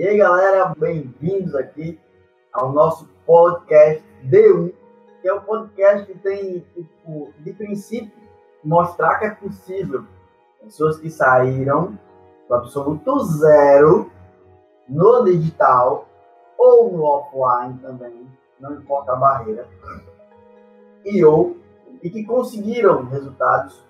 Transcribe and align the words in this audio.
E 0.00 0.08
aí, 0.08 0.16
galera, 0.16 0.74
bem-vindos 0.78 1.54
aqui 1.54 2.00
ao 2.54 2.72
nosso 2.72 3.06
podcast 3.26 4.02
D1, 4.24 4.72
que 5.20 5.28
é 5.28 5.34
o 5.34 5.36
um 5.36 5.40
podcast 5.42 6.06
que 6.06 6.18
tem, 6.20 6.60
tipo, 6.72 7.34
de 7.40 7.52
princípio, 7.52 8.10
mostrar 8.64 9.18
que 9.18 9.26
é 9.26 9.30
possível 9.32 10.06
pessoas 10.62 10.98
que 10.98 11.10
saíram 11.10 11.98
do 12.48 12.54
absoluto 12.54 13.18
zero 13.24 14.10
no 14.88 15.22
digital 15.22 16.08
ou 16.56 16.96
no 16.96 17.02
offline 17.02 17.78
também, 17.80 18.26
não 18.58 18.76
importa 18.76 19.12
a 19.12 19.16
barreira, 19.16 19.68
e 21.04 21.22
ou 21.22 21.58
e 22.02 22.08
que 22.08 22.24
conseguiram 22.24 23.04
resultados 23.04 23.84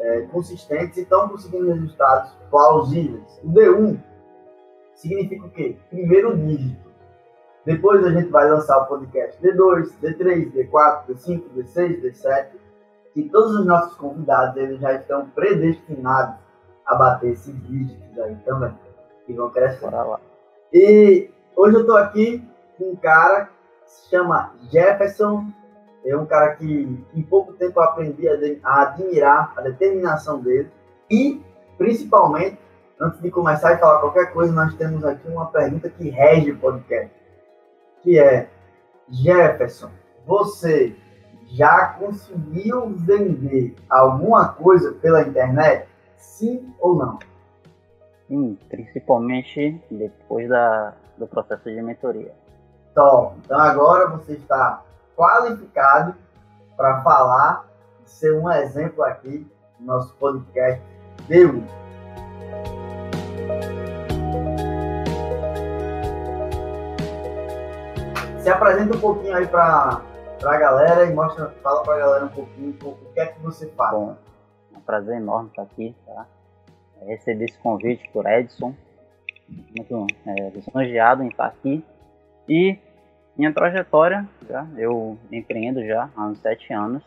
é, 0.00 0.20
consistentes 0.30 0.98
e 0.98 1.00
estão 1.00 1.30
conseguindo 1.30 1.72
resultados 1.72 2.30
plausíveis. 2.50 3.40
O 3.42 3.48
D1 3.48 3.98
significa 4.96 5.46
o 5.46 5.50
quê? 5.50 5.76
Primeiro 5.90 6.36
dígito. 6.36 6.86
Depois 7.64 8.04
a 8.04 8.10
gente 8.10 8.28
vai 8.28 8.48
lançar 8.48 8.78
o 8.78 8.86
podcast 8.86 9.40
D2, 9.42 9.90
D3, 10.00 10.52
D4, 10.52 11.06
D5, 11.08 11.42
D6, 11.56 12.00
D7. 12.00 12.46
E 13.14 13.22
todos 13.24 13.58
os 13.58 13.66
nossos 13.66 13.96
convidados 13.96 14.56
eles 14.56 14.80
já 14.80 14.92
estão 14.92 15.26
predestinados 15.30 16.36
a 16.86 16.94
bater 16.94 17.32
esses 17.32 17.54
dígitos 17.66 18.18
aí 18.18 18.36
também. 18.44 18.72
Que 19.26 19.32
vão 19.32 19.50
crescer. 19.50 19.90
lá. 19.90 20.20
E 20.72 21.28
hoje 21.56 21.76
eu 21.76 21.80
estou 21.80 21.96
aqui 21.96 22.46
com 22.78 22.92
um 22.92 22.96
cara 22.96 23.46
que 23.46 23.90
se 23.90 24.10
chama 24.10 24.54
Jefferson. 24.70 25.46
É 26.04 26.16
um 26.16 26.26
cara 26.26 26.54
que 26.54 27.04
em 27.14 27.22
pouco 27.22 27.52
tempo 27.54 27.80
eu 27.80 27.82
aprendi 27.82 28.28
a 28.62 28.82
admirar 28.82 29.52
a 29.56 29.60
determinação 29.62 30.40
dele. 30.40 30.70
E, 31.10 31.42
principalmente, 31.76 32.58
antes 33.00 33.20
de 33.20 33.30
começar 33.30 33.74
a 33.74 33.78
falar 33.78 34.00
qualquer 34.00 34.32
coisa, 34.32 34.52
nós 34.52 34.74
temos 34.74 35.04
aqui 35.04 35.28
uma 35.28 35.46
pergunta 35.46 35.88
que 35.88 36.08
rege 36.08 36.52
o 36.52 36.58
podcast. 36.58 37.10
Que 38.02 38.18
é, 38.18 38.48
Jefferson, 39.08 39.90
você 40.26 40.96
já 41.48 41.94
conseguiu 41.98 42.90
vender 42.90 43.74
alguma 43.88 44.48
coisa 44.48 44.92
pela 44.92 45.22
internet? 45.22 45.88
Sim 46.16 46.74
ou 46.80 46.96
não? 46.96 47.18
Sim, 48.26 48.58
principalmente 48.68 49.80
depois 49.90 50.48
da, 50.48 50.94
do 51.16 51.26
processo 51.26 51.64
de 51.64 51.80
mentoria. 51.80 52.34
Top. 52.94 53.36
Então 53.44 53.58
agora 53.58 54.08
você 54.08 54.32
está 54.32 54.82
qualificado 55.16 56.14
para 56.76 57.02
falar 57.02 57.66
e 58.04 58.10
ser 58.10 58.34
um 58.34 58.50
exemplo 58.50 59.04
aqui 59.04 59.46
no 59.78 59.86
nosso 59.86 60.14
podcast 60.16 60.82
D1. 61.28 61.85
Se 68.46 68.50
apresenta 68.50 68.96
um 68.96 69.00
pouquinho 69.00 69.34
aí 69.34 69.44
para 69.44 70.00
a 70.44 70.56
galera 70.56 71.04
e 71.04 71.12
mostra, 71.12 71.50
fala 71.64 71.82
para 71.82 71.94
a 71.94 71.98
galera 71.98 72.24
um 72.26 72.28
pouquinho 72.28 72.78
o 72.80 73.12
que 73.12 73.18
é 73.18 73.26
que 73.26 73.40
você 73.40 73.66
faz. 73.70 73.90
Bom, 73.90 74.16
é 74.72 74.78
um 74.78 74.80
prazer 74.82 75.16
enorme 75.16 75.48
estar 75.48 75.62
aqui, 75.62 75.96
tá? 76.06 76.28
Receber 77.04 77.46
esse 77.46 77.58
convite 77.58 78.08
por 78.10 78.24
Edson, 78.24 78.72
muito 79.76 80.06
é, 80.24 80.50
lisonjeado 80.50 81.24
em 81.24 81.26
estar 81.26 81.46
aqui. 81.46 81.84
E 82.48 82.78
minha 83.36 83.52
trajetória, 83.52 84.24
já, 84.48 84.64
eu 84.76 85.18
empreendo 85.32 85.84
já 85.84 86.08
há 86.16 86.26
uns 86.26 86.38
sete 86.38 86.72
anos, 86.72 87.02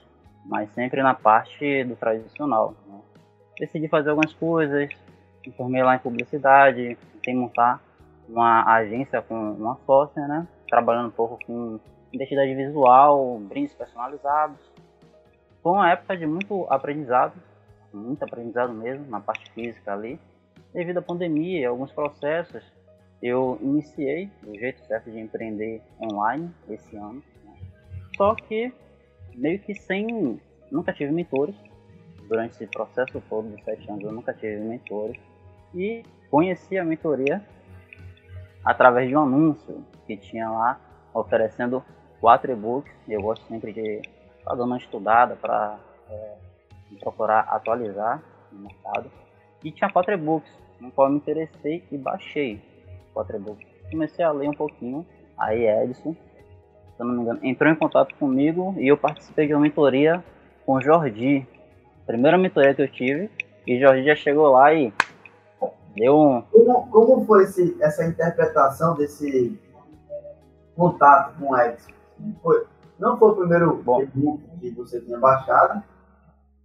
mas 0.45 0.69
sempre 0.73 1.01
na 1.01 1.13
parte 1.13 1.85
do 1.85 1.95
tradicional. 1.95 2.75
Né? 2.85 2.99
Decidi 3.61 3.87
fazer 3.87 4.09
algumas 4.09 4.33
coisas, 4.33 4.89
me 5.47 5.53
formei 5.53 5.83
lá 5.83 5.95
em 5.95 5.99
publicidade, 5.99 6.97
tentei 7.13 7.33
montar 7.33 7.81
uma 8.27 8.65
agência 8.73 9.21
com 9.21 9.53
uma 9.53 9.77
sócia, 9.85 10.27
né? 10.27 10.45
Trabalhando 10.69 11.07
um 11.07 11.11
pouco 11.11 11.39
com 11.45 11.79
identidade 12.11 12.53
visual, 12.55 13.39
brindes 13.39 13.73
personalizados. 13.73 14.59
Foi 15.61 15.73
uma 15.73 15.91
época 15.91 16.15
de 16.15 16.25
muito 16.25 16.65
aprendizado, 16.69 17.33
muito 17.93 18.23
aprendizado 18.23 18.73
mesmo, 18.73 19.05
na 19.07 19.19
parte 19.19 19.51
física 19.51 19.93
ali. 19.93 20.19
Devido 20.73 20.99
à 20.99 21.01
pandemia 21.01 21.59
e 21.59 21.65
alguns 21.65 21.91
processos, 21.91 22.63
eu 23.21 23.57
iniciei 23.61 24.29
o 24.45 24.57
jeito 24.57 24.85
certo 24.85 25.11
de 25.11 25.19
empreender 25.19 25.81
online 26.01 26.49
esse 26.69 26.95
ano. 26.95 27.21
Né? 27.43 27.53
Só 28.15 28.35
que 28.35 28.71
meio 29.35 29.59
que 29.59 29.73
sem. 29.73 30.39
Nunca 30.71 30.93
tive 30.93 31.11
mentores. 31.11 31.55
Durante 32.27 32.51
esse 32.51 32.67
processo 32.67 33.21
todo 33.27 33.49
de 33.49 33.63
sete 33.63 33.89
anos 33.89 34.03
eu 34.03 34.11
nunca 34.11 34.33
tive 34.33 34.57
mentores. 34.57 35.19
E 35.73 36.03
conheci 36.29 36.77
a 36.77 36.85
mentoria 36.85 37.43
através 38.63 39.07
de 39.07 39.15
um 39.15 39.21
anúncio 39.21 39.83
que 40.05 40.17
tinha 40.17 40.49
lá 40.49 40.79
oferecendo 41.13 41.83
quatro 42.19 42.51
e-books. 42.51 42.91
Eu 43.07 43.21
gosto 43.21 43.45
sempre 43.47 43.73
de 43.73 44.01
dando 44.45 44.63
uma 44.63 44.77
estudada 44.77 45.35
para 45.35 45.77
é, 46.09 46.35
procurar 46.99 47.41
atualizar 47.41 48.21
no 48.51 48.61
mercado. 48.61 49.11
E 49.63 49.71
tinha 49.71 49.91
quatro 49.91 50.13
e-books, 50.13 50.51
no 50.79 50.91
qual 50.91 51.07
eu 51.07 51.11
me 51.11 51.17
interessei 51.17 51.83
e 51.91 51.97
baixei 51.97 52.61
quatro 53.13 53.35
e-books. 53.35 53.67
Comecei 53.91 54.23
a 54.23 54.31
ler 54.31 54.49
um 54.49 54.53
pouquinho, 54.53 55.05
aí 55.37 55.67
Edson, 55.67 56.15
se 56.95 57.03
não 57.03 57.13
me 57.13 57.21
engano, 57.21 57.39
entrou 57.43 57.71
em 57.71 57.75
contato 57.75 58.15
comigo 58.15 58.75
e 58.77 58.87
eu 58.87 58.97
participei 58.97 59.47
de 59.47 59.53
uma 59.53 59.61
mentoria 59.61 60.23
com 60.65 60.73
o 60.73 60.81
Jordi. 60.81 61.45
Primeira 62.05 62.37
mentoria 62.37 62.73
que 62.73 62.81
eu 62.81 62.87
tive, 62.87 63.29
e 63.67 63.79
Jordi 63.79 64.03
já 64.03 64.15
chegou 64.15 64.49
lá 64.49 64.73
e 64.73 64.93
deu 65.95 66.17
um. 66.17 66.41
Como, 66.43 66.87
como 66.89 67.25
foi 67.25 67.43
esse, 67.43 67.77
essa 67.81 68.05
interpretação 68.05 68.95
desse 68.95 69.59
contato 70.75 71.37
com 71.39 71.51
o 71.51 71.57
Edson? 71.57 71.91
Foi, 72.41 72.65
não 72.99 73.17
foi 73.17 73.29
o 73.31 73.35
primeiro 73.35 73.79
e-book 73.79 74.41
que 74.59 74.71
você 74.71 74.99
tinha 75.01 75.17
baixado, 75.17 75.83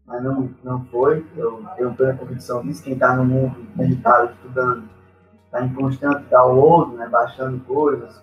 mas 0.07 0.23
não, 0.23 0.51
não 0.63 0.85
foi. 0.87 1.25
Eu 1.37 1.65
tenho 1.77 1.95
plena 1.95 2.19
convicção 2.19 2.63
disso. 2.63 2.83
Quem 2.83 2.95
está 2.95 3.15
no 3.17 3.25
mundo 3.25 3.57
digital 3.77 4.27
estudando 4.27 4.89
está 5.47 5.65
em 5.65 5.73
constante 5.73 6.25
download, 6.29 6.97
né, 6.97 7.09
baixando 7.09 7.61
coisas, 7.65 8.23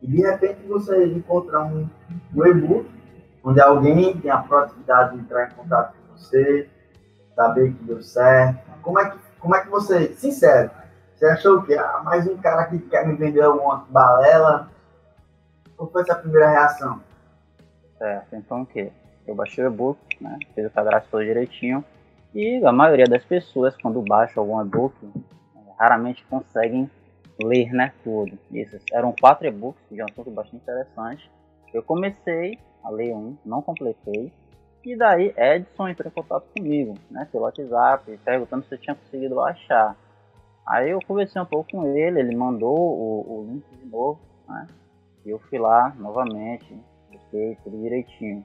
E 0.00 0.06
de 0.06 0.20
repente 0.20 0.66
você 0.68 1.06
encontra 1.06 1.60
um, 1.64 1.88
um 2.34 2.46
e-book 2.46 2.88
onde 3.42 3.60
alguém 3.60 4.16
tem 4.20 4.30
a 4.30 4.38
proatividade 4.38 5.14
de 5.14 5.20
entrar 5.22 5.48
em 5.48 5.54
contato 5.54 5.94
com 5.94 6.16
você, 6.16 6.68
saber 7.34 7.72
que 7.72 7.84
deu 7.84 8.02
certo. 8.02 8.60
Como 8.82 8.98
é 9.00 9.10
que, 9.10 9.18
como 9.40 9.54
é 9.54 9.62
que 9.62 9.68
você, 9.68 10.14
sincero, 10.14 10.70
você 11.14 11.26
achou 11.26 11.62
que 11.62 11.74
ah, 11.74 12.00
mais 12.04 12.26
um 12.26 12.36
cara 12.38 12.66
que 12.66 12.78
quer 12.78 13.06
me 13.06 13.14
vender 13.14 13.42
alguma 13.42 13.86
balela? 13.88 14.70
Qual 15.76 15.90
foi 15.90 16.02
essa 16.02 16.14
primeira 16.14 16.50
reação? 16.50 17.00
Certo, 17.98 18.36
então 18.36 18.62
o 18.62 18.66
que? 18.66 18.92
Eu 19.26 19.34
baixei 19.34 19.64
o 19.64 19.68
e-book, 19.68 19.98
né? 20.20 20.38
Fiz 20.54 20.66
o 20.66 20.70
cadastro 20.70 21.10
todo 21.10 21.24
direitinho. 21.24 21.84
E 22.34 22.64
a 22.64 22.72
maioria 22.72 23.06
das 23.06 23.24
pessoas, 23.24 23.76
quando 23.76 24.00
baixa 24.02 24.38
algum 24.38 24.60
e-book, 24.60 24.94
raramente 25.78 26.24
conseguem 26.28 26.90
ler 27.42 27.72
né, 27.72 27.92
tudo. 28.02 28.38
Esses 28.52 28.82
eram 28.92 29.14
quatro 29.18 29.46
e-books 29.46 29.82
de 29.90 30.02
um 30.02 30.06
assunto 30.10 30.30
bastante 30.30 30.62
interessante. 30.62 31.30
Eu 31.72 31.82
comecei 31.82 32.58
a 32.82 32.90
ler 32.90 33.14
um, 33.14 33.36
não 33.44 33.62
completei. 33.62 34.32
E 34.88 34.96
daí 34.96 35.34
Edson 35.36 35.86
entrou 35.86 36.10
em 36.10 36.14
contato 36.14 36.46
comigo, 36.56 36.94
né, 37.10 37.28
pelo 37.30 37.44
WhatsApp, 37.44 38.18
perguntando 38.24 38.64
se 38.64 38.74
eu 38.74 38.78
tinha 38.78 38.96
conseguido 38.96 39.34
baixar. 39.34 39.94
Aí 40.66 40.88
eu 40.88 40.98
conversei 41.06 41.42
um 41.42 41.44
pouco 41.44 41.72
com 41.72 41.94
ele, 41.94 42.18
ele 42.18 42.34
mandou 42.34 42.74
o, 42.74 43.40
o 43.40 43.46
link 43.50 43.64
de 43.76 43.84
novo, 43.84 44.18
né? 44.48 44.66
E 45.26 45.28
eu 45.28 45.38
fui 45.40 45.58
lá 45.58 45.94
novamente, 45.98 46.74
busquei 47.12 47.54
tudo 47.62 47.76
direitinho. 47.76 48.42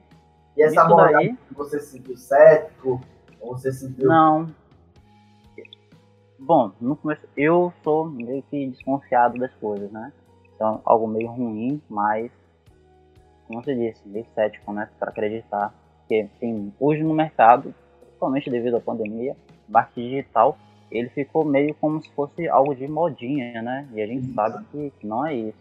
E 0.54 0.62
essa 0.62 0.82
abordagem 0.82 1.34
daí, 1.34 1.56
você 1.56 1.80
se 1.80 1.92
sentiu 1.92 2.14
cético? 2.14 3.00
Ou 3.40 3.56
você 3.56 3.72
se 3.72 3.86
sentiu... 3.86 4.06
Não, 4.06 4.54
Bom, 6.38 6.72
no 6.78 6.94
começo 6.94 7.26
eu 7.34 7.72
sou 7.82 8.04
meio 8.04 8.42
que 8.50 8.66
desconfiado 8.66 9.38
das 9.38 9.54
coisas, 9.54 9.90
né? 9.90 10.12
Então, 10.54 10.82
algo 10.84 11.08
meio 11.08 11.30
ruim, 11.30 11.80
mas, 11.88 12.30
como 13.46 13.64
você 13.64 13.74
disse, 13.74 14.06
meio 14.06 14.26
cético, 14.34 14.70
né? 14.74 14.90
Para 14.98 15.08
acreditar. 15.08 15.72
Porque 16.04 16.28
tem, 16.38 16.72
hoje 16.78 17.02
no 17.02 17.14
mercado, 17.14 17.74
principalmente 18.00 18.50
devido 18.50 18.76
à 18.76 18.80
pandemia, 18.80 19.34
marketing 19.68 20.10
digital, 20.10 20.58
ele 20.90 21.08
ficou 21.08 21.44
meio 21.44 21.74
como 21.74 22.02
se 22.02 22.10
fosse 22.10 22.46
algo 22.46 22.74
de 22.74 22.86
modinha, 22.86 23.62
né? 23.62 23.88
E 23.92 24.02
a 24.02 24.06
gente 24.06 24.28
uhum. 24.28 24.34
sabe 24.34 24.64
que, 24.70 24.90
que, 25.00 25.06
não 25.06 25.26
é 25.26 25.34
isso. 25.34 25.58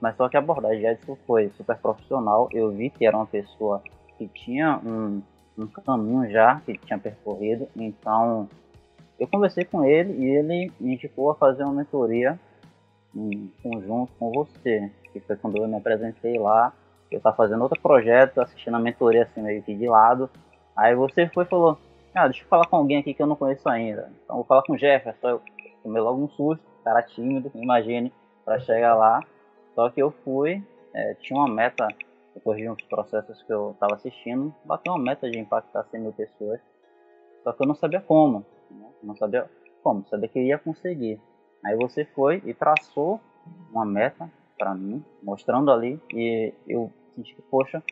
Mas 0.00 0.16
só 0.16 0.28
que 0.28 0.36
a 0.36 0.40
abordagem 0.40 0.80
de 0.80 0.86
Edson 0.86 1.16
foi 1.26 1.50
super 1.50 1.76
profissional. 1.76 2.48
Eu 2.52 2.70
vi 2.70 2.90
que 2.90 3.06
era 3.06 3.16
uma 3.16 3.26
pessoa 3.26 3.82
que 4.16 4.26
tinha 4.28 4.80
um, 4.84 5.22
um 5.56 5.66
caminho 5.66 6.30
já 6.30 6.60
que 6.60 6.76
tinha 6.78 6.98
percorrido, 6.98 7.68
então 7.76 8.48
eu 9.18 9.28
conversei 9.28 9.64
com 9.64 9.84
ele 9.84 10.12
e 10.24 10.24
ele 10.24 10.72
me 10.80 10.94
indicou 10.94 11.30
a 11.30 11.34
fazer 11.34 11.62
uma 11.62 11.72
mentoria 11.72 12.38
em 13.14 13.50
conjunto 13.62 14.12
com 14.18 14.32
você, 14.32 14.90
que 15.12 15.20
foi 15.20 15.36
quando 15.36 15.56
eu 15.58 15.68
me 15.68 15.76
apresentei 15.76 16.38
lá. 16.38 16.72
Eu 17.14 17.18
estava 17.18 17.36
fazendo 17.36 17.62
outro 17.62 17.80
projeto, 17.80 18.40
assistindo 18.40 18.74
a 18.74 18.80
mentoria 18.80 19.22
assim 19.22 19.40
meio 19.40 19.62
que 19.62 19.72
de 19.72 19.86
lado. 19.88 20.28
Aí 20.76 20.96
você 20.96 21.28
foi 21.28 21.44
e 21.44 21.48
falou: 21.48 21.78
Ah, 22.12 22.26
deixa 22.26 22.42
eu 22.42 22.48
falar 22.48 22.66
com 22.66 22.76
alguém 22.76 22.98
aqui 22.98 23.14
que 23.14 23.22
eu 23.22 23.26
não 23.26 23.36
conheço 23.36 23.68
ainda. 23.68 24.10
Então 24.24 24.36
vou 24.36 24.44
falar 24.44 24.62
com 24.62 24.72
o 24.72 24.78
Jefferson. 24.78 25.28
Eu 25.28 25.42
tomei 25.82 26.02
logo 26.02 26.20
um 26.20 26.28
susto. 26.28 26.64
cara 26.82 27.02
tímido, 27.02 27.52
imagine, 27.54 28.12
para 28.44 28.58
chegar 28.58 28.96
lá. 28.96 29.20
Só 29.76 29.88
que 29.90 30.02
eu 30.02 30.10
fui, 30.24 30.60
é, 30.92 31.14
tinha 31.14 31.38
uma 31.38 31.48
meta, 31.48 31.86
depois 32.34 32.58
de 32.58 32.68
uns 32.68 32.82
processos 32.82 33.40
que 33.42 33.52
eu 33.52 33.70
estava 33.70 33.94
assistindo, 33.94 34.52
bateu 34.64 34.92
uma 34.92 35.02
meta 35.02 35.30
de 35.30 35.38
impactar 35.38 35.84
100 35.84 36.00
mil 36.00 36.12
pessoas. 36.12 36.60
Só 37.44 37.52
que 37.52 37.62
eu 37.62 37.66
não 37.66 37.76
sabia 37.76 38.00
como, 38.00 38.44
né? 38.70 38.88
não 39.02 39.16
sabia 39.16 39.48
como, 39.84 40.04
sabia 40.08 40.28
que 40.28 40.40
ia 40.40 40.58
conseguir. 40.58 41.20
Aí 41.64 41.76
você 41.76 42.04
foi 42.04 42.42
e 42.44 42.52
traçou 42.52 43.20
uma 43.70 43.84
meta 43.84 44.28
para 44.58 44.74
mim, 44.74 45.04
mostrando 45.22 45.70
ali, 45.70 46.00
e 46.12 46.52
eu 46.66 46.90
senti 47.14 47.34
que, 47.34 47.42
poxa, 47.42 47.82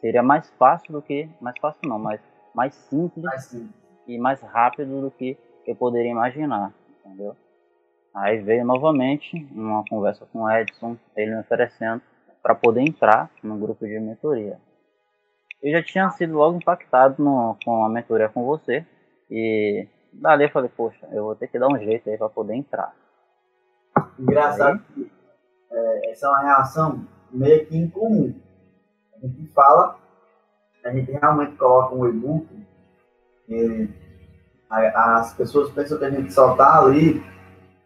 seria 0.00 0.22
mais 0.22 0.48
fácil 0.58 0.92
do 0.92 1.02
que, 1.02 1.28
mais 1.40 1.56
fácil 1.60 1.80
não, 1.88 1.98
mas 1.98 2.20
mais 2.54 2.74
simples, 2.74 3.24
mais 3.24 3.44
simples. 3.44 3.74
e 4.06 4.18
mais 4.18 4.40
rápido 4.40 5.00
do 5.00 5.10
que 5.10 5.38
eu 5.66 5.74
poderia 5.74 6.10
imaginar, 6.10 6.72
entendeu? 7.04 7.36
Aí 8.14 8.38
veio 8.38 8.64
novamente 8.64 9.36
uma 9.52 9.84
conversa 9.88 10.26
com 10.32 10.42
o 10.42 10.50
Edson, 10.50 10.96
ele 11.14 11.32
me 11.32 11.40
oferecendo 11.40 12.00
para 12.42 12.54
poder 12.54 12.80
entrar 12.80 13.30
no 13.42 13.58
grupo 13.58 13.84
de 13.84 13.98
mentoria. 13.98 14.58
Eu 15.62 15.72
já 15.72 15.82
tinha 15.82 16.08
sido 16.10 16.34
logo 16.34 16.56
impactado 16.56 17.22
no, 17.22 17.56
com 17.64 17.84
a 17.84 17.88
mentoria 17.88 18.28
com 18.28 18.44
você 18.44 18.86
e 19.30 19.86
dali 20.12 20.44
eu 20.44 20.50
falei, 20.50 20.70
poxa, 20.74 21.06
eu 21.12 21.24
vou 21.24 21.34
ter 21.34 21.48
que 21.48 21.58
dar 21.58 21.68
um 21.68 21.78
jeito 21.78 22.08
aí 22.08 22.16
para 22.16 22.28
poder 22.28 22.54
entrar. 22.54 22.94
Engraçado 24.18 24.80
aí, 24.96 25.04
que 25.04 25.10
é, 25.72 26.10
essa 26.10 26.26
é 26.26 26.30
uma 26.30 26.42
reação 26.42 27.06
meio 27.30 27.66
que 27.66 27.76
incomum. 27.76 28.34
A 29.22 29.26
gente 29.26 29.46
fala, 29.52 29.98
a 30.84 30.90
gente 30.90 31.10
realmente 31.10 31.56
coloca 31.56 31.94
um 31.94 32.06
e-book, 32.06 32.46
as 34.70 35.34
pessoas 35.34 35.70
pensam 35.70 35.98
que 35.98 36.04
a 36.04 36.10
gente 36.10 36.32
só 36.32 36.52
está 36.52 36.78
ali 36.80 37.24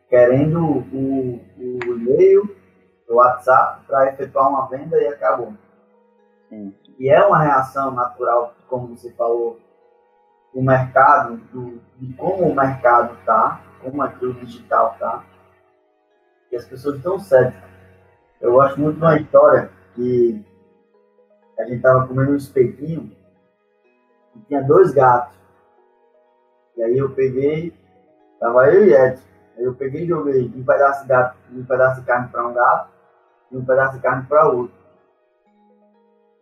querendo 0.09 0.61
o, 0.61 1.41
o 1.59 1.95
e-mail, 1.97 2.57
o 3.09 3.15
WhatsApp 3.17 3.85
para 3.87 4.13
efetuar 4.13 4.49
uma 4.49 4.69
venda 4.69 5.01
e 5.01 5.07
acabou. 5.07 5.55
Sim. 6.49 6.75
E 6.99 7.09
é 7.09 7.25
uma 7.25 7.39
reação 7.39 7.93
natural, 7.93 8.55
como 8.69 8.97
você 8.97 9.13
falou, 9.13 9.59
o 10.53 10.63
mercado, 10.63 11.37
do, 11.53 11.81
de 11.99 12.13
como 12.15 12.45
o 12.45 12.55
mercado 12.55 13.15
está, 13.21 13.61
como 13.83 14.03
aqui 14.03 14.27
o 14.27 14.35
digital 14.35 14.93
está, 14.95 15.25
e 16.51 16.57
as 16.57 16.67
pessoas 16.67 16.97
estão 16.97 17.19
céticas. 17.19 17.71
Eu 18.41 18.53
gosto 18.53 18.81
muito 18.81 18.97
de 18.97 19.03
uma 19.03 19.17
história 19.17 19.71
que 19.95 20.45
a 21.61 21.65
gente 21.65 21.77
estava 21.77 22.07
comendo 22.07 22.33
um 22.33 22.37
espetinho 22.37 23.15
e 24.35 24.41
tinha 24.47 24.63
dois 24.63 24.93
gatos. 24.93 25.37
E 26.77 26.83
aí 26.83 26.97
eu 26.97 27.11
peguei, 27.11 27.75
tava 28.39 28.73
eu 28.73 28.87
e 28.87 28.95
Edson. 28.95 29.29
Aí 29.59 29.65
eu 29.65 29.75
peguei 29.75 30.05
e 30.05 30.09
joguei 30.09 30.47
um 30.47 30.65
pedaço 30.65 31.03
de, 31.03 31.09
gato, 31.09 31.37
um 31.53 31.65
pedaço 31.65 32.01
de 32.01 32.07
carne 32.07 32.29
para 32.29 32.47
um 32.47 32.55
gato 32.55 32.91
e 33.51 33.57
um 33.57 33.65
pedaço 33.65 33.97
de 33.97 34.03
carne 34.03 34.27
para 34.27 34.49
outro. 34.49 34.75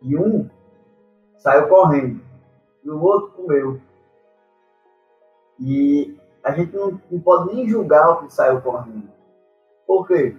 E 0.01 0.17
um 0.17 0.49
saiu 1.37 1.67
correndo 1.67 2.21
e 2.83 2.89
o 2.89 3.01
outro 3.01 3.31
comeu. 3.31 3.81
E 5.59 6.17
a 6.41 6.51
gente 6.51 6.73
não, 6.73 7.01
não 7.11 7.19
pode 7.19 7.53
nem 7.53 7.67
julgar 7.67 8.09
o 8.09 8.17
que 8.23 8.33
saiu 8.33 8.61
correndo. 8.61 9.09
Por 9.85 10.07
quê? 10.07 10.37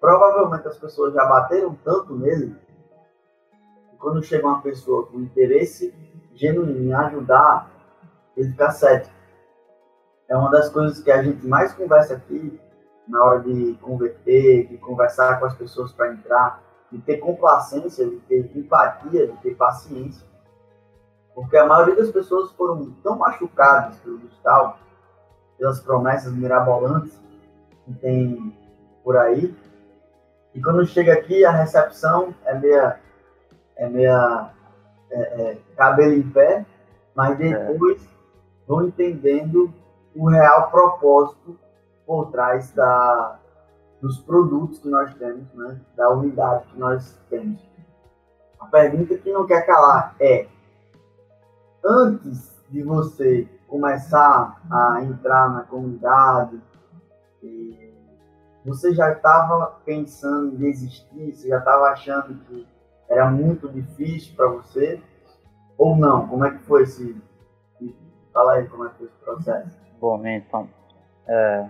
Provavelmente 0.00 0.66
as 0.66 0.76
pessoas 0.76 1.14
já 1.14 1.24
bateram 1.24 1.78
tanto 1.84 2.16
nele 2.16 2.56
quando 3.98 4.22
chega 4.22 4.46
uma 4.46 4.62
pessoa 4.62 5.06
com 5.06 5.20
interesse 5.20 5.94
genuíno 6.34 6.84
em 6.84 6.94
ajudar, 6.94 7.70
ele 8.36 8.50
fica 8.50 8.70
cético 8.70 9.18
é 10.28 10.36
uma 10.36 10.50
das 10.50 10.68
coisas 10.68 11.00
que 11.00 11.10
a 11.10 11.22
gente 11.22 11.46
mais 11.46 11.72
conversa 11.72 12.14
aqui 12.14 12.60
na 13.08 13.24
hora 13.24 13.40
de 13.40 13.74
converter, 13.80 14.68
de 14.68 14.76
conversar 14.76 15.40
com 15.40 15.46
as 15.46 15.54
pessoas 15.54 15.90
para 15.92 16.12
entrar, 16.12 16.62
de 16.92 16.98
ter 16.98 17.16
complacência, 17.16 18.06
de 18.06 18.16
ter 18.20 18.50
empatia, 18.54 19.26
de 19.26 19.36
ter 19.38 19.54
paciência. 19.54 20.26
Porque 21.34 21.56
a 21.56 21.66
maioria 21.66 21.96
das 21.96 22.10
pessoas 22.10 22.52
foram 22.52 22.90
tão 23.02 23.16
machucadas 23.16 23.96
pelo 24.00 24.18
digital, 24.18 24.78
pelas 25.56 25.80
promessas 25.80 26.32
mirabolantes 26.34 27.18
que 27.86 27.94
tem 27.94 28.54
por 29.02 29.16
aí, 29.16 29.56
e 30.54 30.60
quando 30.60 30.84
chega 30.84 31.14
aqui 31.14 31.44
a 31.44 31.50
recepção 31.50 32.34
é 32.44 32.52
meia, 32.58 33.00
é 33.78 33.88
meia 33.88 34.50
é, 35.10 35.20
é, 35.20 35.58
cabelo 35.76 36.12
em 36.12 36.28
pé, 36.30 36.66
mas 37.14 37.40
é. 37.40 37.72
depois 37.72 38.04
é. 38.04 38.08
vão 38.66 38.86
entendendo 38.86 39.72
o 40.14 40.28
real 40.28 40.70
propósito 40.70 41.58
por 42.04 42.30
trás 42.30 42.72
da, 42.72 43.38
dos 44.00 44.18
produtos 44.20 44.80
que 44.80 44.88
nós 44.88 45.14
temos, 45.14 45.52
né? 45.54 45.80
da 45.96 46.10
unidade 46.10 46.66
que 46.66 46.78
nós 46.78 47.18
temos. 47.30 47.66
A 48.58 48.66
pergunta 48.66 49.16
que 49.16 49.32
não 49.32 49.46
quer 49.46 49.64
calar 49.64 50.16
é: 50.20 50.48
antes 51.84 52.60
de 52.68 52.82
você 52.82 53.48
começar 53.68 54.60
a 54.70 55.02
entrar 55.02 55.50
na 55.50 55.62
comunidade, 55.62 56.60
você 58.64 58.92
já 58.92 59.12
estava 59.12 59.78
pensando 59.84 60.54
em 60.54 60.56
desistir? 60.56 61.34
Você 61.34 61.48
já 61.48 61.58
estava 61.58 61.86
achando 61.86 62.34
que 62.44 62.66
era 63.08 63.30
muito 63.30 63.68
difícil 63.68 64.34
para 64.36 64.48
você? 64.48 65.00
Ou 65.76 65.96
não? 65.96 66.28
Como 66.28 66.44
é 66.44 66.50
que 66.50 66.62
foi 66.64 66.82
esse. 66.82 67.16
Fala 68.32 68.54
aí 68.54 68.68
como 68.68 68.86
é 68.86 68.90
que 68.90 68.96
foi 68.96 69.06
esse 69.06 69.16
processo. 69.16 69.78
Bom, 70.00 70.24
então, 70.26 70.68
é, 71.26 71.68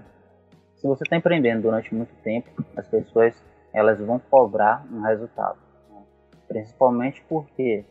se 0.77 0.87
você 0.87 1.03
está 1.05 1.17
empreendendo 1.17 1.63
durante 1.63 1.95
muito 1.95 2.15
tempo, 2.23 2.51
as 2.77 2.87
pessoas 2.87 3.35
elas 3.73 4.01
vão 4.01 4.19
cobrar 4.19 4.87
um 4.93 5.01
resultado. 5.03 5.59
Né? 5.91 6.03
Principalmente 6.47 7.25
porque 7.29 7.85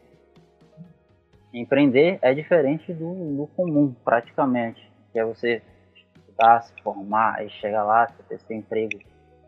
empreender 1.53 2.19
é 2.21 2.33
diferente 2.33 2.93
do, 2.93 3.35
do 3.35 3.47
comum, 3.55 3.95
praticamente. 4.03 4.91
Que 5.11 5.19
é 5.19 5.25
você 5.25 5.61
estudar, 5.95 6.61
se 6.61 6.73
formar, 6.83 7.45
e 7.45 7.49
chegar 7.49 7.83
lá, 7.83 8.07
ter 8.27 8.39
seu 8.39 8.55
emprego 8.55 8.99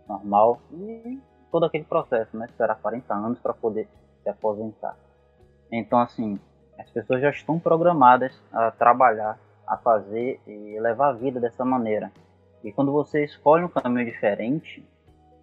normal 0.07 0.59
e 0.71 1.19
todo 1.51 1.65
aquele 1.65 1.83
processo, 1.83 2.35
né? 2.37 2.45
Esperar 2.45 2.75
40 2.75 3.13
anos 3.13 3.39
para 3.39 3.53
poder 3.53 3.87
se 4.23 4.29
aposentar. 4.29 4.95
Então, 5.71 5.99
assim, 5.99 6.39
as 6.77 6.89
pessoas 6.89 7.21
já 7.21 7.29
estão 7.29 7.59
programadas 7.59 8.33
a 8.51 8.71
trabalhar 8.71 9.37
a 9.69 9.77
fazer 9.77 10.41
e 10.47 10.79
levar 10.79 11.09
a 11.09 11.13
vida 11.13 11.39
dessa 11.39 11.63
maneira. 11.63 12.11
E 12.63 12.71
quando 12.71 12.91
você 12.91 13.23
escolhe 13.23 13.63
um 13.63 13.69
caminho 13.69 14.05
diferente, 14.05 14.83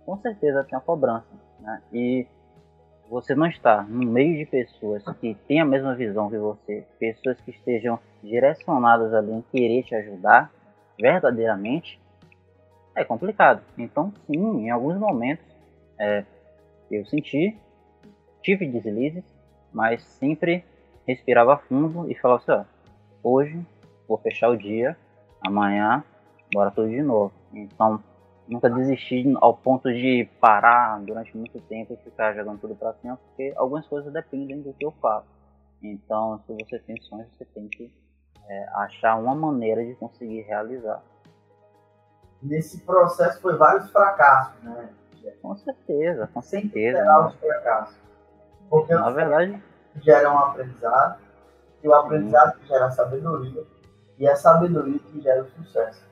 com 0.05 0.17
certeza 0.19 0.65
tem 0.65 0.77
a 0.77 0.81
cobrança. 0.81 1.29
Né? 1.61 1.81
E 1.93 2.27
você 3.09 3.37
não 3.37 3.47
está 3.47 3.83
no 3.85 4.05
meio 4.05 4.37
de 4.37 4.45
pessoas 4.45 5.05
que 5.21 5.35
têm 5.47 5.61
a 5.61 5.65
mesma 5.65 5.95
visão 5.95 6.29
que 6.29 6.37
você, 6.37 6.85
pessoas 6.99 7.41
que 7.41 7.53
estejam 7.53 8.01
direcionadas 8.21 9.15
ali 9.15 9.33
em 9.33 9.43
querer 9.43 9.85
te 9.85 9.95
ajudar 9.95 10.51
verdadeiramente, 11.01 12.01
é 12.97 13.05
complicado. 13.05 13.63
Então, 13.79 14.13
sim, 14.27 14.65
em 14.65 14.71
alguns 14.71 14.99
momentos 14.99 15.45
é, 15.99 16.25
eu 16.91 17.05
senti, 17.07 17.59
tive 18.43 18.67
deslizes, 18.69 19.25
mas 19.73 20.03
sempre 20.03 20.65
respirava 21.07 21.59
fundo 21.59 22.11
e 22.11 22.15
falava 22.15 22.43
assim: 22.43 22.53
ó, 22.53 22.65
hoje 23.23 23.67
vou 24.09 24.19
fechar 24.19 24.49
o 24.49 24.57
dia, 24.57 24.97
amanhã, 25.45 26.05
bora 26.53 26.71
tudo 26.71 26.89
de 26.89 27.03
novo. 27.03 27.33
Então, 27.53 28.03
nunca 28.47 28.71
desistir 28.71 29.27
ao 29.41 29.57
ponto 29.57 29.93
de 29.93 30.29
parar 30.41 31.01
durante 31.01 31.37
muito 31.37 31.61
tempo 31.63 31.93
e 31.93 31.97
ficar 31.97 32.35
jogando 32.35 32.61
tudo 32.61 32.77
para 32.77 32.95
cima, 32.95 33.17
porque 33.17 33.53
algumas 33.57 33.87
coisas 33.87 34.13
dependem 34.13 34.61
do 34.61 34.73
que 34.73 34.85
eu 34.85 34.93
faço. 34.93 35.27
Então, 35.83 36.41
se 36.47 36.53
você 36.53 36.79
tem 36.79 37.01
sonhos, 37.03 37.29
você 37.37 37.45
tem 37.45 37.69
que 37.69 37.93
é, 38.49 38.69
achar 38.75 39.17
uma 39.17 39.35
maneira 39.35 39.85
de 39.85 39.95
conseguir 39.95 40.43
realizar. 40.43 41.03
Nesse 42.43 42.81
processo 42.83 43.41
foi 43.41 43.57
vários 43.57 43.91
fracassos, 43.91 44.63
né? 44.63 44.89
Com 45.43 45.57
certeza, 45.57 46.29
com 46.33 46.43
certeza. 46.43 47.03
Né? 47.03 47.19
os 47.19 47.35
fracassos. 47.35 47.97
Porque 48.69 48.95
Na 48.95 49.11
verdade 49.11 49.63
gera 50.03 50.31
um 50.31 50.39
aprendizado, 50.39 51.19
e 51.83 51.89
o 51.89 51.95
aprendizado 51.95 52.59
gera 52.67 52.91
sabedoria, 52.91 53.65
e 54.19 54.29
a 54.29 54.37
sabedoria 54.37 54.99
que 54.99 55.21
gera 55.21 55.43
o 55.43 55.47
sucesso. 55.47 56.05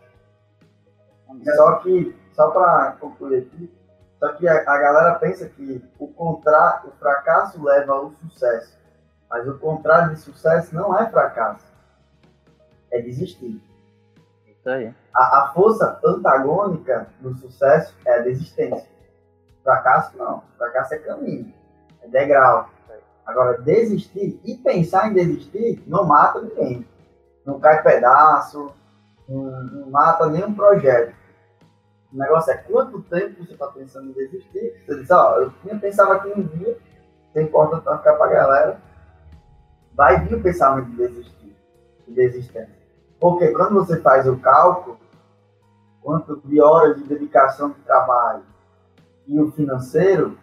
Só 1.57 1.77
que, 1.77 2.17
só 2.33 2.51
para 2.51 2.93
concluir 2.93 3.43
aqui, 3.43 3.73
só 4.19 4.33
que 4.33 4.47
a, 4.49 4.55
a, 4.61 4.79
galera 4.79 5.19
pensa 5.19 5.49
que 5.49 5.85
o, 5.99 6.09
contra, 6.09 6.83
o 6.87 6.93
fracasso 6.93 7.63
leva 7.63 7.93
ao 7.93 8.11
sucesso. 8.13 8.79
Mas 9.29 9.49
o 9.49 9.59
contrário 9.59 10.15
de 10.15 10.21
sucesso 10.21 10.75
não 10.75 10.97
é 10.99 11.11
fracasso. 11.11 11.67
É 12.91 13.01
desistir. 13.01 13.61
Isso 14.47 14.71
aí. 14.71 14.95
A, 15.13 15.43
a 15.43 15.53
força 15.53 15.99
antagônica 16.05 17.09
do 17.21 17.35
sucesso 17.35 17.95
é 18.07 18.19
a 18.19 18.23
desistência. 18.23 18.94
Fracasso 19.65 20.17
não. 20.17 20.45
Fracasso 20.57 20.95
é 20.95 20.99
caminho. 20.99 21.53
É 22.03 22.09
degrau. 22.09 22.69
Agora, 23.27 23.61
desistir 23.63 24.39
e 24.45 24.57
pensar 24.59 25.11
em 25.11 25.15
desistir 25.15 25.83
não 25.87 26.05
mata 26.05 26.41
ninguém 26.41 26.87
não 27.45 27.61
cai 27.61 27.83
pedaço, 27.83 28.73
não, 29.29 29.43
não 29.45 29.91
mata 29.91 30.27
nenhum 30.27 30.55
projeto. 30.55 31.15
O 32.13 32.17
negócio 32.17 32.53
é 32.53 32.57
quanto 32.57 33.03
tempo 33.03 33.45
você 33.45 33.53
está 33.53 33.67
pensando 33.69 34.11
em 34.11 34.13
desistir. 34.13 34.83
Você 34.87 35.01
diz, 35.01 35.11
ó, 35.11 35.39
eu 35.39 35.51
tinha 35.63 35.79
pensava 35.79 36.21
que 36.21 36.29
um 36.29 36.43
dia, 36.43 36.79
não 37.35 37.43
importa 37.43 37.79
para 37.79 37.99
ficar 37.99 38.25
a 38.25 38.29
galera, 38.29 38.81
vai 39.93 40.21
vir 40.21 40.37
o 40.37 40.43
pensamento 40.43 40.91
de 40.91 40.97
desistir, 40.97 41.57
de 42.07 42.15
desistência. 42.15 42.85
Porque 43.21 43.49
quando 43.49 43.75
você 43.75 44.01
faz 44.01 44.29
o 44.29 44.39
cálculo, 44.39 44.99
quanto 46.01 46.41
de 46.45 46.61
horas 46.61 46.97
de 46.97 47.05
dedicação 47.05 47.71
de 47.71 47.81
trabalho 47.81 48.43
e 49.27 49.41
o 49.41 49.51
financeiro, 49.53 50.39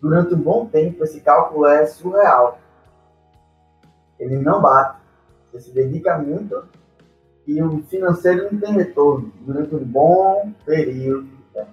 durante 0.00 0.34
um 0.34 0.40
bom 0.40 0.66
tempo 0.66 1.04
esse 1.04 1.20
cálculo 1.20 1.66
é 1.66 1.86
surreal. 1.86 2.58
Ele 4.18 4.36
não 4.38 4.60
bate. 4.60 4.98
Você 5.52 5.60
se 5.60 5.70
dedica 5.72 6.18
muito 6.18 6.64
e 7.46 7.62
o 7.62 7.82
financeiro 7.84 8.48
não 8.50 8.60
tem 8.60 8.72
retorno 8.72 9.32
durante 9.40 9.74
um 9.74 9.84
bom 9.84 10.52
período 10.64 11.26
de 11.26 11.42
tempo. 11.52 11.70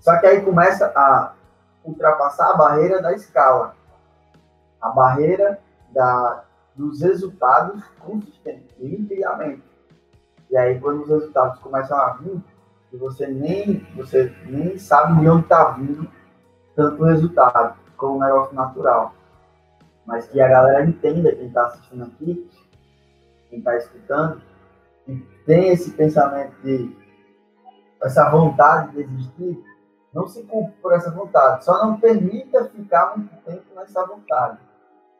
Só 0.00 0.18
que 0.18 0.26
aí 0.26 0.40
começa 0.42 0.86
a 0.96 1.34
ultrapassar 1.84 2.50
a 2.50 2.56
barreira 2.56 3.00
da 3.00 3.12
escala, 3.12 3.76
a 4.80 4.90
barreira 4.90 5.60
da, 5.90 6.44
dos 6.74 7.00
resultados 7.00 7.82
consistentes, 8.00 8.76
limpidamente. 8.78 9.62
E 10.50 10.56
aí 10.56 10.80
quando 10.80 11.02
os 11.02 11.08
resultados 11.08 11.60
começam 11.60 11.96
a 11.96 12.14
vir, 12.14 12.42
e 12.92 12.96
você 12.96 13.26
nem, 13.26 13.86
você 13.96 14.34
nem 14.44 14.76
sabe 14.76 15.20
de 15.20 15.28
onde 15.28 15.42
está 15.44 15.70
vindo 15.70 16.08
tanto 16.76 17.04
resultado, 17.04 17.78
como 17.96 18.16
um 18.16 18.20
negócio 18.20 18.54
natural. 18.54 19.14
Mas 20.06 20.26
que 20.26 20.40
a 20.40 20.48
galera 20.48 20.84
entenda, 20.84 21.34
quem 21.34 21.46
está 21.46 21.66
assistindo 21.66 22.04
aqui, 22.04 22.50
quem 23.48 23.58
está 23.60 23.76
escutando, 23.76 24.42
e 25.06 25.16
tem 25.46 25.68
esse 25.68 25.92
pensamento 25.92 26.54
de 26.62 26.96
essa 28.02 28.28
vontade 28.30 28.92
de 28.92 29.02
existir, 29.02 29.64
não 30.12 30.26
se 30.26 30.42
culpe 30.42 30.72
por 30.82 30.92
essa 30.92 31.10
vontade. 31.10 31.64
Só 31.64 31.84
não 31.84 31.98
permita 31.98 32.64
ficar 32.66 33.16
muito 33.16 33.34
tempo 33.44 33.64
nessa 33.74 34.04
vontade. 34.04 34.58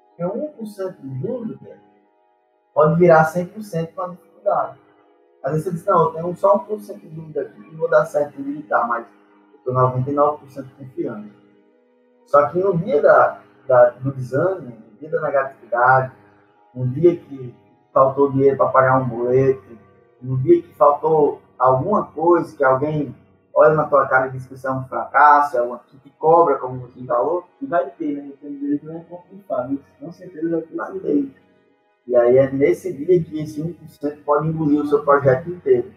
Porque 0.09 0.25
1% 0.25 0.97
de 1.01 1.09
dúvida 1.27 1.79
pode 2.75 2.99
virar 2.99 3.25
100% 3.25 3.95
com 3.95 4.03
a 4.03 4.09
dificuldade. 4.09 4.79
Às 5.43 5.53
vezes 5.53 5.65
você 5.65 5.73
diz, 5.73 5.85
não, 5.87 6.05
eu 6.05 6.13
tenho 6.13 6.37
só 6.37 6.59
1% 6.67 7.01
de 7.01 7.09
dúvida 7.09 7.43
aqui 7.43 7.63
que 7.63 7.75
vou 7.75 7.91
dar 7.91 8.05
certo 8.07 8.41
em 8.41 8.45
militar, 8.45 8.87
mas 8.87 9.07
estou 9.57 9.75
99% 9.75 10.67
confiando. 10.79 11.31
Só 12.27 12.49
que 12.49 12.59
no 12.59 12.79
dia 12.79 13.03
da, 13.03 13.41
da, 13.67 13.91
do 13.91 14.13
desânimo, 14.13 14.77
no 14.91 14.99
dia 14.99 15.11
da 15.11 15.21
negatividade, 15.21 16.13
no 16.75 16.87
dia 16.89 17.17
que 17.17 17.55
faltou 17.93 18.31
dinheiro 18.31 18.57
para 18.57 18.69
pagar 18.69 18.99
um 18.99 19.09
boleto, 19.09 19.77
no 20.21 20.39
dia 20.39 20.63
que 20.63 20.73
faltou 20.75 21.41
alguma 21.59 22.07
coisa, 22.07 22.57
que 22.57 22.65
alguém 22.65 23.15
olha 23.55 23.75
na 23.75 23.85
tua 23.85 24.07
cara 24.07 24.29
e 24.29 24.31
diz 24.31 24.47
que 24.47 24.55
isso 24.55 24.67
é 24.67 24.73
um 24.73 24.85
fracasso, 24.85 25.57
é 25.57 25.63
uma, 25.63 25.79
que 25.81 25.99
te 25.99 26.11
cobra, 26.11 26.59
como 26.59 26.81
você 26.81 27.05
falou, 27.05 27.45
e 27.61 27.67
vai 27.67 27.91
ter, 27.91 28.17
né? 28.17 28.33
Então, 28.33 28.51
eles 28.51 28.83
não 28.83 28.97
é 28.97 29.05
mas 29.49 29.79
com 30.01 30.13
certeza 30.13 30.65
vai 30.75 30.99
ter. 31.01 31.35
E 32.07 32.17
aí 32.17 32.37
é 32.39 32.51
nesse 32.51 32.93
dia 32.93 33.23
que 33.23 33.41
esse 33.41 33.63
1% 33.63 34.25
pode 34.25 34.49
engolir 34.49 34.81
o 34.81 34.87
seu 34.87 35.05
projeto 35.05 35.49
inteiro. 35.51 35.93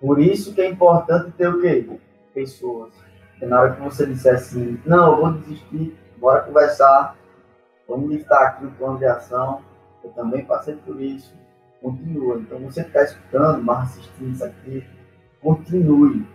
Por 0.00 0.20
isso 0.20 0.54
que 0.54 0.60
é 0.60 0.68
importante 0.68 1.32
ter 1.32 1.48
o 1.48 1.60
quê? 1.60 1.88
Pessoas. 2.34 2.92
Porque 3.30 3.46
na 3.46 3.60
hora 3.60 3.74
que 3.74 3.82
você 3.82 4.06
disser 4.06 4.34
assim, 4.34 4.80
não, 4.84 5.12
eu 5.12 5.20
vou 5.20 5.32
desistir, 5.32 5.96
bora 6.18 6.42
conversar, 6.42 7.16
vamos 7.88 8.10
listar 8.10 8.42
aqui 8.42 8.66
o 8.66 8.70
plano 8.72 8.98
de 8.98 9.06
ação, 9.06 9.62
eu 10.04 10.10
também 10.10 10.44
passei 10.44 10.76
por 10.76 11.00
isso, 11.00 11.34
continua. 11.80 12.36
Então 12.36 12.58
você 12.60 12.82
que 12.82 12.88
está 12.88 13.04
escutando, 13.04 13.62
mas 13.62 13.90
assistindo 13.90 14.30
isso 14.30 14.44
aqui, 14.44 14.86
continue. 15.40 16.26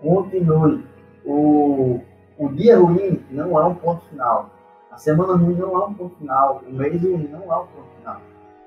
Continue. 0.00 0.84
O, 1.24 2.00
o 2.38 2.48
dia 2.50 2.78
ruim 2.78 3.24
não 3.30 3.58
é 3.58 3.64
um 3.64 3.74
ponto 3.74 4.04
final. 4.06 4.55
A 4.96 4.98
semana 4.98 5.34
ruim 5.34 5.56
não 5.56 5.76
é 5.76 5.84
um 5.84 5.92
ponto 5.92 6.16
final. 6.16 6.62
O 6.66 6.72
mês 6.72 7.02
ruim 7.02 7.28
não 7.28 7.52
é 7.52 7.56
um 7.58 7.66
ponto 7.66 7.88
final. 7.98 8.18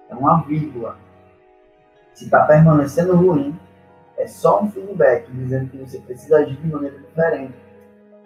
É 0.09 0.13
uma 0.13 0.43
vírgula. 0.43 0.95
Se 2.13 2.25
está 2.25 2.45
permanecendo 2.45 3.15
ruim, 3.15 3.59
é 4.15 4.27
só 4.27 4.62
um 4.62 4.69
feedback 4.69 5.27
dizendo 5.31 5.71
que 5.71 5.77
você 5.79 5.98
precisa 5.98 6.38
agir 6.38 6.55
de 6.55 6.67
maneira 6.67 7.00
diferente. 7.00 7.55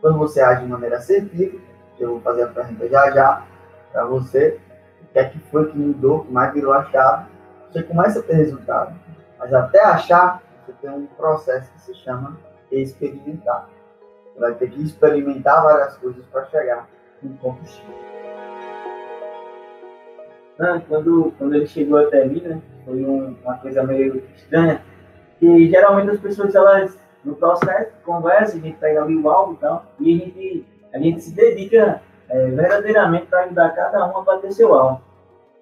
Quando 0.01 0.17
você 0.17 0.41
age 0.41 0.63
de 0.63 0.67
maneira 0.67 0.98
assertiva, 0.98 1.57
que 1.95 2.03
eu 2.03 2.10
vou 2.10 2.19
fazer 2.19 2.43
a 2.43 2.48
pergunta 2.48 2.89
já 2.89 3.10
já 3.10 3.48
para 3.93 4.03
você, 4.03 4.60
o 5.01 5.13
que 5.13 5.19
é 5.19 5.29
que 5.29 5.39
foi 5.39 5.72
que 5.72 5.77
mudou, 5.77 6.25
que 6.25 6.31
mais 6.33 6.53
virou 6.53 6.74
a 6.74 6.83
chave, 6.83 7.29
você 7.72 7.83
começa 7.83 8.19
a 8.19 8.24
ter 8.24 8.33
resultado. 8.33 8.93
Mas 9.39 9.53
até 9.53 9.81
achar, 9.81 10.43
você 10.65 10.74
tem 10.74 10.89
um 10.89 11.05
processo 11.05 11.72
que 11.72 11.79
se 11.79 11.95
chama 11.95 12.38
experimentar. 12.69 13.69
Você 14.33 14.41
vai 14.41 14.53
ter 14.55 14.72
que 14.72 14.83
experimentar 14.83 15.63
várias 15.63 15.95
coisas 16.00 16.25
para 16.25 16.43
chegar 16.48 16.86
no 17.23 17.37
ponto 17.37 17.65
X. 17.65 17.81
quando, 20.87 21.33
quando 21.37 21.55
ele 21.55 21.67
chegou 21.67 21.99
até 21.99 22.25
mim, 22.25 22.41
né, 22.41 22.61
foi 22.85 23.03
um, 23.03 23.35
uma 23.43 23.57
coisa 23.57 23.83
meio 23.83 24.23
estranha, 24.35 24.81
que 25.39 25.69
geralmente 25.69 26.11
as 26.11 26.19
pessoas, 26.19 26.53
elas, 26.55 26.97
no 27.23 27.35
processo, 27.35 27.91
conversam, 28.03 28.59
a 28.59 28.63
gente 28.63 28.77
pega 28.77 29.03
ali 29.03 29.15
o 29.15 29.29
álbum 29.29 29.53
e 29.53 29.57
tal, 29.57 29.85
e 29.99 30.13
a 30.13 30.17
gente, 30.17 30.65
a 30.93 30.99
gente 30.99 31.21
se 31.21 31.33
dedica 31.33 32.01
é, 32.29 32.47
verdadeiramente 32.49 33.27
para 33.27 33.45
ajudar 33.45 33.75
cada 33.75 34.05
um 34.07 34.17
a 34.17 34.21
bater 34.21 34.51
seu 34.51 34.73
alvo. 34.73 35.01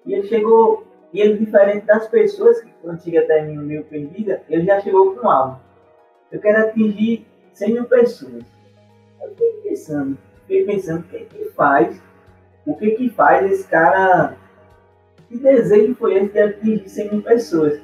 E 0.04 0.14
ele 0.14 0.26
chegou 0.26 0.84
e 1.12 1.20
ele, 1.20 1.38
diferente 1.38 1.84
das 1.84 2.08
pessoas 2.08 2.60
que 2.60 2.70
quando 2.80 3.02
chega 3.02 3.20
até 3.20 3.42
mim 3.42 3.58
meio 3.58 3.84
perdida, 3.84 4.42
ele 4.48 4.64
já 4.64 4.80
chegou 4.80 5.14
com 5.14 5.28
algo. 5.28 5.60
Eu 6.30 6.40
quero 6.40 6.66
atingir 6.66 7.26
100 7.52 7.74
mil 7.74 7.84
pessoas. 7.84 8.42
Eu 9.20 9.28
fiquei 9.30 9.52
pensando, 9.62 10.16
fiquei 10.52 10.64
pensando 10.66 11.00
o 11.00 11.02
que 11.04 11.24
que 11.24 11.44
faz, 11.50 12.02
o 12.66 12.76
que 12.76 12.90
que 12.92 13.08
faz 13.10 13.50
esse 13.50 13.66
cara, 13.66 14.36
que 15.28 15.38
desejo 15.38 15.94
foi 15.94 16.16
esse 16.16 16.32
de 16.32 16.40
atingir 16.40 16.88
100 16.88 17.10
mil 17.10 17.22
pessoas. 17.22 17.80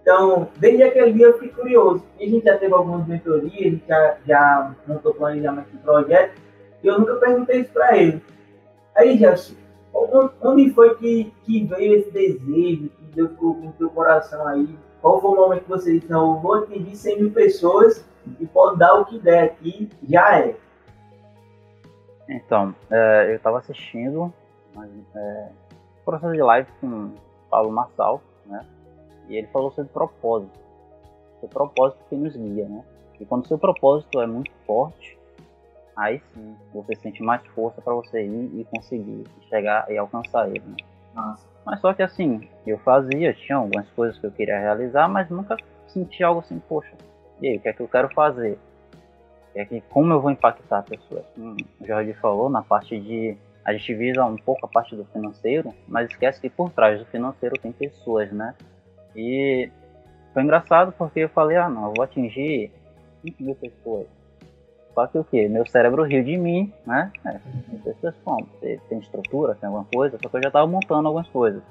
Então, 0.00 0.48
desde 0.58 0.82
aquele 0.82 1.12
dia 1.12 1.26
eu 1.26 1.34
fiquei 1.34 1.50
curioso. 1.50 2.04
E 2.18 2.24
a 2.24 2.28
gente 2.28 2.44
já 2.44 2.58
teve 2.58 2.74
algumas 2.74 3.06
mentorias, 3.06 3.54
a 3.54 3.62
gente 3.62 3.84
já, 3.86 4.16
já 4.26 4.74
montou 4.86 5.14
planejamento 5.14 5.70
de 5.70 5.78
projeto, 5.78 6.40
e 6.82 6.86
eu 6.88 6.98
nunca 6.98 7.14
perguntei 7.14 7.60
isso 7.60 7.72
para 7.72 7.96
ele. 7.96 8.20
Aí, 8.96 9.16
Jefferson, 9.16 9.54
Onde 10.42 10.70
foi 10.70 10.94
que, 10.96 11.32
que 11.44 11.64
veio 11.66 11.98
esse 11.98 12.10
desejo, 12.10 12.88
que 12.88 13.04
Deus 13.14 13.30
colocou 13.36 13.64
no 13.64 13.72
teu 13.72 13.90
coração 13.90 14.46
aí? 14.46 14.68
Qual 15.00 15.20
foi 15.20 15.30
o 15.30 15.36
momento 15.36 15.64
que 15.64 15.68
você 15.68 15.92
disse, 15.92 16.10
não, 16.10 16.34
eu 16.34 16.40
vou 16.40 16.54
atingir 16.54 16.96
100 16.96 17.20
mil 17.20 17.30
pessoas 17.30 18.04
e 18.40 18.46
pode 18.46 18.78
dar 18.78 18.94
o 18.94 19.04
que 19.04 19.18
der 19.18 19.44
aqui, 19.44 19.90
já 20.08 20.38
é? 20.38 20.56
Então, 22.28 22.74
é, 22.90 23.30
eu 23.30 23.36
estava 23.36 23.58
assistindo 23.58 24.32
é, 25.14 25.48
processo 26.04 26.32
de 26.32 26.42
live 26.42 26.68
com 26.80 26.86
o 26.86 27.12
Paulo 27.50 27.70
Massal, 27.70 28.22
né? 28.46 28.64
E 29.28 29.36
ele 29.36 29.46
falou 29.48 29.70
sobre 29.72 29.92
propósito. 29.92 30.58
O 31.40 31.48
propósito 31.48 32.00
que 32.08 32.16
nos 32.16 32.36
guia, 32.36 32.68
né? 32.68 32.84
E 33.20 33.24
quando 33.24 33.44
o 33.44 33.48
seu 33.48 33.58
propósito 33.58 34.20
é 34.20 34.26
muito 34.26 34.50
forte, 34.66 35.18
aí 35.96 36.20
sim 36.32 36.56
você 36.72 36.94
sente 36.96 37.22
mais 37.22 37.44
força 37.48 37.80
para 37.80 37.94
você 37.94 38.24
ir 38.24 38.60
e 38.60 38.64
conseguir 38.64 39.24
chegar 39.48 39.90
e 39.90 39.98
alcançar 39.98 40.48
ele. 40.48 40.62
Né? 41.14 41.36
Mas 41.64 41.80
só 41.80 41.92
que 41.92 42.02
assim, 42.02 42.48
eu 42.66 42.78
fazia, 42.78 43.34
tinha 43.34 43.58
algumas 43.58 43.88
coisas 43.90 44.18
que 44.18 44.26
eu 44.26 44.32
queria 44.32 44.58
realizar, 44.58 45.08
mas 45.08 45.28
nunca 45.30 45.56
senti 45.86 46.24
algo 46.24 46.40
assim, 46.40 46.58
poxa, 46.68 46.96
e 47.42 47.48
aí, 47.48 47.56
o 47.56 47.60
que 47.60 47.68
é 47.68 47.72
que 47.72 47.80
eu 47.80 47.88
quero 47.88 48.08
fazer? 48.14 48.56
É 49.54 49.64
que 49.64 49.80
como 49.90 50.12
eu 50.12 50.20
vou 50.20 50.30
impactar 50.30 50.78
a 50.78 50.82
pessoa? 50.82 51.24
Como 51.34 51.56
o 51.80 51.86
Jorge 51.86 52.12
falou, 52.14 52.48
na 52.48 52.62
parte 52.62 52.98
de. 52.98 53.36
A 53.64 53.72
gente 53.72 53.94
visa 53.94 54.24
um 54.24 54.36
pouco 54.36 54.66
a 54.66 54.68
parte 54.68 54.96
do 54.96 55.04
financeiro, 55.04 55.72
mas 55.86 56.10
esquece 56.10 56.40
que 56.40 56.50
por 56.50 56.70
trás 56.70 56.98
do 56.98 57.06
financeiro 57.06 57.56
tem 57.60 57.70
pessoas, 57.70 58.32
né? 58.32 58.54
E 59.14 59.70
foi 60.32 60.42
engraçado 60.42 60.92
porque 60.92 61.20
eu 61.20 61.28
falei, 61.28 61.56
ah 61.56 61.68
não, 61.68 61.88
eu 61.88 61.94
vou 61.94 62.02
atingir 62.02 62.72
5 63.22 63.42
mil 63.42 63.54
pessoas 63.54 64.08
só 64.94 65.06
que 65.06 65.18
o 65.18 65.24
que? 65.24 65.48
Meu 65.48 65.66
cérebro 65.66 66.02
riu 66.04 66.22
de 66.22 66.36
mim, 66.36 66.72
né? 66.86 67.10
É, 67.24 67.38
pessoas 67.82 68.14
como? 68.24 68.46
Você 68.60 68.80
tem 68.88 68.98
estrutura, 68.98 69.54
tem 69.54 69.66
alguma 69.66 69.86
coisa? 69.92 70.18
Só 70.22 70.28
que 70.28 70.36
eu 70.36 70.42
já 70.42 70.48
estava 70.48 70.66
montando 70.66 71.08
algumas 71.08 71.28
coisas. 71.28 71.62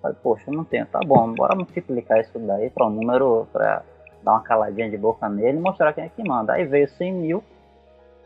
Falei, 0.00 0.16
poxa, 0.22 0.44
eu 0.48 0.54
não 0.54 0.64
tenho. 0.64 0.86
Tá 0.86 1.00
bom, 1.00 1.32
bora 1.32 1.54
multiplicar 1.54 2.20
isso 2.20 2.38
daí 2.38 2.68
para 2.68 2.86
um 2.86 2.90
número, 2.90 3.46
para 3.52 3.82
dar 4.22 4.32
uma 4.32 4.42
caladinha 4.42 4.90
de 4.90 4.96
boca 4.96 5.28
nele 5.28 5.58
e 5.58 5.60
mostrar 5.60 5.92
quem 5.92 6.04
é 6.04 6.08
que 6.08 6.22
manda. 6.26 6.54
Aí 6.54 6.64
veio 6.64 6.88
100 6.88 7.12
mil, 7.12 7.44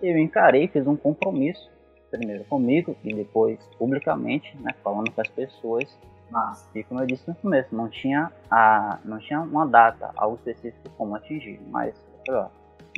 eu 0.03 0.19
encarei, 0.19 0.69
fiz 0.69 0.87
um 0.87 0.97
compromisso, 0.97 1.71
primeiro 2.11 2.45
comigo 2.45 2.97
e 3.05 3.15
depois 3.15 3.59
publicamente, 3.79 4.57
né? 4.61 4.75
Falando 4.83 5.11
com 5.11 5.21
as 5.21 5.29
pessoas. 5.29 5.99
Mas, 6.31 6.69
e 6.75 6.83
como 6.83 7.01
eu 7.01 7.07
disse 7.07 7.29
no 7.29 7.35
começo, 7.37 7.75
não 7.75 7.89
tinha, 7.89 8.33
a, 8.51 8.99
não 9.05 9.19
tinha 9.19 9.41
uma 9.41 9.67
data, 9.67 10.11
algo 10.17 10.37
específico 10.37 10.91
como 10.97 11.15
atingir. 11.15 11.61
Mas, 11.71 11.95
ó, 12.29 12.49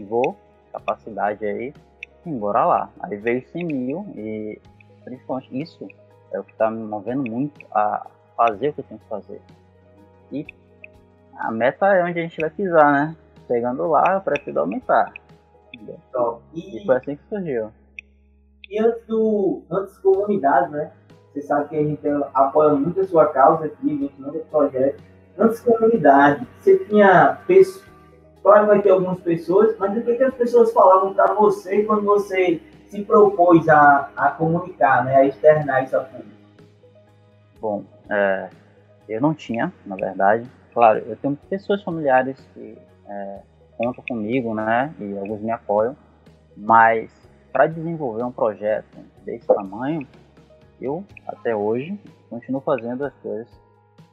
vou 0.07 0.37
capacidade 0.73 1.45
aí, 1.45 1.75
sim, 2.23 2.39
bora 2.39 2.65
lá. 2.65 2.91
Aí 3.01 3.17
veio 3.17 3.47
100 3.49 3.65
mil 3.65 4.07
e 4.17 4.61
principalmente 5.05 5.61
isso 5.61 5.89
é 6.33 6.39
o 6.39 6.45
que 6.45 6.53
está 6.53 6.71
me 6.71 6.83
movendo 6.83 7.29
muito 7.31 7.67
a 7.73 8.07
fazer 8.37 8.69
o 8.69 8.73
que 8.75 8.81
eu 8.81 8.85
tenho 8.85 9.01
que 9.01 9.09
fazer. 9.09 9.41
E 10.31 10.47
a 11.39 11.51
meta 11.51 11.87
é 11.95 12.05
onde 12.05 12.19
a 12.19 12.23
gente 12.23 12.41
vai 12.41 12.51
pisar, 12.51 12.93
né? 12.93 13.17
chegando 13.49 13.87
lá, 13.89 14.15
eu 14.15 14.21
prefiro 14.21 14.61
aumentar. 14.61 15.13
Top. 16.13 16.43
E, 16.53 16.83
e 16.83 16.87
foi 16.87 16.97
assim 16.97 17.17
que 17.17 17.23
surgiu. 17.29 17.73
E 18.71 18.81
antes 18.81 19.07
do. 19.07 19.63
Antes 19.71 19.99
comunidade, 19.99 20.71
né? 20.71 20.93
Você 21.33 21.43
sabe 21.43 21.69
que 21.69 21.77
a 21.77 21.83
gente 21.83 22.07
apoia 22.35 22.75
muito 22.75 23.01
a 23.01 23.07
sua 23.07 23.27
causa 23.27 23.67
aqui, 23.67 23.87
a 23.87 23.97
gente 23.97 24.21
manda 24.21 24.39
projeto. 24.51 25.03
Antes 25.39 25.61
comunidade, 25.61 26.47
você 26.59 26.79
tinha 26.85 27.39
pessoas. 27.47 27.89
Claro 28.43 28.67
vai 28.67 28.81
ter 28.81 28.91
algumas 28.91 29.21
pessoas, 29.21 29.77
mas 29.79 29.97
o 29.97 30.03
que, 30.03 30.15
que 30.15 30.23
as 30.23 30.35
pessoas 30.35 30.73
falavam 30.73 31.13
para 31.13 31.35
você 31.35 31.83
quando 31.83 32.05
você 32.05 32.63
se 32.87 33.05
propôs 33.05 33.69
a, 33.69 34.11
a 34.17 34.31
comunicar, 34.31 35.05
né, 35.05 35.17
a 35.17 35.27
externar 35.27 35.85
isso 35.85 35.97
a 35.97 36.01
público? 36.01 36.31
Bom, 37.61 37.85
é, 38.09 38.49
eu 39.09 39.21
não 39.21 39.35
tinha, 39.35 39.73
na 39.85 39.97
verdade. 39.97 40.49
Claro, 40.79 41.01
eu 41.09 41.17
tenho 41.17 41.37
pessoas 41.51 41.83
familiares 41.83 42.39
que 42.55 42.79
é, 43.09 43.41
contam 43.77 44.05
comigo, 44.09 44.55
né, 44.55 44.95
e 45.01 45.19
alguns 45.19 45.41
me 45.41 45.51
apoiam, 45.51 45.97
mas 46.57 47.11
para 47.53 47.67
desenvolver 47.67 48.23
um 48.23 48.31
projeto 48.31 48.97
desse 49.25 49.45
tamanho, 49.45 50.07
eu, 50.81 51.05
até 51.27 51.57
hoje, 51.57 51.99
continuo 52.31 52.61
fazendo 52.61 53.05
as 53.05 53.13
coisas 53.15 53.49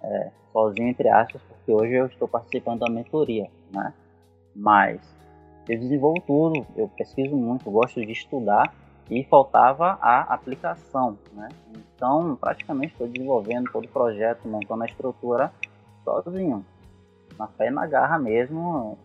é, 0.01 0.31
sozinho, 0.51 0.87
entre 0.87 1.07
aspas, 1.07 1.39
porque 1.43 1.71
hoje 1.71 1.93
eu 1.93 2.07
estou 2.07 2.27
participando 2.27 2.79
da 2.79 2.91
mentoria, 2.91 3.47
né? 3.71 3.93
Mas 4.55 4.99
eu 5.69 5.77
desenvolvo 5.77 6.19
tudo, 6.25 6.65
eu 6.75 6.87
pesquiso 6.97 7.35
muito, 7.35 7.69
gosto 7.69 8.03
de 8.03 8.11
estudar 8.11 8.73
e 9.11 9.23
faltava 9.25 9.99
a 10.01 10.33
aplicação, 10.33 11.15
né? 11.31 11.47
Então, 11.95 12.35
praticamente 12.35 12.93
estou 12.93 13.07
desenvolvendo 13.07 13.71
todo 13.71 13.85
o 13.85 13.89
projeto, 13.89 14.47
montando 14.47 14.81
a 14.81 14.87
estrutura 14.87 15.53
sozinho, 16.05 16.65
na 17.37 17.47
fé 17.47 17.67
e 17.67 17.71
na 17.71 17.85
garra 17.85 18.17
mesmo, 18.17 18.97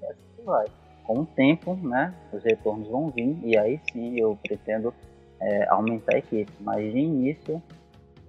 e 0.00 0.06
assim 0.06 0.44
vai. 0.44 0.66
Com 1.04 1.20
o 1.20 1.26
tempo, 1.26 1.74
né, 1.74 2.14
os 2.32 2.44
retornos 2.44 2.88
vão 2.88 3.10
vir 3.10 3.38
e 3.42 3.58
aí 3.58 3.80
sim 3.90 4.18
eu 4.18 4.38
pretendo 4.42 4.94
é, 5.40 5.68
aumentar 5.68 6.14
a 6.14 6.18
equipe, 6.18 6.52
mas 6.60 6.92
de 6.92 6.98
início 6.98 7.60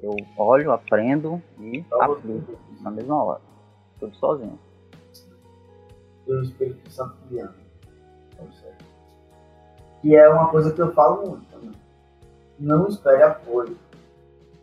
eu 0.02 0.16
olho, 0.38 0.72
aprendo 0.72 1.42
e 1.60 1.86
aplico 1.92 2.58
na 2.82 2.92
mesma 2.92 3.24
hora, 3.24 3.42
tudo 4.00 4.16
sozinho. 4.18 4.60
Do 6.26 6.42
Espírito 6.42 6.92
Santo 6.92 7.16
guiando. 7.30 7.54
E 10.04 10.16
é 10.16 10.28
uma 10.28 10.50
coisa 10.50 10.74
que 10.74 10.82
eu 10.82 10.92
falo 10.94 11.26
muito 11.28 11.46
também. 11.50 11.72
Não 12.60 12.88
espere 12.88 13.24
apoio. 13.24 13.78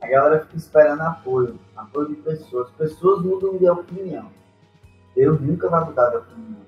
A 0.00 0.06
galera 0.06 0.40
fica 0.40 0.56
esperando 0.56 1.02
apoio, 1.02 1.58
apoio 1.76 2.08
de 2.08 2.16
pessoas. 2.16 2.70
Pessoas 2.70 3.22
mudam 3.22 3.56
de 3.58 3.68
opinião. 3.68 4.30
Deus 5.14 5.40
nunca 5.40 5.68
vai 5.68 5.84
mudar 5.84 6.08
de 6.10 6.16
opinião. 6.16 6.60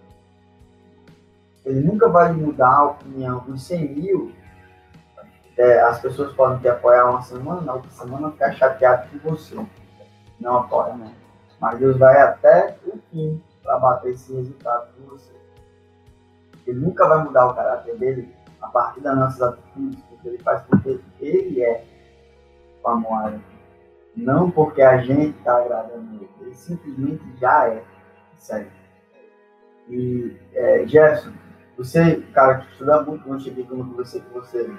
Ele 1.65 1.81
nunca 1.81 2.09
vai 2.09 2.33
mudar 2.33 2.75
a 2.75 2.85
opinião 2.87 3.41
dos 3.41 3.63
100 3.63 3.89
mil. 3.95 4.33
É, 5.57 5.81
as 5.81 6.01
pessoas 6.01 6.33
podem 6.35 6.59
te 6.59 6.69
apoiar 6.69 7.09
uma 7.09 7.23
semana, 7.23 7.61
na 7.61 7.75
outra 7.75 7.91
semana 7.91 8.33
ficar 8.33 8.53
chateado 8.53 9.09
com 9.21 9.31
você. 9.31 9.57
Não 10.41 10.59
apoia, 10.59 10.95
né? 10.95 11.15
Mas 11.61 11.79
Deus 11.79 11.97
vai 11.97 12.21
até 12.21 12.77
o 12.85 12.99
fim 13.11 13.41
para 13.63 13.79
bater 13.79 14.13
esse 14.13 14.35
resultado 14.35 14.89
com 14.95 15.11
você. 15.11 15.33
Ele 16.67 16.81
nunca 16.81 17.07
vai 17.07 17.23
mudar 17.23 17.47
o 17.47 17.55
caráter 17.55 17.97
dele 17.97 18.35
a 18.61 18.69
partir 18.69 19.01
das 19.01 19.17
nossas 19.17 19.43
atitudes, 19.43 20.03
porque 20.09 20.29
ele 20.29 20.39
faz 20.39 20.63
porque 20.63 21.01
ele 21.21 21.63
é 21.63 21.85
amor. 22.89 23.41
Não 24.17 24.51
porque 24.51 24.83
a 24.83 24.99
gente 24.99 25.37
está 25.39 25.59
agradando 25.59 26.15
ele. 26.17 26.29
Ele 26.41 26.55
simplesmente 26.55 27.23
já 27.41 27.69
é. 27.69 27.83
Sério. 28.37 28.71
E, 29.89 30.37
é, 30.55 30.87
Jefferson, 30.87 31.33
você, 31.77 32.23
cara 32.33 32.59
que 32.59 32.73
estuda 32.73 33.03
muito, 33.03 33.25
quando 33.25 33.43
cheguei 33.43 33.65
com 33.65 33.83
você, 33.95 34.21
que 34.21 34.33
você, 34.33 34.71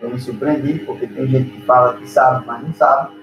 eu 0.00 0.10
me 0.10 0.18
surpreendi, 0.18 0.80
porque 0.80 1.06
tem 1.06 1.26
gente 1.26 1.50
que 1.50 1.62
fala 1.62 1.96
que 1.96 2.08
sabe, 2.08 2.46
mas 2.46 2.62
não 2.62 2.72
sabe. 2.72 3.18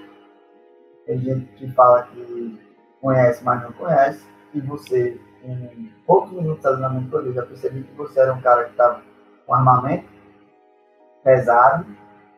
Tem 1.06 1.18
gente 1.18 1.46
que 1.54 1.70
fala 1.72 2.04
que 2.04 2.58
conhece, 3.00 3.44
mas 3.44 3.62
não 3.62 3.72
conhece. 3.72 4.26
E 4.54 4.60
você, 4.60 5.20
em 5.42 5.92
poucos 6.06 6.32
minutos 6.32 6.78
mentoria, 6.78 7.30
eu 7.30 7.34
já 7.34 7.42
percebi 7.42 7.82
que 7.82 7.94
você 7.94 8.20
era 8.20 8.32
um 8.32 8.40
cara 8.40 8.64
que 8.64 8.70
estava 8.70 9.02
com 9.46 9.54
armamento 9.54 10.08
pesado, 11.22 11.86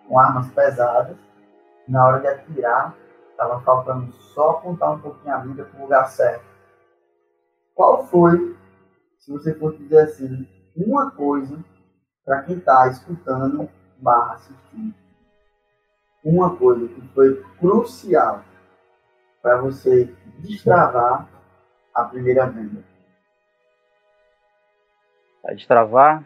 com 0.08 0.18
armas 0.18 0.48
pesadas. 0.50 1.16
Na 1.88 2.06
hora 2.06 2.20
de 2.20 2.26
atirar, 2.26 2.94
estava 3.30 3.60
faltando 3.62 4.12
só 4.12 4.50
apontar 4.50 4.92
um 4.92 5.00
pouquinho 5.00 5.34
a 5.34 5.38
vida 5.38 5.64
para 5.64 5.78
o 5.78 5.82
lugar 5.82 6.04
certo. 6.08 6.44
Qual 7.74 8.06
foi, 8.06 8.56
se 9.18 9.32
você 9.32 9.54
fosse 9.54 9.78
dizer 9.78 10.00
assim, 10.00 10.46
uma 10.76 11.10
coisa 11.10 11.58
para 12.24 12.42
quem 12.42 12.58
está 12.58 12.88
escutando 12.88 13.70
barra 13.98 14.34
assistindo? 14.34 14.94
Uma 16.24 16.56
coisa 16.56 16.88
que 16.88 17.00
foi 17.14 17.42
crucial 17.58 18.44
para 19.40 19.60
você 19.60 20.04
destravar 20.40 21.26
a 21.94 22.04
primeira 22.04 22.46
venda. 22.46 22.84
Para 25.40 25.54
destravar, 25.54 26.24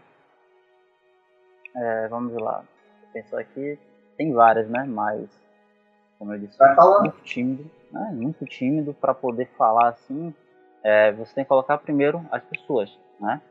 é, 1.77 2.09
vamos 2.09 2.35
lá. 2.35 2.65
Pensar 3.13 3.41
aqui, 3.41 3.79
tem 4.17 4.33
várias, 4.33 4.69
né? 4.69 4.85
Mas, 4.85 5.42
como 6.23 6.35
eu 6.35 6.39
disse, 6.39 6.57
muito 7.01 7.21
tímido, 7.25 7.69
né? 7.91 8.11
Muito 8.15 8.47
tímido 8.47 8.95
para 8.95 9.13
poder 9.13 9.47
falar 9.59 9.89
assim. 9.89 10.33
É, 10.81 11.11
você 11.11 11.35
tem 11.35 11.45
que 11.45 11.49
colocar 11.49 11.79
primeiro 11.79 12.25
as 12.31 12.41
pessoas, 12.45 12.97
né? 13.19 13.43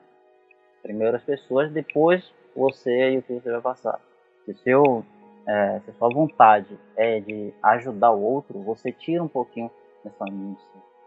Primeiro 0.82 1.18
as 1.18 1.24
pessoas, 1.24 1.70
depois 1.70 2.34
você 2.56 3.12
e 3.12 3.18
o 3.18 3.24
que 3.24 3.34
você 3.34 3.52
vai 3.52 3.60
passar. 3.60 4.00
Se, 4.46 4.54
seu, 4.54 5.04
é, 5.46 5.82
se 5.82 5.92
a 5.92 5.94
sua 5.96 6.08
vontade 6.14 6.80
é 6.96 7.20
de 7.20 7.54
ajudar 7.62 8.12
o 8.12 8.22
outro, 8.22 8.64
você 8.64 8.90
tira 8.90 9.22
um 9.22 9.28
pouquinho 9.28 9.70
dessa 10.02 10.24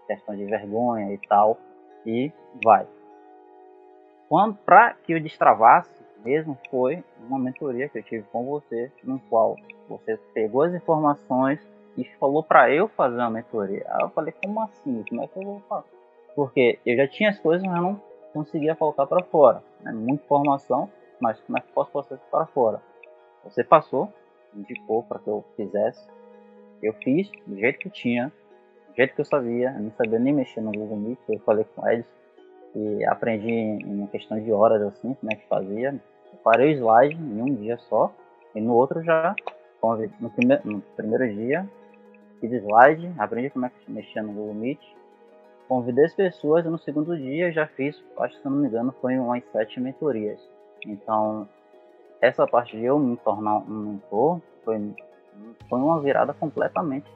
questão 0.06 0.36
de 0.36 0.44
vergonha 0.44 1.14
e 1.14 1.18
tal 1.26 1.56
e 2.04 2.30
vai. 2.62 2.86
Quando 4.28 4.54
para 4.56 4.92
que 4.92 5.14
eu 5.14 5.20
destravasse 5.20 6.03
mesmo 6.24 6.58
foi 6.70 7.04
uma 7.20 7.38
mentoria 7.38 7.88
que 7.88 7.98
eu 7.98 8.02
tive 8.02 8.24
com 8.32 8.44
você, 8.44 8.90
no 9.04 9.20
qual 9.28 9.56
você 9.88 10.16
pegou 10.32 10.62
as 10.62 10.74
informações 10.74 11.60
e 11.96 12.04
falou 12.18 12.42
para 12.42 12.70
eu 12.70 12.88
fazer 12.88 13.16
uma 13.16 13.30
mentoria. 13.30 13.84
Aí 13.88 14.02
eu 14.02 14.08
falei, 14.10 14.32
como 14.42 14.60
assim? 14.62 15.04
Como 15.08 15.22
é 15.22 15.26
que 15.28 15.38
eu 15.38 15.44
vou 15.44 15.60
fazer? 15.68 15.88
Porque 16.34 16.78
eu 16.84 16.96
já 16.96 17.06
tinha 17.06 17.30
as 17.30 17.38
coisas, 17.38 17.64
mas 17.66 17.76
eu 17.76 17.82
não 17.82 18.02
conseguia 18.32 18.74
colocar 18.74 19.06
para 19.06 19.22
fora. 19.24 19.62
Né? 19.82 19.92
Muita 19.92 20.24
informação, 20.24 20.90
mas 21.20 21.40
como 21.42 21.58
é 21.58 21.60
que 21.60 21.72
posso 21.72 21.92
passar 21.92 22.16
isso 22.16 22.24
para 22.30 22.46
fora? 22.46 22.82
Você 23.44 23.62
passou, 23.62 24.12
indicou 24.54 25.02
para 25.02 25.18
que 25.18 25.28
eu 25.28 25.44
fizesse. 25.56 26.08
Eu 26.82 26.94
fiz 26.94 27.30
do 27.46 27.56
jeito 27.56 27.78
que 27.78 27.90
tinha, 27.90 28.32
do 28.88 28.96
jeito 28.96 29.14
que 29.14 29.20
eu 29.20 29.24
sabia. 29.24 29.74
Eu 29.76 29.82
não 29.82 29.92
sabia 29.92 30.18
nem 30.18 30.32
mexer 30.32 30.60
no 30.62 30.72
Google 30.72 30.96
Meet. 30.96 31.18
Eu 31.28 31.38
falei 31.40 31.64
com 31.76 31.86
eles 31.86 32.06
e 32.74 33.04
aprendi 33.04 33.50
em 33.50 33.84
uma 33.84 34.08
questão 34.08 34.40
de 34.40 34.50
horas 34.50 34.82
assim, 34.82 35.14
como 35.14 35.32
é 35.32 35.36
que 35.36 35.46
fazia 35.46 36.00
parei 36.42 36.74
o 36.74 36.78
slide 36.78 37.14
em 37.14 37.42
um 37.42 37.54
dia 37.54 37.78
só, 37.78 38.12
e 38.54 38.60
no 38.60 38.74
outro 38.74 39.02
já, 39.02 39.34
no 40.20 40.30
primeiro, 40.30 40.62
no 40.64 40.80
primeiro 40.96 41.34
dia, 41.34 41.68
fiz 42.40 42.52
slide, 42.52 43.12
aprendi 43.18 43.50
como 43.50 43.66
é 43.66 43.70
que 43.70 43.90
mexia 43.90 44.22
no 44.22 44.32
Google 44.32 44.54
Meet, 44.54 44.80
convidei 45.68 46.04
as 46.04 46.14
pessoas, 46.14 46.64
e 46.64 46.68
no 46.68 46.78
segundo 46.78 47.16
dia 47.16 47.52
já 47.52 47.66
fiz, 47.66 48.02
acho 48.18 48.36
que 48.36 48.42
se 48.42 48.48
não 48.48 48.56
me 48.56 48.68
engano, 48.68 48.94
foi 49.00 49.18
umas 49.18 49.42
sete 49.52 49.80
mentorias. 49.80 50.40
Então, 50.86 51.48
essa 52.20 52.46
parte 52.46 52.76
de 52.76 52.84
eu 52.84 52.98
me 52.98 53.16
tornar 53.18 53.58
um 53.58 53.92
mentor 53.92 54.40
foi, 54.64 54.94
foi 55.68 55.78
uma 55.78 56.00
virada 56.00 56.32
completamente 56.34 57.10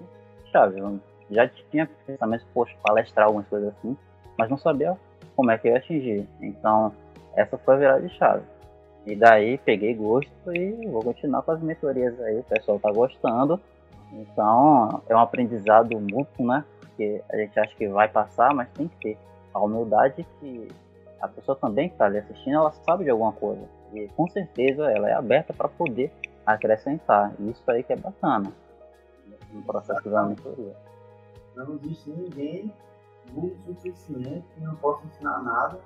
chave. 0.46 0.80
Eu 0.80 0.98
já 1.30 1.48
tinha 1.70 1.88
pensamento, 2.06 2.46
poxa, 2.52 2.74
palestrar 2.82 3.26
algumas 3.26 3.46
coisas 3.48 3.74
assim, 3.76 3.96
mas 4.38 4.48
não 4.48 4.56
sabia 4.56 4.96
como 5.36 5.50
é 5.50 5.58
que 5.58 5.68
eu 5.68 5.72
ia 5.72 5.78
atingir. 5.78 6.28
Então, 6.40 6.92
essa 7.36 7.56
foi 7.58 7.74
a 7.74 7.78
virada 7.78 8.00
de 8.00 8.14
chave. 8.16 8.42
E 9.08 9.16
daí 9.16 9.56
peguei 9.56 9.94
gosto 9.94 10.54
e 10.54 10.86
vou 10.86 11.02
continuar 11.02 11.40
com 11.40 11.52
as 11.52 11.62
mentorias 11.62 12.20
aí, 12.20 12.40
o 12.40 12.44
pessoal 12.44 12.78
tá 12.78 12.92
gostando. 12.92 13.58
Então 14.12 15.02
é 15.08 15.16
um 15.16 15.20
aprendizado 15.20 15.98
mútuo, 15.98 16.46
né? 16.46 16.62
Porque 16.78 17.22
a 17.32 17.36
gente 17.38 17.58
acha 17.58 17.74
que 17.74 17.88
vai 17.88 18.06
passar, 18.06 18.52
mas 18.54 18.68
tem 18.72 18.86
que 18.86 18.96
ter 18.98 19.18
a 19.54 19.60
humildade 19.60 20.26
que 20.38 20.68
a 21.22 21.26
pessoa 21.26 21.56
também 21.56 21.88
que 21.88 21.94
está 21.94 22.04
ali 22.04 22.18
assistindo, 22.18 22.56
ela 22.56 22.70
sabe 22.70 23.04
de 23.04 23.10
alguma 23.10 23.32
coisa. 23.32 23.66
E 23.94 24.08
com 24.08 24.28
certeza 24.28 24.92
ela 24.92 25.08
é 25.08 25.14
aberta 25.14 25.54
para 25.54 25.68
poder 25.68 26.12
acrescentar. 26.44 27.32
Isso 27.40 27.62
aí 27.70 27.82
que 27.82 27.94
é 27.94 27.96
bacana 27.96 28.52
no 29.50 29.62
processo 29.62 30.06
da 30.10 30.22
mentoria. 30.24 30.76
Não 31.56 31.76
existe 31.76 32.10
ninguém 32.10 32.70
burro 33.32 33.56
suficiente 33.64 34.44
que 34.54 34.60
não 34.60 34.76
possa 34.76 35.06
ensinar 35.06 35.42
nada 35.42 35.78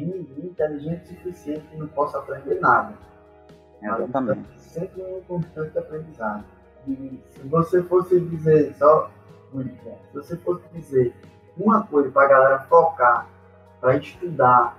ninguém 0.00 0.46
inteligente 0.46 1.04
o 1.04 1.16
suficiente 1.16 1.66
que 1.68 1.76
não 1.76 1.88
possa 1.88 2.18
aprender 2.18 2.60
nada. 2.60 2.94
Exatamente. 3.82 4.46
Mas 4.52 4.60
sempre 4.62 5.02
um 5.02 5.20
constante 5.22 5.78
aprendizado. 5.78 6.44
E 6.86 7.20
se 7.30 7.40
você 7.42 7.82
fosse 7.82 8.18
dizer, 8.20 8.74
só 8.74 9.10
se 9.52 10.14
você 10.14 10.36
fosse 10.38 10.66
dizer 10.72 11.14
uma 11.56 11.86
coisa 11.86 12.10
para 12.10 12.24
a 12.24 12.28
galera 12.28 12.58
focar 12.60 13.28
para 13.80 13.96
estudar 13.96 14.78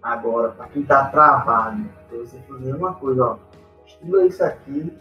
agora, 0.00 0.50
para 0.50 0.68
quem 0.68 0.82
está 0.82 1.06
travado, 1.06 1.84
para 2.08 2.18
você 2.18 2.38
fazer 2.38 2.74
uma 2.74 2.94
coisa, 2.94 3.24
ó, 3.24 3.36
estuda 3.84 4.24
isso 4.24 4.44
aqui, 4.44 4.96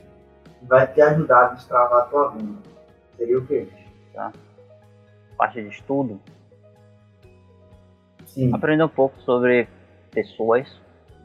vai 0.63 0.87
te 0.87 0.99
ajudar 0.99 1.45
a 1.45 1.53
destravar 1.53 2.01
a 2.01 2.05
tua 2.05 2.31
vida. 2.31 2.57
Seria 3.15 3.37
o 3.37 3.45
quê? 3.45 3.67
Tá. 4.13 4.33
Parte 5.37 5.61
de 5.61 5.69
estudo. 5.69 6.19
Sim. 8.27 8.53
Aprender 8.53 8.83
um 8.83 8.89
pouco 8.89 9.19
sobre 9.21 9.67
pessoas, 10.11 10.67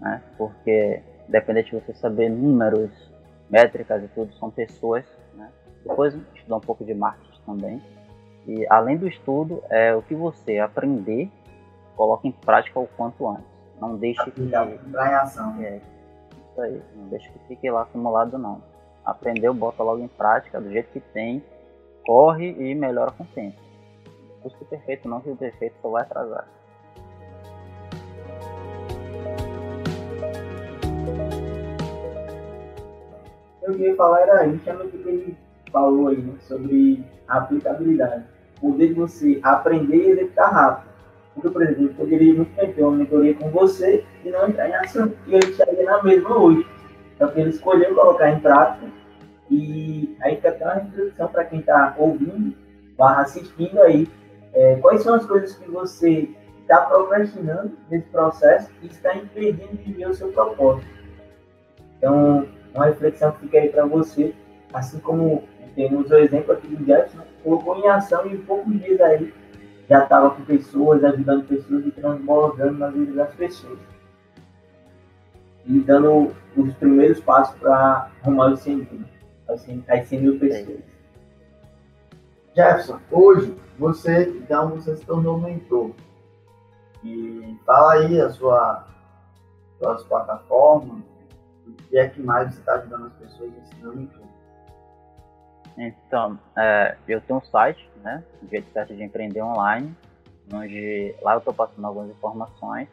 né? 0.00 0.22
Porque 0.36 1.02
dependente 1.28 1.70
de 1.70 1.80
você 1.80 1.94
saber 1.94 2.28
números, 2.30 2.90
métricas 3.50 4.02
e 4.02 4.08
tudo, 4.08 4.32
são 4.34 4.50
pessoas, 4.50 5.04
né? 5.34 5.50
Depois 5.84 6.16
estudar 6.34 6.56
um 6.56 6.60
pouco 6.60 6.84
de 6.84 6.94
marketing 6.94 7.40
também. 7.44 7.82
E 8.46 8.66
além 8.68 8.96
do 8.96 9.06
estudo, 9.06 9.62
é 9.70 9.94
o 9.94 10.02
que 10.02 10.14
você 10.14 10.58
aprender, 10.58 11.30
coloque 11.96 12.28
em 12.28 12.32
prática 12.32 12.78
o 12.78 12.86
quanto 12.86 13.28
antes. 13.28 13.46
Não 13.80 13.96
deixe 13.96 14.30
que. 14.30 14.42
Em 14.42 14.54
ação. 14.54 15.56
É, 15.60 15.80
isso 16.50 16.60
aí. 16.60 16.82
Não 16.96 17.08
deixe 17.08 17.28
que 17.30 17.38
fique 17.48 17.70
lá 17.70 17.82
acumulado, 17.82 18.38
não. 18.38 18.62
Aprendeu, 19.04 19.52
bota 19.52 19.82
logo 19.82 20.00
em 20.00 20.08
prática, 20.08 20.60
do 20.60 20.70
jeito 20.70 20.90
que 20.92 21.00
tem, 21.00 21.42
corre 22.06 22.50
e 22.50 22.74
melhora 22.74 23.10
com 23.10 23.24
o 23.24 23.26
tempo. 23.26 23.60
Busca 24.42 24.62
o 24.62 24.66
perfeito, 24.66 25.08
não 25.08 25.20
que 25.20 25.30
o 25.30 25.36
perfeito 25.36 25.74
só 25.80 25.88
vai 25.88 26.02
atrasar. 26.02 26.46
Eu 33.62 33.74
queria 33.74 33.94
falar 33.94 34.20
era 34.20 34.48
justamente 34.48 34.96
o 34.96 34.98
que 34.98 35.08
ele 35.08 35.36
falou 35.70 36.08
aí, 36.08 36.18
né, 36.18 36.34
sobre 36.40 37.04
a 37.28 37.38
aplicabilidade. 37.38 38.24
Poder 38.60 38.88
de 38.88 38.94
você 38.94 39.40
aprender 39.42 39.96
e 39.96 40.10
executar 40.10 40.52
rápido. 40.52 40.92
Porque, 41.34 41.50
por 41.50 41.62
exemplo, 41.62 41.84
eu 41.84 41.94
poderia 41.94 42.34
muito 42.34 42.54
bem 42.54 42.72
ter 42.72 42.82
uma 42.82 42.96
mentoria 42.96 43.34
com 43.34 43.50
você 43.50 44.04
e 44.24 44.30
não 44.30 44.48
entrar 44.48 44.68
em 44.68 44.74
ação, 44.74 45.12
e 45.26 45.34
ele 45.34 45.46
estaria 45.46 45.84
na 45.84 46.02
mesma 46.02 46.38
hoje. 46.38 46.66
Então, 47.14 47.32
ele 47.34 47.50
escolheu 47.50 47.94
colocar 47.94 48.30
em 48.30 48.40
prática, 48.40 48.86
e 49.50 50.16
aí 50.22 50.36
fica 50.36 50.50
até 50.50 50.64
uma 50.64 50.74
reflexão 50.74 51.28
para 51.28 51.44
quem 51.44 51.60
está 51.60 51.94
ouvindo, 51.98 52.54
barra 52.96 53.22
assistindo 53.22 53.80
aí, 53.80 54.08
é, 54.52 54.76
quais 54.76 55.02
são 55.02 55.14
as 55.14 55.24
coisas 55.24 55.56
que 55.56 55.70
você 55.70 56.28
está 56.60 56.82
procrastinando 56.82 57.72
nesse 57.90 58.06
processo 58.08 58.70
e 58.82 58.86
está 58.86 59.14
impedindo 59.16 59.76
de 59.76 59.92
ver 59.92 60.08
o 60.08 60.14
seu 60.14 60.28
propósito. 60.28 60.86
Então, 61.96 62.46
uma 62.74 62.86
reflexão 62.86 63.32
que 63.32 63.40
fica 63.40 63.58
aí 63.58 63.68
para 63.68 63.86
você, 63.86 64.34
assim 64.72 64.98
como 65.00 65.44
temos 65.74 66.10
o 66.10 66.16
exemplo 66.16 66.52
aqui 66.52 66.68
do 66.68 66.84
Jefferson, 66.84 67.18
né? 67.18 67.26
colocou 67.42 67.76
em 67.76 67.88
ação 67.88 68.26
e 68.26 68.34
em 68.34 68.38
poucos 68.42 68.72
dias 68.80 69.00
aí 69.00 69.32
já 69.88 70.04
estava 70.04 70.30
com 70.30 70.44
pessoas, 70.44 71.04
ajudando 71.04 71.46
pessoas 71.46 71.86
e 71.86 71.90
transbordando 71.90 72.78
na 72.78 72.88
vida 72.88 73.12
das 73.12 73.34
pessoas. 73.34 73.78
E 75.66 75.80
dando 75.80 76.34
os 76.56 76.74
primeiros 76.74 77.20
passos 77.20 77.58
para 77.58 78.10
arrumar 78.22 78.52
os 78.52 78.60
100 78.60 78.76
mil, 78.76 79.04
assim, 79.48 79.84
as 79.88 80.06
100 80.06 80.20
mil 80.20 80.38
pessoas. 80.38 80.80
Jefferson, 82.54 83.00
hoje 83.10 83.56
você, 83.78 84.28
então, 84.28 84.70
você 84.70 84.96
se 84.96 85.04
tornou 85.04 85.40
mentor. 85.40 85.90
E 87.04 87.58
fala 87.66 87.94
aí 87.94 88.20
a 88.20 88.30
sua, 88.30 88.86
suas 89.78 90.04
plataformas, 90.04 91.02
o 91.66 91.72
que 91.72 91.98
é 91.98 92.08
que 92.08 92.20
mais 92.20 92.52
você 92.52 92.60
está 92.60 92.74
ajudando 92.74 93.06
as 93.06 93.12
pessoas 93.14 93.52
ensinando 93.56 94.00
em 94.00 94.06
tudo. 94.06 94.32
Então, 95.76 96.38
é, 96.56 96.96
eu 97.08 97.20
tenho 97.20 97.38
um 97.38 97.44
site, 97.44 97.88
né, 98.02 98.22
Jeito 98.50 98.70
Certo 98.72 98.94
de 98.94 99.02
Empreender 99.02 99.42
Online, 99.42 99.94
onde 100.52 101.14
lá 101.22 101.34
eu 101.34 101.38
estou 101.38 101.54
passando 101.54 101.84
algumas 101.86 102.10
informações 102.10 102.88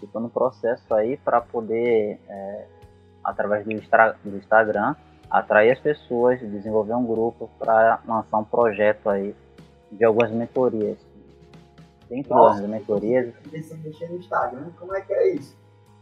e 0.00 0.04
estou 0.04 0.20
no 0.20 0.30
processo 0.30 0.94
aí 0.94 1.16
para 1.16 1.40
poder, 1.40 2.20
é, 2.28 2.66
através 3.24 3.64
do, 3.64 3.70
do 3.70 4.36
Instagram, 4.36 4.94
atrair 5.30 5.72
as 5.72 5.80
pessoas, 5.80 6.38
desenvolver 6.40 6.94
um 6.94 7.04
grupo 7.04 7.50
para 7.58 8.00
lançar 8.06 8.38
um 8.38 8.44
projeto 8.44 9.08
aí 9.08 9.34
de 9.90 10.04
algumas 10.04 10.30
mentorias. 10.30 10.98
Dentro 12.08 12.34
das 12.34 12.60
mentorias. 12.60 13.34
Você 13.50 13.74
mexer 13.76 14.08
no 14.10 14.18
Instagram, 14.18 14.70
como 14.78 14.94
é 14.94 15.00
que 15.00 15.12
é 15.14 15.34
isso? 15.34 15.56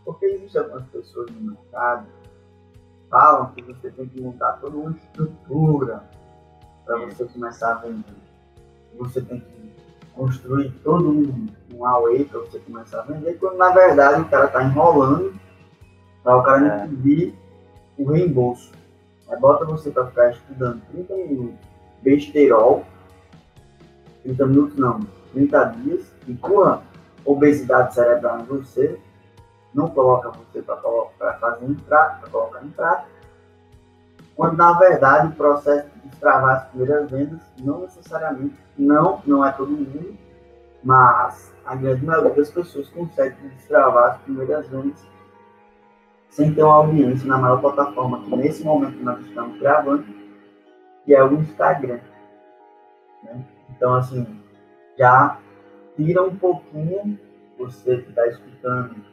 Porque 0.04 0.26
existem 0.26 0.62
algumas 0.62 0.86
pessoas 0.88 1.30
no 1.30 1.40
mercado 1.52 2.06
falam 3.10 3.50
que 3.52 3.62
você 3.62 3.90
tem 3.90 4.06
que 4.08 4.20
montar 4.22 4.52
toda 4.60 4.76
uma 4.76 4.92
estrutura 4.92 6.04
para 6.86 6.96
você 7.06 7.24
começar 7.24 7.72
a 7.72 7.74
vender. 7.74 8.04
Você 8.96 9.20
tem 9.20 9.40
que 9.40 9.72
construir 10.14 10.70
todo 10.84 11.10
um, 11.10 11.46
um 11.74 11.86
away 11.86 12.24
para 12.24 12.40
você 12.40 12.58
começar 12.60 13.00
a 13.00 13.02
vender, 13.02 13.34
quando 13.38 13.56
na 13.56 13.70
verdade 13.70 14.22
o 14.22 14.28
cara 14.28 14.46
está 14.46 14.62
enrolando 14.62 15.34
para 16.22 16.36
o 16.36 16.42
cara 16.42 16.60
não 16.60 16.70
É. 16.70 16.86
pedir 16.86 17.34
o 17.98 18.04
reembolso. 18.10 18.72
Aí 19.28 19.38
bota 19.38 19.64
você 19.64 19.90
para 19.90 20.06
ficar 20.06 20.30
estudando 20.30 20.80
30 20.92 21.14
minutos 21.14 21.58
besteirol, 22.02 22.84
30 24.22 24.46
minutos 24.46 24.76
não, 24.76 25.00
30 25.32 25.64
dias, 25.64 26.12
empurra 26.28 26.82
obesidade 27.24 27.94
cerebral 27.94 28.40
em 28.40 28.44
você, 28.44 28.98
não 29.74 29.88
coloca 29.88 30.30
você 30.30 30.62
para 30.62 31.34
fazer 31.34 31.66
em 31.66 31.74
prática, 31.74 32.20
para 32.20 32.30
colocar 32.30 32.64
em 32.64 32.70
prática, 32.70 33.08
quando 34.34 34.56
na 34.56 34.72
verdade 34.78 35.28
o 35.28 35.36
processo 35.36 35.88
de 35.90 36.08
destravar 36.08 36.56
as 36.56 36.68
primeiras 36.68 37.10
vendas 37.10 37.40
não 37.58 37.82
necessariamente, 37.82 38.56
não, 38.76 39.22
não 39.26 39.44
é 39.44 39.52
todo 39.52 39.70
mundo, 39.70 40.16
mas 40.82 41.54
a 41.64 41.74
grande 41.74 42.04
maioria 42.04 42.34
das 42.34 42.50
pessoas 42.50 42.88
consegue 42.88 43.36
destravar 43.48 44.12
as 44.12 44.22
primeiras 44.22 44.66
vendas 44.68 45.06
sem 46.30 46.54
ter 46.54 46.62
uma 46.62 46.74
audiência 46.74 47.28
na 47.28 47.38
maior 47.38 47.60
plataforma 47.60 48.22
que 48.22 48.36
nesse 48.36 48.64
momento 48.64 49.02
nós 49.02 49.20
estamos 49.20 49.58
gravando, 49.58 50.06
que 51.04 51.14
é 51.14 51.22
o 51.22 51.34
Instagram. 51.34 52.00
né? 53.24 53.44
Então 53.70 53.94
assim, 53.94 54.26
já 54.96 55.38
tira 55.96 56.22
um 56.22 56.34
pouquinho, 56.36 57.18
você 57.58 57.98
que 57.98 58.08
está 58.08 58.26
escutando, 58.26 59.09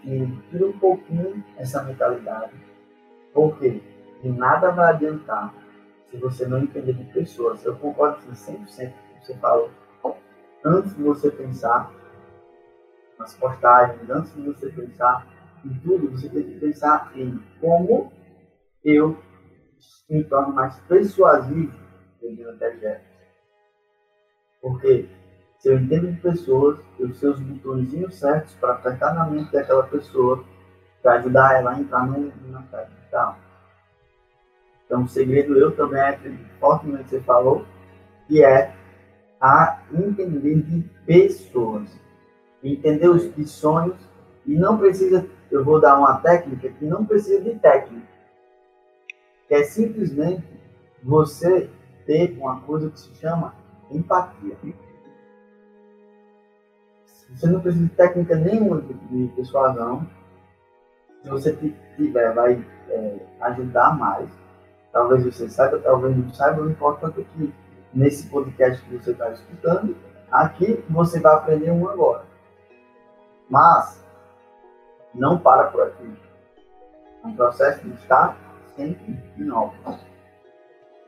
que 0.00 0.42
tira 0.50 0.66
um 0.66 0.78
pouquinho 0.78 1.44
essa 1.56 1.82
mentalidade. 1.82 2.52
Por 3.32 3.58
quê? 3.58 3.80
De 4.22 4.30
nada 4.30 4.70
vai 4.70 4.90
adiantar 4.92 5.54
se 6.10 6.16
você 6.16 6.46
não 6.46 6.58
entender 6.58 6.94
de 6.94 7.04
pessoas. 7.12 7.64
Eu 7.64 7.76
concordo 7.76 8.24
com 8.24 8.32
100% 8.32 8.46
com 8.46 8.54
o 8.54 9.20
que 9.20 9.26
você 9.26 9.34
falou. 9.34 9.70
Antes 10.64 10.96
de 10.96 11.02
você 11.02 11.30
pensar 11.30 11.92
nas 13.18 13.34
postagens, 13.36 14.08
antes 14.08 14.34
de 14.34 14.42
você 14.42 14.70
pensar 14.70 15.26
em 15.64 15.74
tudo, 15.80 16.10
você 16.10 16.28
tem 16.28 16.42
que 16.42 16.58
pensar 16.58 17.12
em 17.14 17.38
como 17.60 18.12
eu 18.82 19.18
me 20.08 20.24
torno 20.24 20.54
mais 20.54 20.78
persuasivo 20.80 21.84
até 22.48 22.72
Jefferson. 22.72 23.14
Porque 24.60 25.08
se 25.64 25.70
eu 25.70 25.78
entendo 25.78 26.12
de 26.12 26.20
pessoas, 26.20 26.78
eu 26.98 27.14
sei 27.14 27.30
os 27.30 27.40
botõezinhos 27.40 28.16
certos 28.16 28.52
para 28.56 28.74
apertar 28.74 29.14
na 29.14 29.24
mente 29.24 29.50
daquela 29.50 29.84
pessoa, 29.84 30.44
para 31.02 31.14
ajudar 31.14 31.58
ela 31.58 31.70
a 31.70 31.80
entrar 31.80 32.06
no, 32.06 32.30
na 32.50 32.62
fé 32.64 32.86
digital. 32.94 33.38
Então, 34.84 35.04
o 35.04 35.08
segredo 35.08 35.56
eu 35.56 35.74
também 35.74 36.02
acredito 36.02 36.50
fortemente 36.60 37.04
que 37.04 37.10
você 37.12 37.20
falou, 37.22 37.64
que 38.28 38.44
é 38.44 38.74
a 39.40 39.80
entender 39.90 40.60
de 40.60 40.82
pessoas, 41.06 41.98
entender 42.62 43.08
os 43.08 43.34
de 43.34 43.46
sonhos, 43.48 43.96
e 44.44 44.54
não 44.56 44.76
precisa, 44.76 45.26
eu 45.50 45.64
vou 45.64 45.80
dar 45.80 45.98
uma 45.98 46.18
técnica 46.18 46.68
que 46.68 46.84
não 46.84 47.06
precisa 47.06 47.40
de 47.40 47.58
técnica, 47.58 48.06
que 49.48 49.54
é 49.54 49.64
simplesmente 49.64 50.44
você 51.02 51.70
ter 52.04 52.36
uma 52.38 52.60
coisa 52.60 52.90
que 52.90 53.00
se 53.00 53.14
chama 53.14 53.54
empatia. 53.90 54.58
Você 57.34 57.48
não 57.48 57.60
precisa 57.60 57.84
de 57.84 57.90
técnica 57.90 58.36
nenhuma 58.36 58.80
de, 58.80 59.28
persuasão. 59.34 60.06
Se 61.22 61.28
você 61.28 61.52
tiver, 61.96 62.32
vai 62.32 62.64
é, 62.88 63.16
ajudar 63.40 63.96
mais. 63.98 64.30
Talvez 64.92 65.24
você 65.24 65.48
saiba, 65.48 65.78
talvez 65.80 66.16
não 66.16 66.32
saiba. 66.32 66.62
O 66.62 66.70
importante 66.70 67.20
é 67.20 67.24
que 67.24 67.52
nesse 67.92 68.28
podcast 68.28 68.82
que 68.84 68.96
você 68.96 69.10
está 69.10 69.30
escutando, 69.30 69.96
aqui 70.30 70.84
você 70.88 71.18
vai 71.20 71.34
aprender 71.34 71.70
um 71.72 71.88
agora. 71.88 72.24
Mas 73.50 74.04
não 75.12 75.38
para 75.38 75.64
por 75.64 75.82
aqui. 75.82 76.16
Um 77.24 77.34
processo 77.34 77.86
está 77.88 78.36
sempre 78.76 79.18
em 79.36 79.50
obra. 79.50 79.98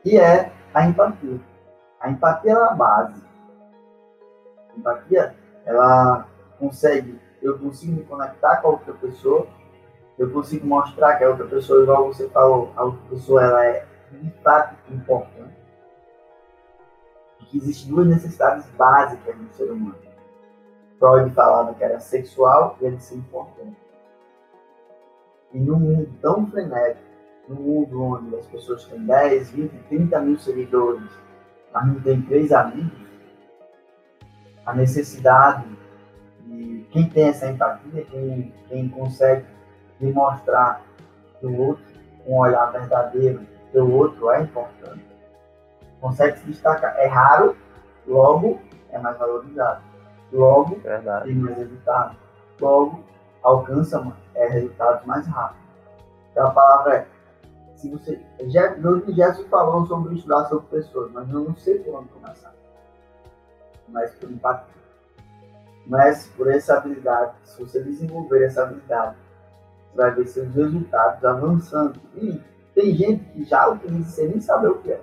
E 0.03 0.17
é 0.17 0.51
a 0.73 0.85
empatia. 0.85 1.39
A 1.99 2.09
empatia 2.09 2.51
é 2.51 2.55
a 2.55 2.73
base. 2.73 3.23
A 4.69 4.77
empatia 4.77 5.35
ela 5.67 6.25
consegue, 6.57 7.19
eu 7.41 7.59
consigo 7.59 7.91
me 7.91 8.03
conectar 8.05 8.57
com 8.57 8.69
a 8.69 8.71
outra 8.71 8.93
pessoa, 8.93 9.45
eu 10.17 10.31
consigo 10.31 10.65
mostrar 10.65 11.17
que 11.17 11.25
a 11.25 11.29
outra 11.29 11.45
pessoa, 11.45 11.83
igual 11.83 12.07
você 12.07 12.27
falou, 12.29 12.71
a 12.75 12.85
outra 12.85 13.01
pessoa 13.09 13.43
ela 13.43 13.65
é 13.65 13.85
de 14.11 14.31
fato 14.41 14.75
importante. 14.91 15.55
Que 17.39 17.57
existem 17.57 17.93
duas 17.93 18.07
necessidades 18.07 18.65
básicas 18.71 19.37
no 19.37 19.53
ser 19.53 19.69
humano. 19.71 19.95
Freud 20.97 21.33
falava 21.35 21.73
que 21.75 21.83
era 21.83 21.99
sexual 21.99 22.77
e 22.81 22.85
ele 22.85 22.99
se 22.99 23.15
importante. 23.15 23.77
E 25.53 25.59
num 25.59 25.79
mundo 25.79 26.09
tão 26.21 26.47
frenético, 26.47 27.05
num 27.47 27.55
mundo 27.55 28.01
onde 28.01 28.35
as 28.35 28.47
pessoas 28.47 28.85
têm 28.85 29.05
10, 29.05 29.51
20, 29.51 29.71
30 29.89 30.19
mil 30.21 30.39
seguidores, 30.39 31.09
mas 31.73 31.87
não 31.87 32.01
tem 32.01 32.21
três 32.23 32.51
amigos, 32.51 33.06
a 34.67 34.73
necessidade 34.73 35.65
de 36.45 36.85
quem 36.91 37.09
tem 37.09 37.29
essa 37.29 37.49
empatia, 37.49 38.03
quem, 38.03 38.53
quem 38.67 38.89
consegue 38.89 39.45
demonstrar 39.97 40.81
que 41.39 41.45
o 41.45 41.57
outro, 41.67 41.85
um 42.27 42.37
olhar 42.37 42.69
verdadeiro, 42.73 43.47
que 43.71 43.79
o 43.79 43.95
outro 43.95 44.29
é 44.29 44.41
importante, 44.41 45.05
consegue 46.01 46.37
se 46.39 46.47
destacar. 46.47 46.97
É 46.97 47.07
raro, 47.07 47.55
logo 48.05 48.59
é 48.91 48.99
mais 48.99 49.17
valorizado. 49.17 49.81
Logo 50.33 50.75
Verdade. 50.79 51.25
tem 51.27 51.35
mais 51.35 51.57
resultado. 51.57 52.17
Logo 52.59 52.99
alcança 53.41 54.05
é, 54.35 54.47
resultados 54.49 55.05
mais 55.05 55.25
rápidos. 55.27 55.63
Então 56.31 56.45
a 56.45 56.51
palavra 56.51 56.93
é, 56.93 57.07
se 57.77 57.89
você. 57.89 58.21
Gerson 58.49 59.47
falou 59.49 59.85
sobre 59.85 60.15
estudar 60.15 60.43
sobre 60.49 60.65
pessoas, 60.67 61.09
mas 61.13 61.29
eu 61.29 61.39
não 61.45 61.55
sei 61.55 61.79
por 61.79 61.95
onde 61.95 62.09
começar. 62.09 62.56
Mas 63.87 64.11
por 64.15 64.31
empatia. 64.31 64.77
Mas 65.85 66.27
por 66.35 66.51
essa 66.51 66.77
habilidade, 66.77 67.33
se 67.43 67.61
você 67.61 67.81
desenvolver 67.81 68.43
essa 68.43 68.63
habilidade, 68.63 69.15
você 69.91 69.97
vai 69.97 70.11
ver 70.15 70.27
seus 70.27 70.53
resultados 70.53 71.23
avançando. 71.23 71.99
E 72.15 72.41
tem 72.75 72.93
gente 72.95 73.23
que 73.25 73.43
já 73.45 73.67
utiliza 73.69 74.09
sem 74.09 74.27
nem 74.27 74.41
saber 74.41 74.67
o 74.67 74.79
que 74.79 74.91
é. 74.91 75.01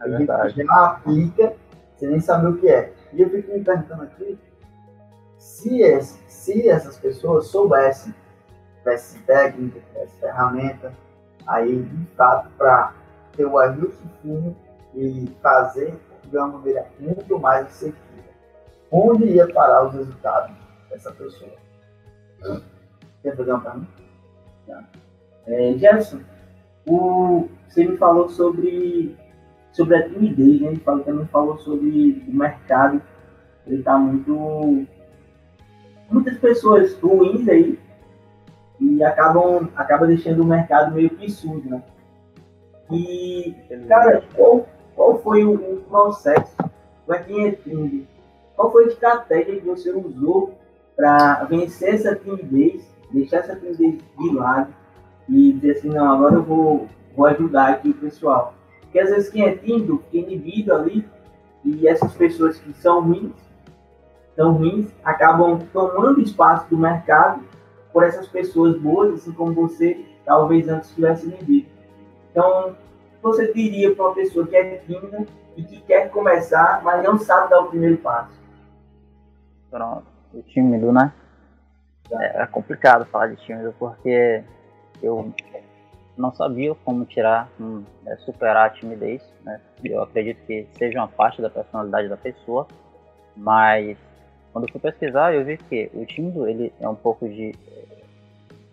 É 0.00 0.04
Tem 0.04 0.26
gente 0.26 0.54
que 0.54 0.64
já 0.64 0.86
aplica 0.86 1.54
sem 1.96 2.08
nem 2.08 2.20
saber 2.20 2.48
o 2.48 2.56
que 2.56 2.68
é. 2.68 2.92
E 3.12 3.22
eu 3.22 3.30
fico 3.30 3.52
me 3.52 3.62
perguntando 3.62 4.02
aqui, 4.02 4.38
se, 5.38 5.82
esse, 5.82 6.18
se 6.26 6.68
essas 6.68 6.96
pessoas 6.98 7.46
soubessem 7.48 8.14
dessa 8.84 9.18
técnica, 9.26 9.80
dessa 9.94 10.16
ferramenta, 10.18 10.92
aí 11.46 11.82
de 11.82 12.06
fato 12.16 12.50
para 12.56 12.94
ter 13.36 13.44
o 13.44 13.58
ajuste 13.58 14.02
fino 14.20 14.56
e 14.94 15.30
fazer 15.42 15.98
de 16.28 16.36
uma 16.36 16.48
maneira 16.48 16.86
muito 16.98 17.38
mais 17.38 17.66
assertiva. 17.66 18.24
Onde 18.90 19.24
ia 19.24 19.52
parar 19.52 19.86
os 19.86 19.94
resultados 19.94 20.56
dessa 20.90 21.12
pessoa? 21.12 21.52
Quer 23.22 23.36
fazer 23.36 23.50
uma 23.50 23.60
pergunta? 23.60 24.04
É, 25.46 25.72
Jefferson, 25.74 26.20
o, 26.86 27.48
você 27.68 27.86
me 27.86 27.96
falou 27.96 28.28
sobre, 28.28 29.16
sobre 29.72 29.96
a 29.96 30.08
timidez, 30.08 30.60
né? 30.60 30.76
Falou, 30.84 31.04
também 31.04 31.26
falou 31.26 31.58
sobre 31.58 32.24
o 32.28 32.32
mercado. 32.32 33.02
Ele 33.66 33.78
está 33.78 33.98
muito. 33.98 34.86
Muitas 36.10 36.38
pessoas 36.38 36.94
ruins 37.00 37.48
aí 37.48 37.78
e 38.80 39.02
acabam, 39.02 39.68
acabam 39.74 40.08
deixando 40.08 40.42
o 40.42 40.46
mercado 40.46 40.94
meio 40.94 41.10
que 41.10 41.30
sujo, 41.30 41.68
né? 41.68 41.82
E, 42.90 43.54
cara, 43.88 44.22
qual, 44.34 44.66
qual 44.94 45.18
foi 45.18 45.44
o, 45.44 45.82
processo 45.88 46.56
para 47.06 47.22
quem 47.22 47.48
é 47.48 47.52
tímido? 47.52 48.06
Qual 48.56 48.70
foi 48.70 48.84
a 48.84 48.88
estratégia 48.88 49.60
que 49.60 49.66
você 49.66 49.90
usou 49.90 50.54
para 50.96 51.44
vencer 51.44 51.94
essa 51.94 52.14
timidez, 52.14 52.82
deixar 53.10 53.38
essa 53.38 53.56
timidez 53.56 54.00
de 54.18 54.34
lado 54.34 54.72
e 55.28 55.52
dizer 55.52 55.78
assim, 55.78 55.88
não, 55.88 56.12
agora 56.12 56.36
eu 56.36 56.42
vou, 56.42 56.88
vou 57.16 57.26
ajudar 57.26 57.70
aqui 57.70 57.90
o 57.90 57.94
pessoal. 57.94 58.54
Porque 58.82 58.98
às 58.98 59.10
vezes 59.10 59.30
quem 59.30 59.42
é 59.42 59.56
tímido 59.56 60.02
fica 60.10 60.18
inibido 60.18 60.72
ali 60.72 61.04
e 61.64 61.88
essas 61.88 62.12
pessoas 62.14 62.58
que 62.58 62.72
são 62.74 63.02
ruins, 63.02 63.32
são 64.36 64.52
ruins, 64.52 64.86
acabam 65.04 65.60
tomando 65.72 66.20
espaço 66.20 66.68
do 66.68 66.76
mercado 66.76 67.42
por 67.92 68.02
essas 68.04 68.28
pessoas 68.28 68.78
boas, 68.78 69.14
assim 69.14 69.32
como 69.32 69.52
você 69.52 70.04
talvez 70.24 70.68
antes 70.68 70.94
tivesse 70.94 71.26
inibido. 71.26 71.68
Então, 72.30 72.76
você 73.24 73.50
diria 73.54 73.94
para 73.94 74.04
uma 74.04 74.14
pessoa 74.14 74.46
que 74.46 74.54
é 74.54 74.76
tímida 74.76 75.26
e 75.56 75.64
que 75.64 75.80
quer 75.80 76.10
começar, 76.10 76.82
mas 76.84 77.02
não 77.02 77.18
sabe 77.18 77.48
dar 77.48 77.60
o 77.60 77.68
primeiro 77.68 77.96
passo? 77.96 78.38
Pronto. 79.70 80.04
O 80.34 80.42
tímido, 80.42 80.92
né? 80.92 81.10
É, 82.12 82.42
é 82.42 82.46
complicado 82.46 83.06
falar 83.06 83.28
de 83.28 83.36
tímido 83.36 83.74
porque 83.78 84.44
eu 85.02 85.32
não 86.18 86.34
sabia 86.34 86.74
como 86.84 87.06
tirar, 87.06 87.48
hum, 87.58 87.82
é, 88.04 88.14
superar 88.16 88.66
a 88.66 88.70
timidez, 88.70 89.22
né? 89.42 89.58
Eu 89.82 90.02
acredito 90.02 90.44
que 90.46 90.68
seja 90.76 90.98
uma 90.98 91.08
parte 91.08 91.40
da 91.40 91.48
personalidade 91.48 92.08
da 92.08 92.16
pessoa, 92.18 92.68
mas 93.34 93.96
quando 94.52 94.66
eu 94.66 94.72
fui 94.72 94.80
pesquisar 94.80 95.34
eu 95.34 95.44
vi 95.44 95.56
que 95.56 95.90
o 95.94 96.04
tímido 96.04 96.46
ele 96.46 96.72
é 96.78 96.88
um 96.88 96.94
pouco 96.94 97.26
de 97.26 97.54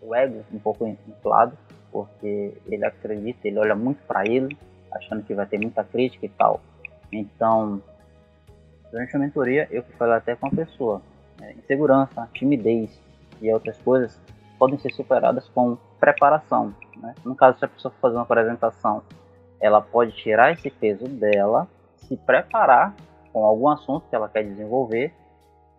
o 0.02 0.14
ego 0.14 0.44
um 0.52 0.60
pouco 0.60 0.86
inflado, 0.86 1.58
porque 1.92 2.58
ele 2.66 2.86
acredita, 2.86 3.48
ele 3.48 3.60
olha 3.60 3.76
muito 3.76 4.02
para 4.04 4.26
ele, 4.26 4.58
achando 4.94 5.24
que 5.24 5.34
vai 5.34 5.46
ter 5.46 5.60
muita 5.60 5.84
crítica 5.84 6.26
e 6.26 6.30
tal. 6.30 6.62
Então, 7.12 7.82
durante 8.92 9.16
a 9.16 9.20
mentoria 9.20 9.68
eu 9.72 9.84
fui 9.84 9.96
falar 9.96 10.18
até 10.18 10.36
com 10.36 10.48
a 10.48 10.52
pessoa, 10.52 11.02
né? 11.40 11.54
insegurança, 11.58 12.30
timidez 12.34 13.00
e 13.42 13.52
outras 13.52 13.78
coisas 13.82 14.20
podem 14.58 14.78
ser 14.80 14.92
superadas 14.92 15.48
com 15.50 15.78
preparação. 16.00 16.74
Né? 16.98 17.16
No 17.26 17.36
caso, 17.36 17.60
se 17.60 17.66
a 17.66 17.68
pessoa 17.68 17.92
for 17.94 18.02
fazer 18.02 18.16
uma 18.16 18.24
apresentação, 18.24 19.02
ela 19.60 19.82
pode 19.82 20.12
tirar 20.14 20.52
esse 20.52 20.70
peso 20.70 21.08
dela, 21.08 21.68
se 21.98 22.16
preparar 22.18 22.96
com 23.32 23.46
algum 23.46 23.70
assunto 23.70 24.08
que 24.10 24.16
ela 24.16 24.30
quer 24.30 24.44
desenvolver 24.44 25.14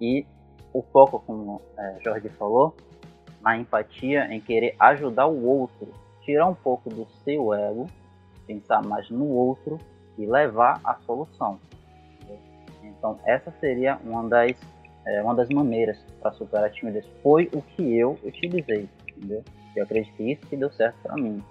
e 0.01 0.27
o 0.72 0.83
foco, 0.83 1.22
como 1.27 1.61
é, 1.77 1.98
Jorge 2.03 2.29
falou, 2.31 2.75
na 3.40 3.57
empatia, 3.57 4.33
em 4.33 4.40
querer 4.40 4.75
ajudar 4.79 5.27
o 5.27 5.44
outro, 5.46 5.88
tirar 6.25 6.47
um 6.47 6.55
pouco 6.55 6.89
do 6.89 7.07
seu 7.25 7.53
ego, 7.53 7.87
pensar 8.47 8.83
mais 8.83 9.09
no 9.11 9.29
outro 9.29 9.79
e 10.19 10.27
levar 10.27 10.81
a 10.85 10.95
solução. 11.07 11.59
Então, 12.83 13.19
essa 13.25 13.53
seria 13.61 13.99
uma 14.05 14.29
das, 14.29 14.57
é, 15.05 15.23
uma 15.23 15.35
das 15.35 15.49
maneiras 15.49 15.99
para 16.21 16.33
superar 16.33 16.67
a 16.67 16.71
timidez. 16.71 17.05
Foi 17.23 17.51
o 17.53 17.63
que 17.63 17.97
eu 17.97 18.19
utilizei, 18.23 18.89
entendeu? 19.09 19.43
Eu 19.75 19.85
acredito 19.85 20.15
que 20.17 20.33
isso 20.33 20.47
que 20.47 20.57
deu 20.57 20.71
certo 20.73 20.97
para 21.03 21.17
mim. 21.17 21.43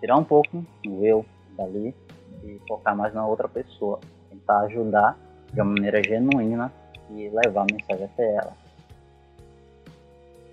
Tirar 0.00 0.16
um 0.16 0.24
pouco 0.24 0.64
do 0.82 1.04
eu 1.04 1.24
dali 1.56 1.94
e 2.42 2.60
focar 2.68 2.96
mais 2.96 3.14
na 3.14 3.26
outra 3.26 3.48
pessoa. 3.48 4.00
Tentar 4.28 4.60
ajudar 4.62 5.16
de 5.52 5.60
uma 5.60 5.72
maneira 5.72 6.02
genuína 6.02 6.72
e 7.10 7.28
levar 7.28 7.62
a 7.62 7.66
mensagem 7.72 8.04
até 8.04 8.34
ela. 8.34 8.52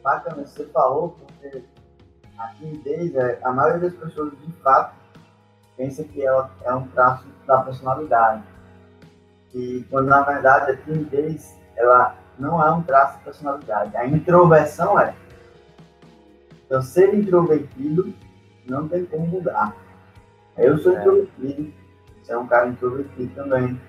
Bacana, 0.04 0.46
você 0.46 0.66
falou, 0.68 1.10
porque 1.10 1.64
a 2.43 2.54
timidez, 2.58 3.15
é, 3.15 3.39
a 3.43 3.51
maioria 3.51 3.89
das 3.89 3.93
pessoas 3.93 4.32
de 4.32 4.51
fato 4.63 4.95
pensa 5.77 6.04
que 6.04 6.23
ela 6.23 6.49
é 6.63 6.73
um 6.73 6.88
traço 6.88 7.25
da 7.45 7.62
personalidade. 7.62 8.43
E 9.54 9.86
quando 9.89 10.08
na 10.08 10.21
verdade 10.21 10.71
a 10.71 10.77
timidez 10.77 11.58
ela 11.75 12.15
não 12.39 12.63
é 12.63 12.71
um 12.71 12.82
traço 12.84 13.17
de 13.19 13.23
personalidade. 13.25 13.95
A 13.97 14.06
introversão 14.06 14.99
é. 14.99 15.13
Então 16.65 16.82
ser 16.82 17.13
introvertido 17.13 18.13
não 18.67 18.88
tem 18.88 19.06
como 19.06 19.27
mudar. 19.27 19.75
Eu 20.58 20.77
sou 20.77 20.93
É. 20.93 20.99
introvertido, 20.99 21.73
você 22.21 22.34
é 22.34 22.38
um 22.38 22.47
cara 22.47 22.67
introvertido 22.67 23.34
também. 23.36 23.80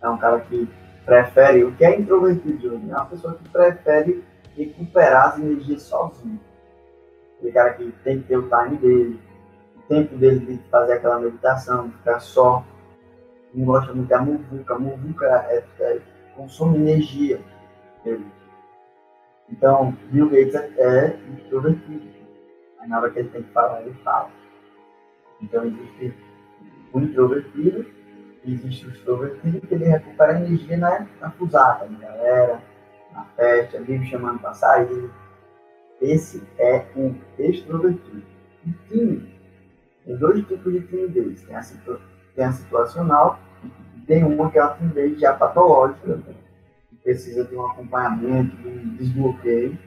É 0.00 0.08
um 0.08 0.18
cara 0.18 0.40
que 0.40 0.68
prefere. 1.04 1.64
O 1.64 1.74
que 1.74 1.84
é 1.84 1.98
introvertido, 1.98 2.60
Júnior? 2.60 2.90
É 2.90 2.94
uma 2.96 3.06
pessoa 3.06 3.34
que 3.34 3.48
prefere 3.48 4.24
recuperar 4.56 5.28
as 5.28 5.38
energias 5.38 5.82
sozinho. 5.82 6.38
Aquele 7.42 7.52
cara 7.52 7.74
que 7.74 7.92
tem 8.04 8.20
que 8.20 8.28
ter 8.28 8.36
o 8.36 8.48
time 8.48 8.76
dele, 8.78 9.20
o 9.76 9.82
tempo 9.82 10.16
dele 10.16 10.46
de 10.46 10.58
fazer 10.70 10.94
aquela 10.94 11.18
meditação, 11.18 11.90
ficar 11.90 12.20
só. 12.20 12.64
Não 13.52 13.66
gosta 13.66 13.92
muito 13.92 14.08
da 14.08 14.20
muvuca. 14.20 14.78
Muvuca 14.78 15.26
é, 15.48 15.64
é, 15.80 16.00
consome 16.36 16.78
energia 16.78 17.40
dele. 18.04 18.26
Então, 19.50 19.96
Bill 20.10 20.30
Gates 20.30 20.54
é, 20.54 20.72
é 20.78 21.18
introvertido. 21.28 22.08
Aí 22.78 22.88
na 22.88 22.98
hora 22.98 23.10
que 23.10 23.18
ele 23.18 23.28
tem 23.28 23.42
que 23.42 23.52
falar, 23.52 23.82
ele 23.82 23.94
fala. 24.04 24.30
Então 25.40 25.64
existe 25.64 26.14
o 26.92 27.00
introvertido 27.00 27.86
existe 28.44 28.86
o 28.86 28.90
extrovertido 28.90 29.60
que 29.66 29.74
ele 29.74 29.84
recupera 29.84 30.38
energia 30.40 30.76
na, 30.76 31.06
na 31.20 31.30
fusata, 31.32 31.86
na 31.86 31.98
galera, 31.98 32.62
na 33.12 33.24
festa, 33.36 33.80
vive 33.80 34.06
chamando 34.06 34.40
para 34.40 34.54
sair. 34.54 35.10
Esse 36.02 36.42
é 36.58 36.84
um 36.96 37.14
extrovertido. 37.38 38.22
E 38.66 38.72
tímido. 38.88 39.28
Tem 40.04 40.16
dois 40.16 40.44
tipos 40.46 40.72
de 40.72 40.80
timidez. 40.82 41.42
Tem 41.42 41.54
a, 41.54 41.62
situ- 41.62 42.00
tem 42.34 42.44
a 42.44 42.52
situacional 42.52 43.38
e 43.96 44.00
tem 44.00 44.24
uma 44.24 44.50
que 44.50 44.58
é 44.58 44.62
a 44.62 44.74
timidez 44.74 45.20
já 45.20 45.32
patológica, 45.32 46.20
que 46.88 46.96
precisa 46.96 47.44
de 47.44 47.54
um 47.54 47.64
acompanhamento, 47.64 48.56
de 48.56 48.68
um 48.68 48.96
desbloqueio. 48.96 49.78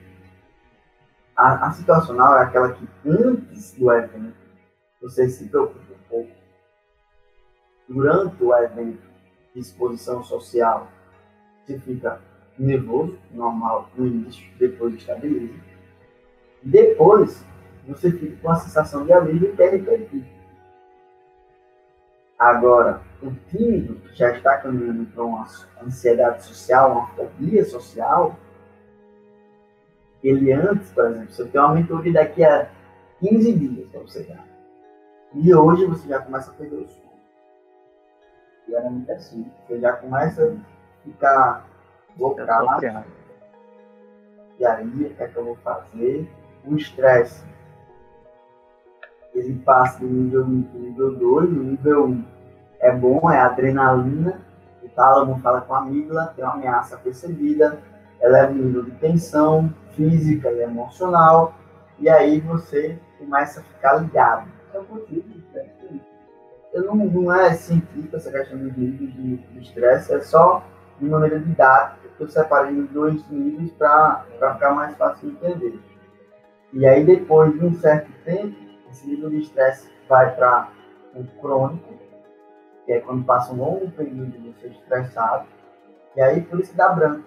A, 1.36 1.68
a 1.68 1.72
situacional 1.72 2.38
é 2.38 2.44
aquela 2.44 2.72
que 2.72 2.88
antes 3.06 3.72
do 3.74 3.92
evento 3.92 4.36
você 5.02 5.28
se 5.28 5.48
preocupa 5.50 5.92
um 5.92 6.08
pouco. 6.08 6.30
Durante 7.86 8.42
o 8.42 8.56
evento 8.56 9.02
de 9.54 9.60
exposição 9.60 10.24
social, 10.24 10.90
você 11.64 11.78
fica 11.78 12.20
nervoso, 12.58 13.18
normal, 13.32 13.90
no 13.94 14.06
início, 14.06 14.46
depois 14.58 14.94
estabiliza. 14.94 15.75
Depois, 16.66 17.44
você 17.86 18.10
fica 18.10 18.36
com 18.42 18.50
a 18.50 18.56
sensação 18.56 19.06
de 19.06 19.12
alívio 19.12 19.50
e 19.50 19.56
quer 19.56 19.70
repetir. 19.70 20.24
Agora, 22.36 23.00
o 23.22 23.30
tímido 23.48 23.94
que 24.00 24.16
já 24.16 24.32
está 24.32 24.58
caminhando 24.58 25.06
para 25.06 25.22
uma 25.22 25.46
ansiedade 25.80 26.42
social, 26.42 26.90
uma 26.90 27.06
fobia 27.10 27.64
social, 27.64 28.36
ele 30.24 30.52
antes, 30.52 30.90
por 30.90 31.06
exemplo, 31.06 31.32
você 31.32 31.44
tem 31.46 31.60
uma 31.60 31.74
mentoria 31.74 32.12
daqui 32.12 32.44
a 32.44 32.68
15 33.20 33.52
dias 33.52 33.88
para 33.88 34.00
você 34.00 34.24
dar. 34.24 34.44
E 35.34 35.54
hoje 35.54 35.86
você 35.86 36.08
já 36.08 36.18
começa 36.18 36.50
a 36.50 36.54
perder 36.54 36.76
o 36.76 36.88
sono. 36.88 37.06
E 38.66 38.74
era 38.74 38.90
muito 38.90 39.12
assim. 39.12 39.48
Você 39.68 39.78
já 39.78 39.92
começa 39.92 40.44
a 40.44 41.04
ficar 41.04 41.64
blocado. 42.16 43.06
E 44.58 44.66
aí, 44.66 44.84
o 44.84 45.14
que 45.14 45.22
é 45.22 45.28
que 45.28 45.36
eu 45.36 45.44
vou 45.44 45.56
fazer? 45.56 46.28
O 46.66 46.76
estresse. 46.76 47.44
Ele 49.34 49.54
passa 49.64 50.00
do 50.00 50.06
nível 50.06 50.44
1 50.44 50.62
para 50.62 50.78
o 50.78 50.82
nível 50.82 51.16
2. 51.16 51.50
O 51.50 51.62
nível 51.62 52.06
1 52.06 52.24
é 52.80 52.92
bom, 52.92 53.30
é 53.30 53.38
adrenalina. 53.40 54.40
O 54.82 54.88
tálamo 54.88 55.38
fala 55.40 55.60
com 55.60 55.74
a 55.74 55.78
amígdala, 55.78 56.32
tem 56.34 56.44
uma 56.44 56.54
ameaça 56.54 56.96
percebida, 56.96 57.78
eleva 58.20 58.52
o 58.52 58.54
nível 58.54 58.84
de 58.84 58.92
tensão 58.92 59.72
física 59.92 60.50
e 60.50 60.62
emocional. 60.62 61.54
E 61.98 62.08
aí 62.08 62.40
você 62.40 62.98
começa 63.18 63.60
a 63.60 63.62
ficar 63.62 63.94
ligado. 63.96 64.48
É 64.74 64.78
né? 64.78 66.00
Eu 66.72 66.84
não, 66.84 66.96
não 66.96 67.34
é 67.34 67.54
científica 67.54 68.18
essa 68.18 68.30
questão 68.30 68.58
dos 68.58 68.76
níveis 68.76 69.14
de 69.14 69.60
estresse, 69.60 70.12
é 70.12 70.20
só 70.20 70.62
de 71.00 71.06
maneira 71.06 71.38
didática 71.40 72.08
que 72.16 72.22
eu 72.22 72.28
separei 72.28 72.78
os 72.78 72.90
dois 72.90 73.26
níveis 73.30 73.72
para 73.72 74.24
ficar 74.38 74.74
mais 74.74 74.96
fácil 74.96 75.30
de 75.30 75.36
entender. 75.36 75.80
E 76.76 76.84
aí, 76.84 77.06
depois 77.06 77.58
de 77.58 77.64
um 77.64 77.72
certo 77.72 78.12
tempo, 78.22 78.54
esse 78.90 79.08
nível 79.08 79.30
de 79.30 79.38
estresse 79.38 79.90
vai 80.06 80.36
para 80.36 80.70
o 81.14 81.24
crônico, 81.40 81.94
que 82.84 82.92
é 82.92 83.00
quando 83.00 83.24
passa 83.24 83.50
um 83.54 83.56
longo 83.56 83.90
período 83.92 84.26
de 84.26 84.50
você 84.50 84.66
estressado, 84.66 85.46
e 86.14 86.20
aí 86.20 86.42
por 86.42 86.60
isso 86.60 86.76
dá 86.76 86.90
branco, 86.90 87.24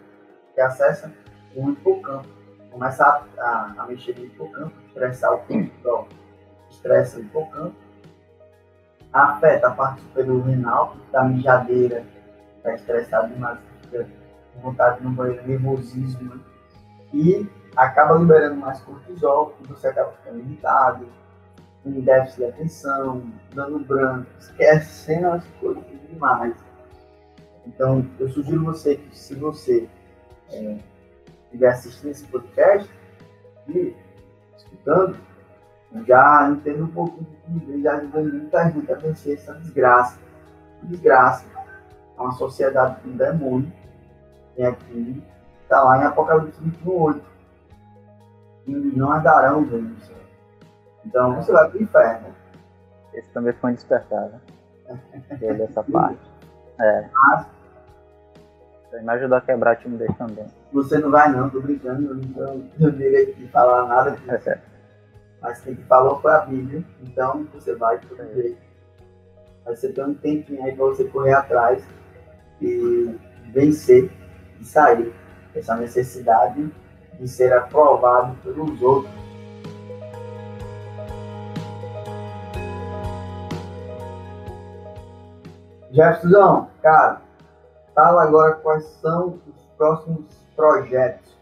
que 0.53 0.61
acessa 0.61 1.11
o 1.55 1.71
hipocampo. 1.71 2.29
Começa 2.69 3.03
a, 3.03 3.23
a, 3.39 3.73
a 3.79 3.87
mexer 3.87 4.15
no 4.19 4.25
hipocampo, 4.25 4.71
estressar 4.85 5.33
o 5.33 5.39
corpo, 5.81 6.13
estressa 6.69 7.17
o 7.17 7.21
hipocampo, 7.21 7.75
afeta 9.11 9.69
a 9.69 9.71
parte 9.71 10.01
superior 10.01 10.45
renal, 10.45 10.91
que 10.91 11.11
dá 11.11 11.23
mijadeira, 11.23 12.05
está 12.57 12.75
estressado 12.75 13.33
demais, 13.33 13.57
fica 13.81 14.07
com 14.53 14.61
vontade 14.61 14.99
de 14.99 15.05
não 15.05 15.13
banheiro, 15.13 15.47
nervosismo, 15.47 16.35
né? 16.35 16.39
E 17.13 17.47
acaba 17.75 18.17
liberando 18.17 18.55
mais 18.55 18.81
cortisol, 18.81 19.55
e 19.61 19.67
você 19.67 19.87
acaba 19.87 20.11
ficando 20.11 20.39
irritado, 20.39 21.07
com 21.83 22.01
déficit 22.01 22.37
de 22.37 22.45
atenção, 22.45 23.31
dando 23.53 23.79
branco, 23.79 24.27
esquecendo 24.39 25.27
as 25.27 25.45
coisas 25.59 25.83
demais. 26.09 26.55
Então, 27.65 28.05
eu 28.19 28.29
sugiro 28.29 28.65
você 28.65 28.95
que 28.95 29.17
se 29.17 29.35
você 29.35 29.87
é, 30.51 30.77
estiver 31.45 31.69
assistindo 31.69 32.11
esse 32.11 32.25
podcast 32.25 32.89
e 33.67 33.95
escutando, 34.57 35.17
já 36.05 36.49
entenda 36.51 36.83
um 36.83 36.87
pouquinho 36.87 37.27
inglês, 37.47 37.83
já 37.83 37.97
ajuda 37.97 38.21
muita 38.21 38.69
gente 38.69 38.91
a 38.91 38.95
vencer 38.95 39.37
essa 39.37 39.53
desgraça. 39.55 40.19
Desgraça. 40.83 41.45
É 42.17 42.21
uma 42.21 42.31
sociedade 42.33 43.01
com 43.01 43.09
demônio. 43.11 43.71
Tem 44.55 44.65
aqui, 44.65 45.23
está 45.69 45.83
lá 45.83 45.99
em 45.99 46.03
Apocalipse 46.03 46.59
28. 46.59 47.21
E 48.65 48.71
não 48.71 49.13
andarão 49.13 49.63
vendo 49.63 49.95
o 49.95 50.01
céu. 50.01 50.15
Então 51.05 51.35
você 51.35 51.51
vai 51.51 51.69
pro 51.69 51.81
inferno. 51.81 52.27
Esse 53.13 53.29
também 53.29 53.53
foi 53.53 53.71
um 53.71 53.73
despertar, 53.75 54.29
né? 54.29 54.39
dessa 55.37 55.83
parte. 55.83 56.19
É. 56.79 57.09
Mas, 57.13 57.47
me 59.03 59.11
ajudar 59.11 59.37
a 59.37 59.41
quebrar 59.41 59.75
o 59.75 59.79
time 59.79 59.97
dele 59.97 60.13
também. 60.17 60.45
Você 60.73 60.97
não 60.97 61.11
vai 61.11 61.31
não, 61.31 61.49
tô 61.49 61.61
brincando, 61.61 62.09
eu 62.09 62.15
não 62.15 62.61
tenho 62.69 62.91
direito 62.91 63.37
de 63.37 63.47
falar 63.49 63.87
nada 63.87 64.11
disso. 64.11 64.49
É. 64.49 64.59
Mas 65.41 65.61
quem 65.61 65.75
falou 65.75 66.19
foi 66.19 66.31
a 66.31 66.39
Bíblia, 66.39 66.83
então 67.01 67.47
você 67.53 67.75
vai 67.75 67.99
por 67.99 68.17
direito. 68.17 68.57
Mas 69.65 69.79
você 69.79 69.93
tem 69.93 70.03
um 70.03 70.15
tempinho 70.15 70.63
aí 70.63 70.75
pra 70.75 70.85
você 70.85 71.03
correr 71.05 71.33
atrás 71.33 71.83
e 72.59 73.15
vencer 73.53 74.11
e 74.59 74.65
sair 74.65 75.13
dessa 75.53 75.75
necessidade 75.75 76.71
de 77.19 77.27
ser 77.27 77.53
aprovado 77.53 78.35
pelos 78.43 78.81
outros 78.81 79.19
Jefferson, 85.91 86.69
cara, 86.83 87.21
fala 87.95 88.23
agora 88.23 88.53
quais 88.55 88.85
são 89.01 89.41
os 89.47 89.65
próximos 89.75 90.25
projetos. 90.55 91.33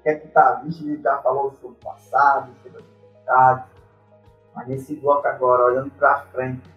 O 0.00 0.02
que 0.02 0.08
é 0.08 0.14
que 0.16 0.28
tá 0.28 0.60
visto? 0.64 0.84
A 0.84 0.88
gente 0.88 1.02
já 1.02 1.18
falou 1.18 1.52
sobre 1.52 1.76
o 1.80 1.84
passado, 1.84 2.52
sobre 2.62 2.78
as 2.78 2.84
dificuldades, 2.84 3.64
mas 4.54 4.68
nesse 4.68 4.96
bloco 4.96 5.26
agora, 5.28 5.66
olhando 5.66 5.90
para 5.92 6.22
frente, 6.32 6.68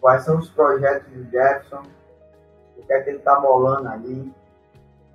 quais 0.00 0.22
são 0.22 0.38
os 0.38 0.48
projetos 0.50 1.12
do 1.12 1.24
Jefferson, 1.30 1.82
o 2.76 2.82
que 2.82 2.92
é 2.92 3.00
que 3.00 3.10
ele 3.10 3.18
tá 3.20 3.38
bolando 3.40 3.88
ali, 3.88 4.32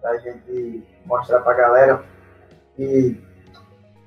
para 0.02 0.12
a 0.12 0.18
gente 0.18 0.84
mostrar 1.06 1.42
para 1.42 1.52
a 1.52 1.56
galera 1.56 2.04
que 2.76 3.22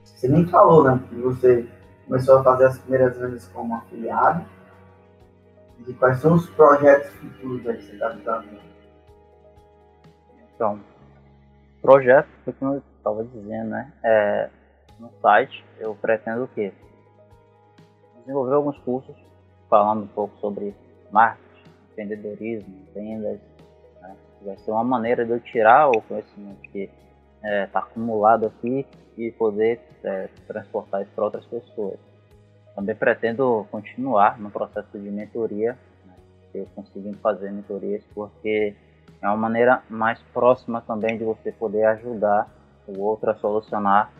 você 0.04 0.28
nem 0.28 0.46
falou, 0.46 0.84
né, 0.84 1.00
que 1.08 1.14
você 1.16 1.68
começou 2.06 2.38
a 2.38 2.42
fazer 2.42 2.66
as 2.66 2.78
primeiras 2.78 3.16
vendas 3.16 3.48
como 3.48 3.74
afiliado, 3.74 4.44
e 5.86 5.92
quais 5.94 6.18
são 6.18 6.34
os 6.34 6.48
projetos 6.50 7.10
futuros 7.14 7.66
aí 7.66 7.76
que 7.76 7.84
você 7.84 7.92
está 7.92 8.08
visando? 8.08 8.48
Então, 10.54 10.80
projeto, 11.82 12.28
como 12.58 12.74
eu 12.74 12.82
estava 12.96 13.24
dizendo, 13.24 13.70
né? 13.70 13.92
É, 14.02 14.50
no 14.98 15.10
site 15.20 15.64
eu 15.78 15.94
pretendo 15.94 16.44
o 16.44 16.48
quê? 16.48 16.72
Desenvolver 18.20 18.54
alguns 18.54 18.78
cursos 18.78 19.14
falando 19.68 20.04
um 20.04 20.06
pouco 20.06 20.36
sobre 20.38 20.74
marketing, 21.10 21.53
empreendedorismo, 21.94 22.74
vendas. 22.94 23.40
Né? 24.02 24.16
Vai 24.42 24.56
ser 24.58 24.70
uma 24.70 24.84
maneira 24.84 25.24
de 25.24 25.30
eu 25.30 25.40
tirar 25.40 25.88
o 25.88 26.02
conhecimento 26.02 26.60
que 26.70 26.90
está 27.36 27.48
é, 27.48 27.66
tá 27.66 27.78
acumulado 27.80 28.46
aqui 28.46 28.86
e 29.16 29.30
poder 29.30 29.80
é, 30.02 30.28
transportar 30.46 31.02
isso 31.02 31.12
para 31.14 31.24
outras 31.24 31.44
pessoas. 31.46 31.98
Também 32.74 32.94
pretendo 32.94 33.66
continuar 33.70 34.38
no 34.38 34.50
processo 34.50 34.98
de 34.98 35.10
mentoria, 35.10 35.78
né, 36.04 36.14
eu 36.54 36.66
conseguindo 36.74 37.16
fazer 37.18 37.52
mentorias, 37.52 38.02
porque 38.12 38.74
é 39.22 39.28
uma 39.28 39.36
maneira 39.36 39.82
mais 39.88 40.20
próxima 40.32 40.80
também 40.80 41.16
de 41.16 41.24
você 41.24 41.52
poder 41.52 41.84
ajudar 41.84 42.52
o 42.86 43.00
outro 43.00 43.30
a 43.30 43.34
solucionar 43.36 44.12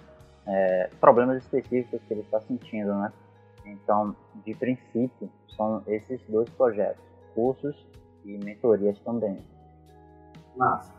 é, 0.46 0.90
problemas 1.00 1.42
específicos 1.42 2.00
que 2.06 2.14
ele 2.14 2.20
está 2.20 2.40
sentindo, 2.40 2.94
né? 2.94 3.12
Então, 3.66 4.14
de 4.44 4.54
princípio, 4.54 5.30
são 5.56 5.82
esses 5.86 6.20
dois 6.28 6.48
projetos, 6.50 7.02
cursos 7.34 7.76
e 8.24 8.38
mentorias 8.38 8.98
também. 9.00 9.38
Massa. 10.56 10.92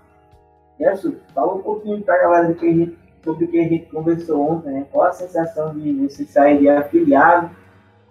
Gerson, 0.79 1.13
fala 1.33 1.55
um 1.55 1.61
pouquinho 1.61 2.01
para 2.01 2.15
a 2.15 2.21
galera 2.21 2.47
do 2.49 2.55
que 2.55 2.67
a 2.67 2.73
gente 2.73 2.97
sobre 3.25 3.45
o 3.45 3.47
que 3.47 3.59
a 3.59 3.67
gente 3.67 3.87
conversou 3.87 4.51
ontem, 4.51 4.71
né? 4.71 4.85
Qual 4.91 5.07
a 5.07 5.11
sensação 5.11 5.73
de 5.73 5.91
você 5.93 6.23
sair 6.25 6.59
de 6.59 6.69
afiliado, 6.69 7.49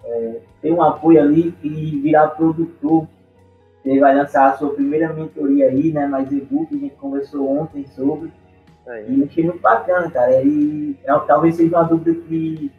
é, 0.05 0.41
ter 0.61 0.73
um 0.73 0.83
apoio 0.83 1.23
ali 1.23 1.55
e 1.63 2.01
virar 2.01 2.29
produtor? 2.29 3.07
Você 3.81 4.01
vai 4.01 4.15
lançar 4.15 4.51
a 4.51 4.57
sua 4.57 4.75
primeira 4.75 5.13
mentoria 5.13 5.67
aí, 5.67 5.93
né? 5.93 6.09
Mais 6.09 6.33
e-book, 6.33 6.75
a 6.75 6.79
gente 6.79 6.97
conversou 6.97 7.49
ontem 7.49 7.87
sobre. 7.87 8.33
Aí. 8.89 9.15
E 9.15 9.21
eu 9.21 9.27
achei 9.27 9.45
muito 9.45 9.61
bacana, 9.61 10.11
cara. 10.11 10.43
E 10.43 10.99
é, 11.05 11.19
talvez 11.21 11.55
seja 11.55 11.77
uma 11.77 11.85
dúvida 11.85 12.21
que 12.23 12.73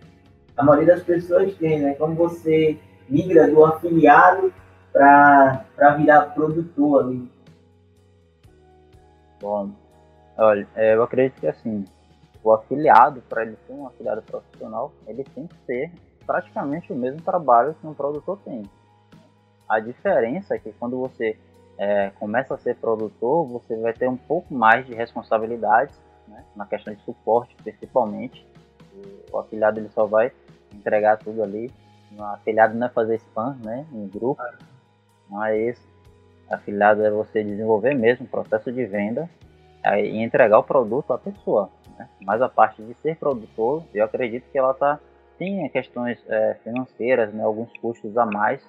a 0.58 0.64
maioria 0.64 0.93
das 0.93 1.04
pessoas 1.04 1.56
tem, 1.56 1.80
né? 1.80 1.93
Como 1.93 2.16
você 2.16 2.78
migra 3.08 3.48
do 3.48 3.64
afiliado 3.64 4.52
para 4.96 5.96
virar 5.98 6.22
produtor 6.34 7.04
ali. 7.04 7.30
Bom, 9.41 9.72
olha, 10.38 10.66
é, 10.74 10.96
eu 10.96 11.04
acredito 11.04 11.41
que 11.41 11.48
assim, 11.48 11.84
o 12.41 12.54
afiliado, 12.54 13.22
para 13.28 13.43
ele 13.43 13.58
ser 13.68 13.74
um 13.74 13.86
afiliado 13.86 14.22
profissional, 14.22 14.93
ele 15.06 15.26
tem 15.26 15.48
que 15.48 15.58
ter 15.68 15.91
praticamente 16.26 16.93
o 16.93 16.96
mesmo 16.96 17.22
trabalho 17.22 17.76
que 17.76 17.86
um 17.86 17.93
produtor 17.93 18.39
tem. 18.46 18.64
A 19.68 19.80
diferença 19.82 20.56
é 20.56 20.60
que 20.60 20.72
quando 20.72 20.98
você 20.98 21.38
é, 21.78 22.12
começa 22.12 22.54
a 22.54 22.58
ser 22.58 22.78
produtor, 22.78 23.46
você 23.46 23.76
vai 23.76 23.91
ter 23.91 24.08
um 24.08 24.16
pouco 24.16 24.54
mais 24.54 24.86
de 24.86 24.93
responsabilidades, 24.93 26.00
né, 26.26 26.46
na 26.56 26.66
questão 26.66 26.93
de 26.93 27.02
suporte 27.02 27.54
principalmente. 27.56 28.48
O 29.30 29.39
afiliado 29.39 29.78
ele 29.78 29.89
só 29.89 30.06
vai 30.06 30.32
entregar 30.74 31.18
tudo 31.18 31.43
ali. 31.43 31.70
O 32.18 32.24
afiliado 32.24 32.74
não 32.76 32.88
é 32.88 32.89
fazer 32.89 33.16
spam 33.16 33.58
né, 33.62 33.86
em 33.91 34.08
grupo, 34.08 34.41
mas 35.30 35.80
Afiliado 36.50 37.04
é 37.04 37.10
você 37.10 37.44
desenvolver 37.44 37.96
mesmo 37.96 38.26
o 38.26 38.30
processo 38.30 38.72
de 38.72 38.86
venda 38.86 39.30
e 39.98 40.22
entregar 40.22 40.60
o 40.60 40.64
produto 40.64 41.12
à 41.12 41.18
pessoa. 41.18 41.70
Né? 41.98 42.08
Mas 42.22 42.42
a 42.42 42.50
parte 42.50 42.82
de 42.84 42.94
ser 42.96 43.18
produtor, 43.18 43.84
eu 43.94 44.06
acredito 44.06 44.50
que 44.52 44.58
ela 44.58 44.72
está 44.72 45.00
tem 45.38 45.68
questões 45.70 46.18
é, 46.30 46.54
financeiras, 46.64 47.34
né, 47.34 47.44
alguns 47.44 47.70
custos 47.80 48.18
a 48.18 48.26
mais 48.26 48.66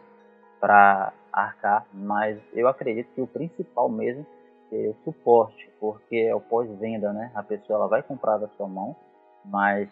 para 0.60 1.12
arcar, 1.32 1.86
mas 1.92 2.40
eu 2.54 2.66
acredito 2.66 3.08
que 3.14 3.20
o 3.20 3.26
principal 3.26 3.88
mesmo 3.88 4.26
é 4.72 4.88
o 4.88 4.94
suporte, 5.04 5.70
porque 5.78 6.16
é 6.16 6.34
o 6.34 6.40
pós-venda, 6.40 7.12
né? 7.12 7.30
A 7.36 7.42
pessoa 7.42 7.78
ela 7.78 7.86
vai 7.86 8.02
comprar 8.02 8.38
da 8.38 8.48
sua 8.48 8.66
mão, 8.66 8.96
mas 9.44 9.88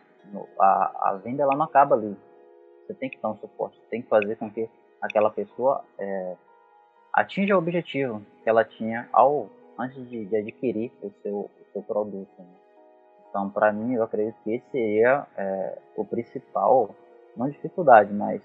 a, 0.59 1.11
a 1.11 1.21
venda 1.23 1.45
ela 1.45 1.55
não 1.55 1.65
acaba 1.65 1.95
ali. 1.95 2.17
Você 2.87 2.95
tem 2.95 3.09
que 3.09 3.21
dar 3.21 3.29
um 3.29 3.37
suporte, 3.37 3.81
tem 3.89 4.03
que 4.03 4.09
fazer 4.09 4.37
com 4.37 4.51
que 4.51 4.69
aquela 5.01 5.31
pessoa 5.31 5.85
é, 5.97 6.35
atinja 7.15 7.55
o 7.55 7.59
objetivo 7.59 8.21
que 8.43 8.51
ela 8.51 8.65
tinha 8.65 9.09
ao 9.13 9.49
antes 9.79 10.09
de, 10.09 10.25
de 10.25 10.37
adquirir 10.37 10.93
o 11.03 11.11
seu, 11.23 11.37
o 11.37 11.73
seu 11.73 11.83
produto. 11.83 12.31
Né? 12.39 12.47
Então, 13.29 13.51
para 13.51 13.73
mim, 13.73 13.95
eu 13.95 14.03
acredito 14.03 14.37
que 14.45 14.55
esse 14.55 14.71
seria 14.71 15.27
é, 15.37 15.79
o 15.97 16.05
principal, 16.05 16.95
não 17.37 17.49
dificuldade, 17.49 18.13
mas 18.13 18.43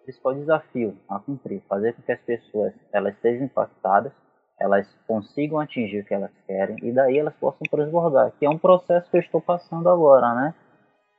o 0.00 0.04
principal 0.04 0.34
desafio 0.34 0.96
a 1.08 1.18
cumprir, 1.18 1.62
fazer 1.68 1.92
com 1.94 2.02
que 2.02 2.12
as 2.12 2.20
pessoas 2.20 2.72
elas 2.92 3.16
sejam 3.20 3.44
impactadas, 3.44 4.12
elas 4.58 4.88
consigam 5.06 5.60
atingir 5.60 6.00
o 6.00 6.04
que 6.04 6.14
elas 6.14 6.32
querem 6.46 6.76
e 6.82 6.92
daí 6.92 7.18
elas 7.18 7.34
possam 7.34 7.62
transbordar, 7.70 8.32
que 8.38 8.46
é 8.46 8.50
um 8.50 8.58
processo 8.58 9.10
que 9.10 9.16
eu 9.16 9.20
estou 9.20 9.40
passando 9.40 9.88
agora, 9.88 10.34
né? 10.34 10.54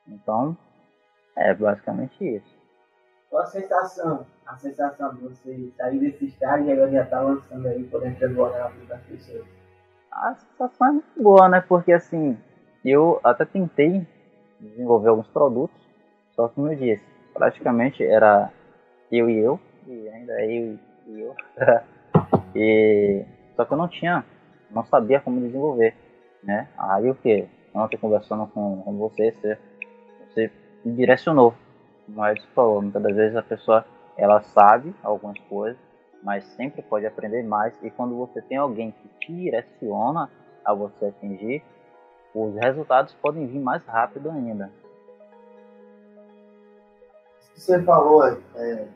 Então, 0.07 0.57
é 1.35 1.53
basicamente 1.53 2.17
isso. 2.25 2.57
Qual 3.29 3.43
a 3.43 3.45
sensação? 3.45 4.25
A 4.47 4.55
sensação 4.57 5.13
de 5.13 5.21
você 5.23 5.71
sair 5.75 5.99
desse 5.99 6.25
estágio 6.25 6.67
e 6.67 6.71
agora 6.71 6.89
já 6.89 7.05
tá 7.05 7.19
lançando 7.19 7.67
aí, 7.67 7.83
podendo 7.83 8.17
transbordar 8.17 8.59
na 8.59 8.67
vida 8.69 8.85
das 8.85 9.01
pessoas? 9.03 9.45
A 10.09 10.35
sensação 10.35 10.87
é 10.87 10.91
muito 10.93 11.21
boa, 11.21 11.49
né? 11.49 11.61
Porque 11.67 11.91
assim, 11.91 12.37
eu 12.83 13.19
até 13.25 13.43
tentei 13.43 14.07
desenvolver 14.57 15.09
alguns 15.09 15.27
produtos, 15.27 15.75
só 16.31 16.47
que 16.47 16.55
como 16.55 16.71
eu 16.71 16.77
disse, 16.77 17.03
praticamente 17.33 18.03
era 18.03 18.49
eu 19.11 19.29
e 19.29 19.37
eu, 19.37 19.59
e 19.85 20.07
ainda 20.07 20.33
é 20.41 20.45
eu 20.45 20.79
e 21.07 21.19
eu. 21.19 21.35
e, 22.55 23.25
só 23.53 23.65
que 23.65 23.73
eu 23.73 23.77
não 23.77 23.89
tinha, 23.89 24.23
não 24.71 24.85
sabia 24.85 25.19
como 25.19 25.41
desenvolver, 25.41 25.93
né? 26.41 26.69
Aí 26.77 27.09
o 27.09 27.15
que? 27.15 27.49
Ontem 27.73 27.97
conversando 27.97 28.47
com, 28.47 28.81
com 28.81 28.97
você, 28.97 29.33
você, 29.33 29.57
você 30.29 30.51
me 30.85 30.93
direcionou. 30.93 31.53
Mas 32.07 32.41
falou, 32.55 32.81
muitas 32.81 33.03
das 33.03 33.13
vezes 33.13 33.35
a 33.35 33.43
pessoa 33.43 33.85
ela 34.17 34.41
sabe 34.41 34.93
algumas 35.03 35.37
coisas, 35.41 35.77
mas 36.23 36.43
sempre 36.55 36.81
pode 36.81 37.05
aprender 37.05 37.43
mais. 37.43 37.73
E 37.83 37.91
quando 37.91 38.17
você 38.17 38.41
tem 38.41 38.57
alguém 38.57 38.91
que 38.91 39.07
te 39.19 39.33
direciona 39.33 40.29
a 40.65 40.73
você 40.73 41.05
atingir, 41.05 41.63
os 42.33 42.55
resultados 42.55 43.13
podem 43.15 43.45
vir 43.47 43.59
mais 43.59 43.85
rápido 43.85 44.29
ainda. 44.29 44.71
Você 47.55 47.81
falou, 47.83 48.23
é, 48.55 48.87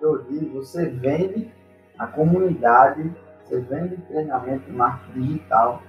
eu 0.00 0.22
digo, 0.24 0.62
você 0.62 0.86
vende 0.86 1.52
a 1.98 2.06
comunidade, 2.06 3.12
você 3.42 3.60
vende 3.60 3.96
treinamento 4.02 4.72
marketing 4.72 5.20
digital, 5.20 5.82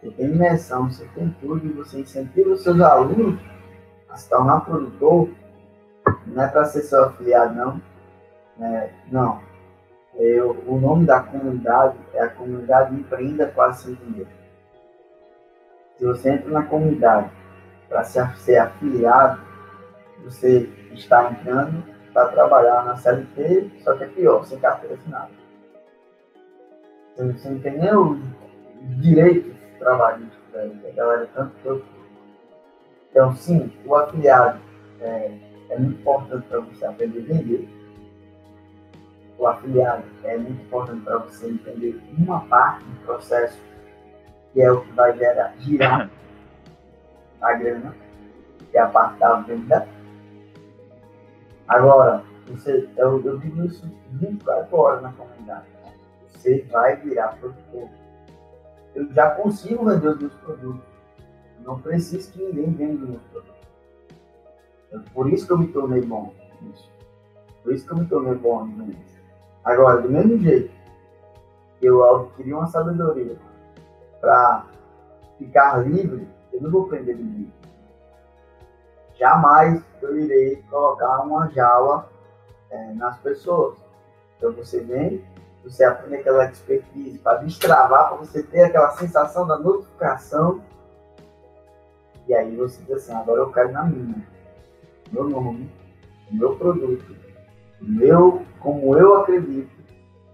você 0.00 0.10
tem 0.12 0.26
imersão, 0.26 0.90
você 0.90 1.06
tem 1.14 1.34
tudo, 1.40 1.66
e 1.66 1.72
você 1.72 2.00
incentiva 2.00 2.50
os 2.50 2.62
seus 2.62 2.80
alunos 2.80 3.40
a 4.08 4.16
se 4.16 4.28
tornar 4.28 4.60
produtor, 4.60 5.28
não 6.26 6.42
é 6.42 6.48
para 6.48 6.64
ser 6.64 6.82
seu 6.82 7.04
afiliado, 7.04 7.54
não. 7.54 7.80
É, 8.60 8.90
não. 9.10 9.40
Eu, 10.14 10.62
o 10.66 10.78
nome 10.78 11.06
da 11.06 11.20
comunidade 11.20 11.96
é 12.12 12.22
a 12.22 12.28
comunidade 12.28 12.94
Empreenda 12.94 13.46
Quase 13.48 13.84
Sem 13.84 13.94
Dinheiro. 13.94 14.30
Se 15.98 16.04
você 16.04 16.30
entra 16.30 16.50
na 16.50 16.62
comunidade 16.62 17.30
para 17.88 18.04
ser 18.04 18.58
afiliado, 18.58 19.40
você 20.24 20.68
está 20.92 21.30
entrando 21.30 21.84
para 22.12 22.28
trabalhar 22.28 22.84
na 22.84 22.96
CLT, 22.96 23.70
só 23.82 23.94
que 23.96 24.04
é 24.04 24.06
pior, 24.06 24.44
sem 24.44 24.58
carteira 24.58 24.94
assinada. 24.94 25.30
Você 27.16 27.48
não 27.48 27.60
tem 27.60 27.78
nem 27.78 27.94
os 27.94 28.18
direitos 29.00 29.52
trabalhistas, 29.78 30.38
a 30.54 30.90
galera 30.94 31.28
tanto 31.34 31.54
que. 31.62 31.84
Então, 33.10 33.34
sim, 33.36 33.72
o 33.84 33.94
afiliado 33.94 34.60
é, 35.00 35.30
é 35.70 35.78
muito 35.78 36.00
importante 36.00 36.46
para 36.48 36.60
você 36.60 36.84
aprender 36.84 37.20
a 37.20 37.34
vender. 37.34 37.68
O 39.38 39.46
afiliado 39.46 40.04
é 40.22 40.36
muito 40.36 40.62
importante 40.62 41.00
para 41.02 41.18
você 41.18 41.48
entender 41.48 42.00
uma 42.16 42.40
parte 42.46 42.84
do 42.84 43.06
processo 43.06 43.58
que 44.52 44.62
é 44.62 44.70
o 44.70 44.80
que 44.82 44.92
vai 44.92 45.16
gerar, 45.18 45.54
girar 45.58 46.08
a 47.42 47.52
grana, 47.54 47.94
que 48.70 48.78
é 48.78 48.80
a 48.80 48.88
parte 48.88 49.18
da 49.18 49.40
venda. 49.40 49.88
Agora, 51.66 52.22
você, 52.46 52.88
eu, 52.96 53.24
eu 53.24 53.38
digo 53.38 53.64
isso 53.64 53.84
24 54.12 54.76
horas 54.76 55.02
na 55.02 55.12
comunidade. 55.12 55.66
Você 56.28 56.62
vai 56.70 56.96
virar 56.96 57.36
produtor. 57.40 57.88
Eu 58.94 59.12
já 59.12 59.30
consigo 59.30 59.86
vender 59.86 60.08
os 60.08 60.18
meus 60.20 60.34
produtos. 60.34 60.82
Não 61.60 61.80
preciso 61.80 62.30
que 62.32 62.44
ninguém 62.44 62.72
venda 62.72 63.02
os 63.02 63.08
meus 63.10 63.22
produtos. 63.24 63.53
Por 65.12 65.32
isso 65.32 65.46
que 65.46 65.52
eu 65.52 65.58
me 65.58 65.68
tornei 65.68 66.02
bom 66.02 66.32
nisso. 66.60 66.90
Por 67.62 67.72
isso 67.72 67.86
que 67.86 67.92
eu 67.92 67.98
me 67.98 68.06
tornei 68.06 68.34
bom 68.34 68.64
nisso. 68.66 69.22
Agora, 69.64 70.02
do 70.02 70.10
mesmo 70.10 70.38
jeito 70.38 70.72
eu 71.80 72.04
adquiri 72.04 72.52
uma 72.52 72.66
sabedoria 72.66 73.36
para 74.20 74.66
ficar 75.38 75.78
livre, 75.86 76.26
eu 76.52 76.60
não 76.62 76.70
vou 76.70 76.86
prender 76.86 77.16
ninguém. 77.16 77.52
Jamais 79.18 79.82
eu 80.02 80.18
irei 80.18 80.62
colocar 80.70 81.20
uma 81.20 81.48
jaula 81.50 82.08
é, 82.70 82.92
nas 82.94 83.18
pessoas. 83.18 83.78
Então 84.36 84.52
você 84.52 84.80
vem, 84.80 85.24
você 85.62 85.84
aprende 85.84 86.16
aquela 86.16 86.46
expertise 86.46 87.18
para 87.18 87.38
destravar, 87.38 88.08
para 88.08 88.16
você 88.18 88.42
ter 88.42 88.64
aquela 88.64 88.90
sensação 88.92 89.46
da 89.46 89.58
notificação. 89.58 90.62
E 92.26 92.34
aí 92.34 92.56
você 92.56 92.82
diz 92.82 92.96
assim, 92.96 93.12
agora 93.12 93.40
eu 93.40 93.52
quero 93.52 93.72
na 93.72 93.84
minha 93.84 94.26
meu 95.12 95.28
nome, 95.28 95.70
o 96.30 96.34
meu 96.34 96.56
produto, 96.56 97.16
meu, 97.80 98.42
como 98.60 98.96
eu 98.96 99.16
acredito. 99.20 99.70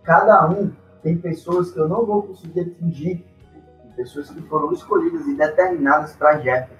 Cada 0.02 0.48
um 0.48 0.72
tem 1.02 1.16
pessoas 1.18 1.70
que 1.70 1.78
eu 1.78 1.88
não 1.88 2.04
vou 2.04 2.22
conseguir 2.22 2.60
atingir, 2.60 3.24
tem 3.82 3.92
pessoas 3.96 4.30
que 4.30 4.40
foram 4.42 4.72
escolhidas 4.72 5.26
e 5.26 5.36
determinadas 5.36 6.16
Jefferson. 6.42 6.74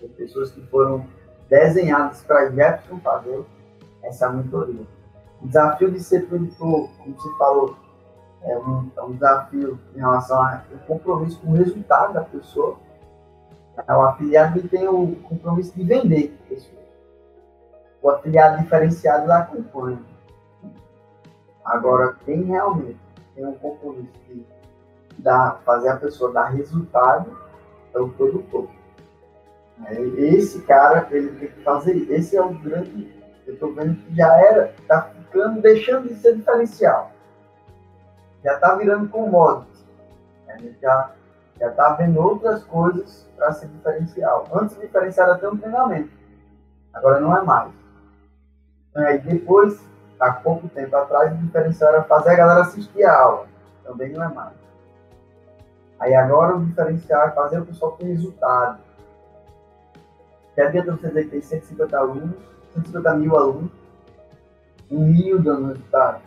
Tem 0.00 0.08
pessoas 0.10 0.50
que 0.50 0.60
foram 0.68 1.06
desenhadas 1.48 2.22
para 2.22 2.50
Jefferson 2.50 3.00
fazer 3.00 3.44
essa 4.02 4.30
mentoria. 4.30 4.86
O 5.42 5.46
desafio 5.46 5.90
de 5.90 6.00
ser 6.00 6.26
produtor, 6.26 6.90
como 6.98 7.14
você 7.14 7.38
falou, 7.38 7.76
é 8.42 8.58
um, 8.58 8.90
é 8.96 9.02
um 9.02 9.12
desafio 9.12 9.78
em 9.94 9.98
relação 9.98 10.42
ao 10.42 10.60
compromisso 10.86 11.40
com 11.40 11.52
o 11.52 11.54
resultado 11.54 12.14
da 12.14 12.22
pessoa 12.22 12.76
é 12.76 12.87
o 13.86 14.02
afiliado 14.02 14.58
ele 14.58 14.68
tem 14.68 14.88
o 14.88 15.16
compromisso 15.16 15.72
de 15.74 15.84
vender. 15.84 16.36
O 18.02 18.10
afiliado 18.10 18.62
diferenciado 18.62 19.30
acompanha. 19.32 20.00
Agora, 21.64 22.16
quem 22.24 22.44
realmente 22.44 22.98
tem 23.34 23.44
um 23.46 23.54
compromisso 23.54 24.12
de 24.28 24.44
dar, 25.18 25.60
fazer 25.64 25.90
a 25.90 25.96
pessoa 25.96 26.32
dar 26.32 26.46
resultado 26.46 27.36
é 27.94 27.98
o 27.98 28.08
produtor. 28.08 28.68
É, 29.86 30.00
esse 30.00 30.62
cara, 30.62 31.06
ele 31.10 31.30
tem 31.32 31.48
que 31.48 31.62
fazer 31.62 31.94
Esse 32.10 32.36
é 32.36 32.42
o 32.42 32.52
grande. 32.54 33.14
Eu 33.46 33.54
estou 33.54 33.72
vendo 33.74 33.96
que 33.96 34.14
já 34.14 34.34
era, 34.36 34.74
está 34.78 35.02
ficando, 35.02 35.60
deixando 35.60 36.08
de 36.08 36.14
ser 36.16 36.36
diferencial. 36.36 37.12
Já 38.44 38.54
está 38.54 38.74
virando 38.74 39.08
commodity. 39.08 39.86
A 40.48 40.56
gente 40.58 40.78
já 40.80 41.12
já 41.58 41.68
está 41.68 41.94
vendo 41.94 42.20
outras 42.20 42.62
coisas 42.64 43.26
para 43.36 43.52
ser 43.52 43.68
diferencial. 43.68 44.46
Antes 44.52 44.76
o 44.76 44.80
diferencial 44.80 45.28
era 45.28 45.36
até 45.36 45.48
um 45.48 45.56
treinamento, 45.56 46.10
agora 46.92 47.20
não 47.20 47.36
é 47.36 47.42
mais. 47.42 47.72
Aí 48.94 49.18
depois, 49.20 49.80
há 50.18 50.32
pouco 50.32 50.68
tempo 50.68 50.96
atrás, 50.96 51.32
o 51.32 51.36
diferencial 51.36 51.94
era 51.94 52.02
fazer 52.04 52.30
a 52.30 52.36
galera 52.36 52.60
assistir 52.62 53.04
a 53.04 53.20
aula, 53.20 53.46
também 53.84 54.12
não 54.12 54.24
é 54.24 54.28
mais. 54.28 54.54
Aí 55.98 56.14
agora 56.14 56.56
o 56.56 56.64
diferencial 56.64 57.28
é 57.28 57.30
fazer 57.32 57.58
o 57.60 57.66
pessoal 57.66 57.92
ter 57.92 58.06
resultado. 58.06 58.78
Que 60.54 60.60
adianta 60.60 60.92
você 60.92 61.08
dizer 61.08 61.24
que 61.24 61.30
tem 61.30 61.40
150 61.40 61.96
alunos, 61.96 62.36
150 62.74 63.14
mil 63.14 63.36
alunos, 63.36 63.70
um 64.90 65.06
mil 65.06 65.40
dando 65.40 65.68
resultado. 65.68 66.22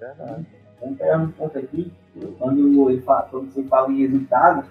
É 0.00 0.04
verdade. 0.04 0.46
Vamos 0.80 0.98
pegar 0.98 1.18
um 1.18 1.30
ponto 1.30 1.58
aqui 1.58 1.92
quando, 2.38 2.90
ele 2.90 3.00
fala, 3.02 3.22
quando 3.30 3.52
você 3.52 3.62
fala 3.64 3.90
em 3.90 4.00
resultado, 4.00 4.64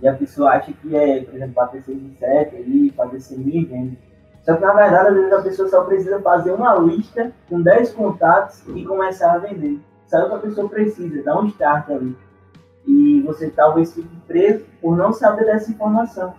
e 0.00 0.08
a 0.08 0.14
pessoa 0.14 0.50
acha 0.50 0.72
que 0.72 0.96
é, 0.96 1.22
por 1.22 1.34
exemplo, 1.34 1.54
bater 1.54 1.82
6 1.82 2.02
em 2.02 2.16
7 2.18 2.56
ali, 2.56 2.90
fazer 2.90 3.20
100 3.20 3.38
mil 3.38 3.68
vendas. 3.68 3.98
Só 4.42 4.54
que 4.54 4.60
na 4.60 4.74
verdade, 4.74 5.08
às 5.08 5.14
vezes 5.14 5.32
a 5.32 5.42
pessoa 5.42 5.68
só 5.68 5.84
precisa 5.84 6.20
fazer 6.20 6.52
uma 6.52 6.74
lista 6.74 7.32
com 7.48 7.62
10 7.62 7.92
contatos 7.92 8.62
e 8.74 8.84
começar 8.84 9.32
a 9.32 9.38
vender. 9.38 9.80
sabe 10.06 10.26
o 10.26 10.28
que 10.28 10.34
a 10.34 10.38
pessoa 10.40 10.68
precisa, 10.68 11.22
dá 11.22 11.40
um 11.40 11.46
start 11.46 11.88
ali. 11.90 12.16
E 12.86 13.22
você 13.22 13.48
talvez 13.48 13.94
fique 13.94 14.14
preso 14.26 14.66
por 14.82 14.96
não 14.96 15.12
saber 15.12 15.46
dessa 15.46 15.70
informação. 15.70 16.34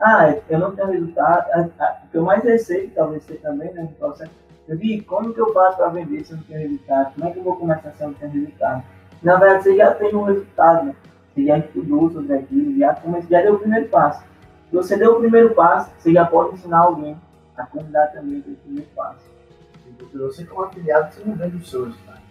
Ah, 0.00 0.34
eu 0.48 0.58
não 0.58 0.74
tenho 0.74 0.88
resultado. 0.88 1.72
O 2.04 2.10
que 2.10 2.16
eu 2.16 2.22
mais 2.22 2.44
receio, 2.44 2.90
talvez 2.94 3.24
você 3.24 3.34
também, 3.34 3.72
né, 3.72 3.88
eu 4.68 4.78
vi 4.78 5.00
como 5.02 5.34
que 5.34 5.40
eu 5.40 5.52
faço 5.52 5.76
para 5.76 5.88
vender 5.88 6.24
se 6.24 6.32
eu 6.32 6.36
não 6.36 6.44
tenho 6.44 6.60
resultado? 6.60 7.14
Como 7.14 7.26
é 7.26 7.32
que 7.32 7.38
eu 7.38 7.42
vou 7.42 7.56
começar 7.56 7.92
se 7.92 8.02
eu 8.02 8.08
não 8.08 8.14
tenho 8.14 8.32
resultado? 8.32 8.84
Na 9.22 9.36
verdade, 9.36 9.64
você 9.64 9.76
já 9.76 9.94
tem 9.94 10.14
um 10.14 10.24
resultado, 10.24 10.86
né? 10.86 10.96
Você 11.34 11.44
já 11.44 11.58
estudou 11.58 12.10
sobre 12.10 12.34
aquilo, 12.34 12.78
já, 12.78 13.00
já 13.30 13.42
deu 13.42 13.54
o 13.54 13.58
primeiro 13.58 13.88
passo. 13.88 14.22
Se 14.68 14.76
você 14.76 14.96
deu 14.96 15.16
o 15.16 15.20
primeiro 15.20 15.54
passo, 15.54 15.90
você 15.98 16.12
já 16.12 16.24
pode 16.24 16.54
ensinar 16.54 16.80
alguém 16.80 17.16
a 17.56 17.64
como 17.66 17.84
dar 17.84 18.08
também 18.08 18.38
o 18.38 18.56
primeiro 18.56 18.88
passo. 18.94 19.30
Porque 19.98 20.18
você 20.18 20.44
como 20.44 20.64
afiliado, 20.64 21.12
você 21.12 21.22
não 21.24 21.36
vende 21.36 21.56
os 21.56 21.70
seus 21.70 21.88
resultados. 21.88 22.22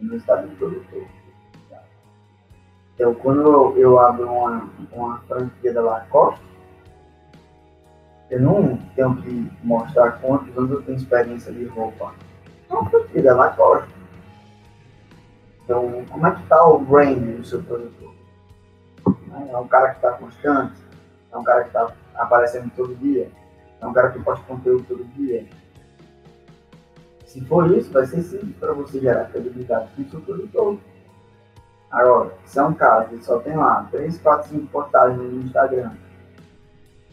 O 0.00 0.04
resultado 0.04 0.48
do 0.48 0.56
produtor. 0.56 1.06
Então, 2.94 3.14
quando 3.14 3.40
eu, 3.40 3.78
eu 3.78 3.98
abro 3.98 4.30
uma, 4.30 4.68
uma 4.92 5.18
franquia 5.20 5.72
da 5.72 5.80
Lacoste, 5.80 6.44
eu 8.28 8.40
não 8.42 8.76
tenho 8.94 9.16
que 9.22 9.50
mostrar 9.64 10.20
quantos 10.20 10.56
anos 10.56 10.70
eu 10.70 10.82
tenho 10.82 10.98
experiência 10.98 11.50
de 11.50 11.64
roupa. 11.64 12.12
É 12.68 12.74
uma 12.74 12.90
franquia 12.90 13.22
da 13.22 13.34
Lacoste. 13.34 13.99
Então, 15.70 16.04
como 16.10 16.26
é 16.26 16.32
que 16.32 16.42
está 16.42 16.66
o 16.66 16.80
brand 16.80 17.16
do 17.16 17.44
seu 17.44 17.62
produtor? 17.62 18.12
É 19.30 19.56
um 19.56 19.68
cara 19.68 19.90
que 19.90 19.96
está 19.98 20.10
constante? 20.14 20.82
É 21.30 21.36
um 21.38 21.44
cara 21.44 21.62
que 21.62 21.68
está 21.68 21.92
aparecendo 22.16 22.72
todo 22.74 22.92
dia? 22.96 23.30
É 23.80 23.86
um 23.86 23.92
cara 23.92 24.10
que 24.10 24.18
posta 24.18 24.44
conteúdo 24.46 24.84
todo 24.88 25.04
dia? 25.14 25.46
Se 27.24 27.40
for 27.42 27.70
isso, 27.70 27.92
vai 27.92 28.04
ser 28.04 28.20
simples 28.22 28.56
para 28.56 28.72
você 28.72 28.98
gerar 28.98 29.26
credibilidade 29.26 29.90
com 29.94 30.02
o 30.02 30.10
seu 30.10 30.20
produtor. 30.20 30.76
Agora, 31.88 32.32
se 32.46 32.58
é 32.58 32.62
um 32.64 32.74
cara 32.74 33.04
que 33.04 33.24
só 33.24 33.38
tem 33.38 33.56
lá 33.56 33.86
3, 33.92 34.18
4, 34.18 34.48
5 34.48 34.66
postagens 34.72 35.18
no 35.20 35.40
Instagram, 35.42 35.92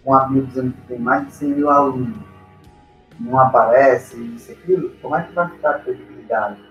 com 0.04 0.16
a 0.16 0.24
bio 0.24 0.48
dizendo 0.48 0.74
que 0.74 0.88
tem 0.88 0.98
mais 0.98 1.28
de 1.28 1.34
100 1.34 1.50
mil 1.50 1.70
alunos, 1.70 2.18
não 3.20 3.40
aparece, 3.40 4.20
isso 4.20 4.52
aquilo, 4.52 4.90
como 5.00 5.16
é 5.16 5.22
que 5.22 5.34
vai 5.34 5.48
ficar 5.48 5.76
a 5.76 5.80
credibilidade? 5.80 6.67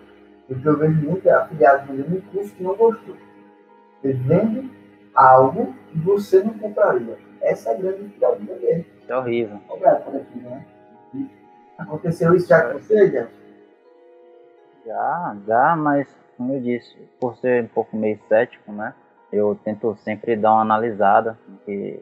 Porque 0.46 0.68
eu 0.68 0.78
vejo 0.78 1.00
muito 1.02 1.28
afiliado 1.28 1.92
vendendo 1.92 2.16
um 2.16 2.20
curso 2.32 2.54
que 2.54 2.62
não 2.62 2.76
gostou. 2.76 3.16
Ele 4.04 4.14
vende 4.14 4.70
algo 5.14 5.74
que 5.90 5.98
você 5.98 6.42
não 6.42 6.56
compraria. 6.58 7.18
Essa 7.40 7.70
é 7.70 7.74
a 7.74 7.78
grande 7.78 8.04
dificuldade 8.04 8.40
de 8.40 8.46
vender. 8.46 8.86
É 9.08 9.16
horrível. 9.16 9.60
Aqui, 9.84 10.38
né? 10.38 10.66
Aconteceu 11.78 12.34
isso 12.34 12.48
já 12.48 12.62
com 12.62 12.78
você, 12.78 13.10
já? 13.10 13.26
Já, 14.86 15.36
já, 15.46 15.76
mas 15.76 16.08
como 16.36 16.54
eu 16.54 16.60
disse, 16.60 16.94
por 17.18 17.36
ser 17.38 17.64
um 17.64 17.68
pouco 17.68 17.96
meio 17.96 18.18
cético, 18.28 18.70
né? 18.72 18.94
Eu 19.32 19.58
tento 19.64 19.96
sempre 19.96 20.36
dar 20.36 20.52
uma 20.52 20.62
analisada 20.62 21.38
no 21.48 21.58
que, 21.58 22.00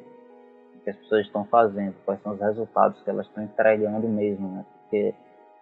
que 0.83 0.91
as 0.91 0.97
pessoas 0.97 1.27
estão 1.27 1.45
fazendo, 1.45 1.95
quais 2.05 2.21
são 2.21 2.33
os 2.33 2.41
resultados 2.41 3.01
que 3.03 3.09
elas 3.09 3.27
estão 3.27 3.43
entregando 3.43 4.07
mesmo, 4.09 4.49
né? 4.49 4.65
Porque 4.83 5.15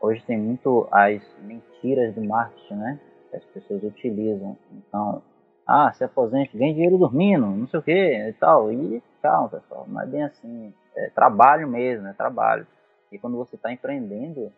hoje 0.02 0.22
tem 0.24 0.36
muito 0.36 0.88
as 0.90 1.22
mentiras 1.38 2.12
do 2.14 2.22
marketing, 2.22 2.74
né? 2.74 3.00
Que 3.30 3.36
as 3.36 3.44
pessoas 3.44 3.82
utilizam. 3.84 4.56
Então, 4.72 5.22
ah, 5.66 5.92
se 5.92 6.02
aposente, 6.02 6.58
ganhe 6.58 6.74
dinheiro 6.74 6.98
dormindo, 6.98 7.46
não 7.46 7.68
sei 7.68 7.78
o 7.78 7.82
que 7.82 8.28
e 8.28 8.32
tal. 8.34 8.72
E 8.72 9.00
calma, 9.22 9.48
pessoal, 9.48 9.86
não 9.88 10.02
é 10.02 10.06
bem 10.06 10.24
assim. 10.24 10.74
É 10.96 11.08
trabalho 11.10 11.68
mesmo, 11.68 12.08
é 12.08 12.12
trabalho. 12.12 12.66
E 13.12 13.18
quando 13.18 13.36
você 13.36 13.54
está 13.54 13.72
empreendendo, 13.72 14.52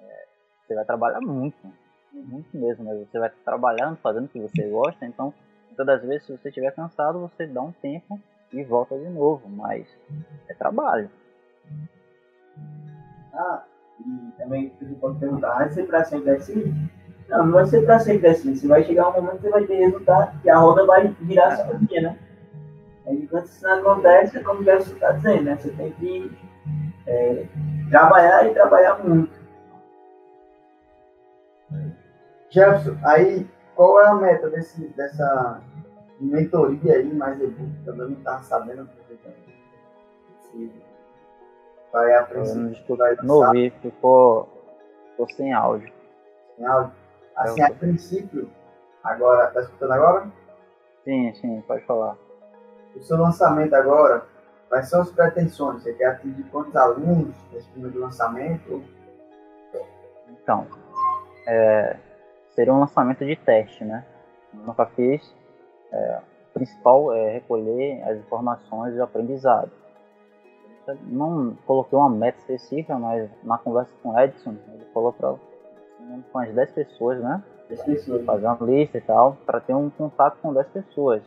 é, 0.00 0.26
você 0.66 0.74
vai 0.74 0.84
trabalhar 0.84 1.20
muito, 1.20 1.56
muito 2.12 2.56
mesmo. 2.56 2.84
Né? 2.84 3.06
Você 3.10 3.18
vai 3.18 3.30
trabalhando, 3.44 3.96
fazendo 3.98 4.24
o 4.24 4.28
que 4.28 4.40
você 4.40 4.68
gosta. 4.68 5.06
Então, 5.06 5.32
todas 5.76 6.00
as 6.00 6.08
vezes, 6.08 6.26
se 6.26 6.36
você 6.36 6.48
estiver 6.48 6.74
cansado, 6.74 7.20
você 7.20 7.46
dá 7.46 7.62
um 7.62 7.72
tempo 7.72 8.18
e 8.52 8.64
volta 8.64 8.98
de 8.98 9.08
novo. 9.08 9.48
Mas 9.48 9.86
é 10.48 10.54
trabalho. 10.54 11.08
Ah, 13.32 13.64
e 14.00 14.32
também 14.38 14.72
você 14.80 14.94
pode 14.94 15.18
perguntar, 15.18 15.54
vai 15.54 15.70
ser 15.70 15.86
para 15.86 16.04
sempre 16.04 16.30
assim? 16.30 16.88
Não, 17.28 17.44
não 17.46 17.52
vai 17.52 17.66
ser 17.66 17.84
para 17.84 17.98
sempre 17.98 18.28
assim. 18.28 18.54
Você 18.54 18.66
vai 18.66 18.84
chegar 18.84 19.08
um 19.08 19.12
momento 19.12 19.36
que 19.36 19.42
você 19.42 19.50
vai 19.50 19.64
ter 19.64 19.76
resultado, 19.76 20.40
que 20.40 20.48
a 20.48 20.58
roda 20.58 20.86
vai 20.86 21.08
virar 21.20 21.56
sozinha, 21.56 22.02
né? 22.02 22.18
Enquanto 23.06 23.46
isso 23.46 23.64
não 23.64 23.78
acontece, 23.78 24.38
é 24.38 24.42
como 24.42 24.62
você 24.62 24.92
está 24.92 25.12
dizendo, 25.12 25.44
né? 25.44 25.56
Você 25.56 25.70
tem 25.70 25.92
que 25.92 26.30
é, 27.06 27.46
trabalhar 27.90 28.46
e 28.46 28.54
trabalhar 28.54 28.98
muito. 29.04 29.38
Jefferson, 32.50 32.96
aí 33.04 33.46
qual 33.74 34.00
é 34.00 34.08
a 34.08 34.14
meta 34.14 34.50
desse, 34.50 34.88
dessa 34.88 35.60
mentoria 36.20 36.94
aí, 36.94 37.14
mais 37.14 37.40
e-book? 37.40 37.70
Também 37.84 38.08
não 38.08 38.18
está 38.18 38.38
sabendo 38.42 38.88
se 40.40 40.72
vai 41.92 42.14
a 42.14 42.22
princípio. 42.24 42.96
Vai 42.96 43.16
não 43.22 43.36
ouvi, 43.36 43.70
ficou, 43.82 44.48
ficou 45.10 45.28
sem 45.30 45.52
áudio. 45.52 45.92
Sem 46.56 46.66
áudio? 46.66 46.92
Assim, 47.36 47.62
a 47.62 47.70
princípio, 47.70 48.50
agora, 49.02 49.46
tá 49.48 49.60
escutando 49.60 49.92
agora? 49.92 50.26
Sim, 51.04 51.32
sim, 51.34 51.60
pode 51.66 51.84
falar. 51.84 52.16
O 52.96 53.00
seu 53.00 53.16
lançamento 53.16 53.74
agora, 53.74 54.26
quais 54.68 54.88
são 54.88 55.02
as 55.02 55.10
pretensões? 55.10 55.82
Você 55.82 55.92
quer 55.92 56.06
atingir 56.06 56.42
quantos 56.50 56.74
alunos 56.74 57.34
nesse 57.52 57.68
primeiro 57.70 58.00
lançamento? 58.00 58.82
Então, 60.28 60.66
é, 61.46 61.96
seria 62.50 62.72
um 62.72 62.80
lançamento 62.80 63.24
de 63.24 63.36
teste, 63.36 63.84
né? 63.84 64.04
nunca 64.52 64.86
fiz. 64.86 65.34
É, 65.92 66.20
o 66.50 66.54
principal 66.54 67.12
é 67.12 67.30
recolher 67.30 68.02
as 68.04 68.18
informações 68.18 68.94
e 68.94 69.00
o 69.00 69.04
Não 71.06 71.56
coloquei 71.66 71.98
uma 71.98 72.10
meta 72.10 72.38
específica, 72.38 72.98
mas 72.98 73.30
na 73.42 73.58
conversa 73.58 73.90
com 74.02 74.10
o 74.10 74.18
Edson, 74.18 74.54
ele 74.72 74.84
falou 74.92 75.12
para 75.12 75.34
com 76.32 76.38
as 76.38 76.54
10 76.54 76.70
pessoas, 76.72 77.20
né? 77.20 77.42
10 77.68 77.82
pessoas. 77.82 78.24
Fazer 78.24 78.46
uma 78.46 78.58
lista 78.60 78.98
e 78.98 79.00
tal, 79.00 79.36
para 79.44 79.60
ter 79.60 79.74
um 79.74 79.90
contato 79.90 80.38
com 80.40 80.52
10 80.52 80.66
pessoas. 80.68 81.22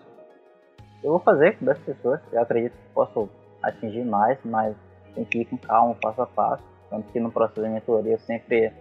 Eu 1.03 1.11
vou 1.11 1.19
fazer 1.19 1.57
com 1.57 1.65
10 1.65 1.79
pessoas, 1.79 2.21
eu 2.31 2.41
acredito 2.41 2.73
que 2.73 2.93
posso 2.93 3.29
atingir 3.61 4.03
mais, 4.03 4.39
mas 4.43 4.75
tem 5.13 5.25
que 5.25 5.39
ir 5.39 5.45
com 5.45 5.57
calma, 5.57 5.95
passo 6.01 6.21
a 6.21 6.27
passo. 6.27 6.63
Tanto 6.89 7.11
que 7.11 7.19
no 7.19 7.31
processo 7.31 7.61
de 7.61 7.69
mentoria 7.69 8.13
eu 8.13 8.19
sempre 8.19 8.73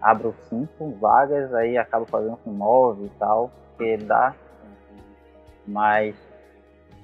abro 0.00 0.34
5 0.48 0.90
vagas, 1.00 1.54
aí 1.54 1.78
acabo 1.78 2.06
fazendo 2.06 2.36
com 2.38 2.50
9 2.52 3.04
e 3.04 3.08
tal, 3.18 3.50
porque 3.70 3.96
dá. 3.96 4.34
Mas 5.66 6.14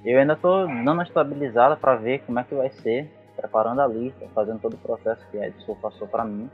eu 0.05 0.19
ainda 0.19 0.33
estou 0.33 0.67
dando 0.67 0.91
uma 0.91 1.03
estabilizada 1.03 1.75
para 1.77 1.95
ver 1.95 2.19
como 2.25 2.39
é 2.39 2.43
que 2.43 2.53
vai 2.53 2.69
ser, 2.69 3.09
preparando 3.35 3.81
a 3.81 3.87
lista, 3.87 4.27
fazendo 4.33 4.59
todo 4.59 4.73
o 4.73 4.77
processo 4.77 5.25
que 5.31 5.37
a 5.37 5.47
Edson 5.47 5.75
passou 5.75 6.07
para 6.07 6.25
mim. 6.25 6.49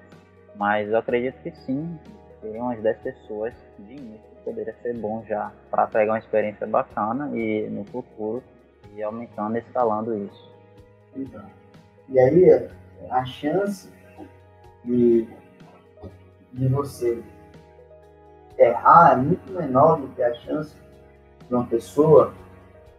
Mas 0.56 0.89
eu 0.89 0.97
acredito 0.97 1.41
que 1.41 1.52
sim, 1.52 1.97
ter 2.41 2.60
umas 2.60 2.80
10 2.82 2.97
pessoas 3.00 3.54
de 3.80 3.93
início 3.93 4.30
poderia 4.43 4.74
ser 4.82 4.95
bom 4.97 5.24
já 5.28 5.52
para 5.70 5.88
pegar 5.88 6.14
uma 6.14 6.20
experiência 6.20 6.66
bacana 6.66 7.30
e 7.36 7.70
no 7.70 7.84
futuro 7.86 8.43
ir 8.95 9.04
aumentando 9.04 9.58
e 9.58 9.60
escalando 9.60 10.16
isso. 10.16 10.50
E 12.08 12.20
aí 12.20 12.70
a 13.10 13.26
chance 13.26 13.89
de, 14.84 15.28
de 16.54 16.68
você 16.68 17.22
errar 18.58 19.14
é 19.14 19.16
muito 19.18 19.52
menor 19.54 20.00
do 20.00 20.08
que 20.10 20.24
a 20.24 20.34
chance 20.34 20.76
de 21.47 21.54
uma 21.54 21.66
pessoa 21.66 22.34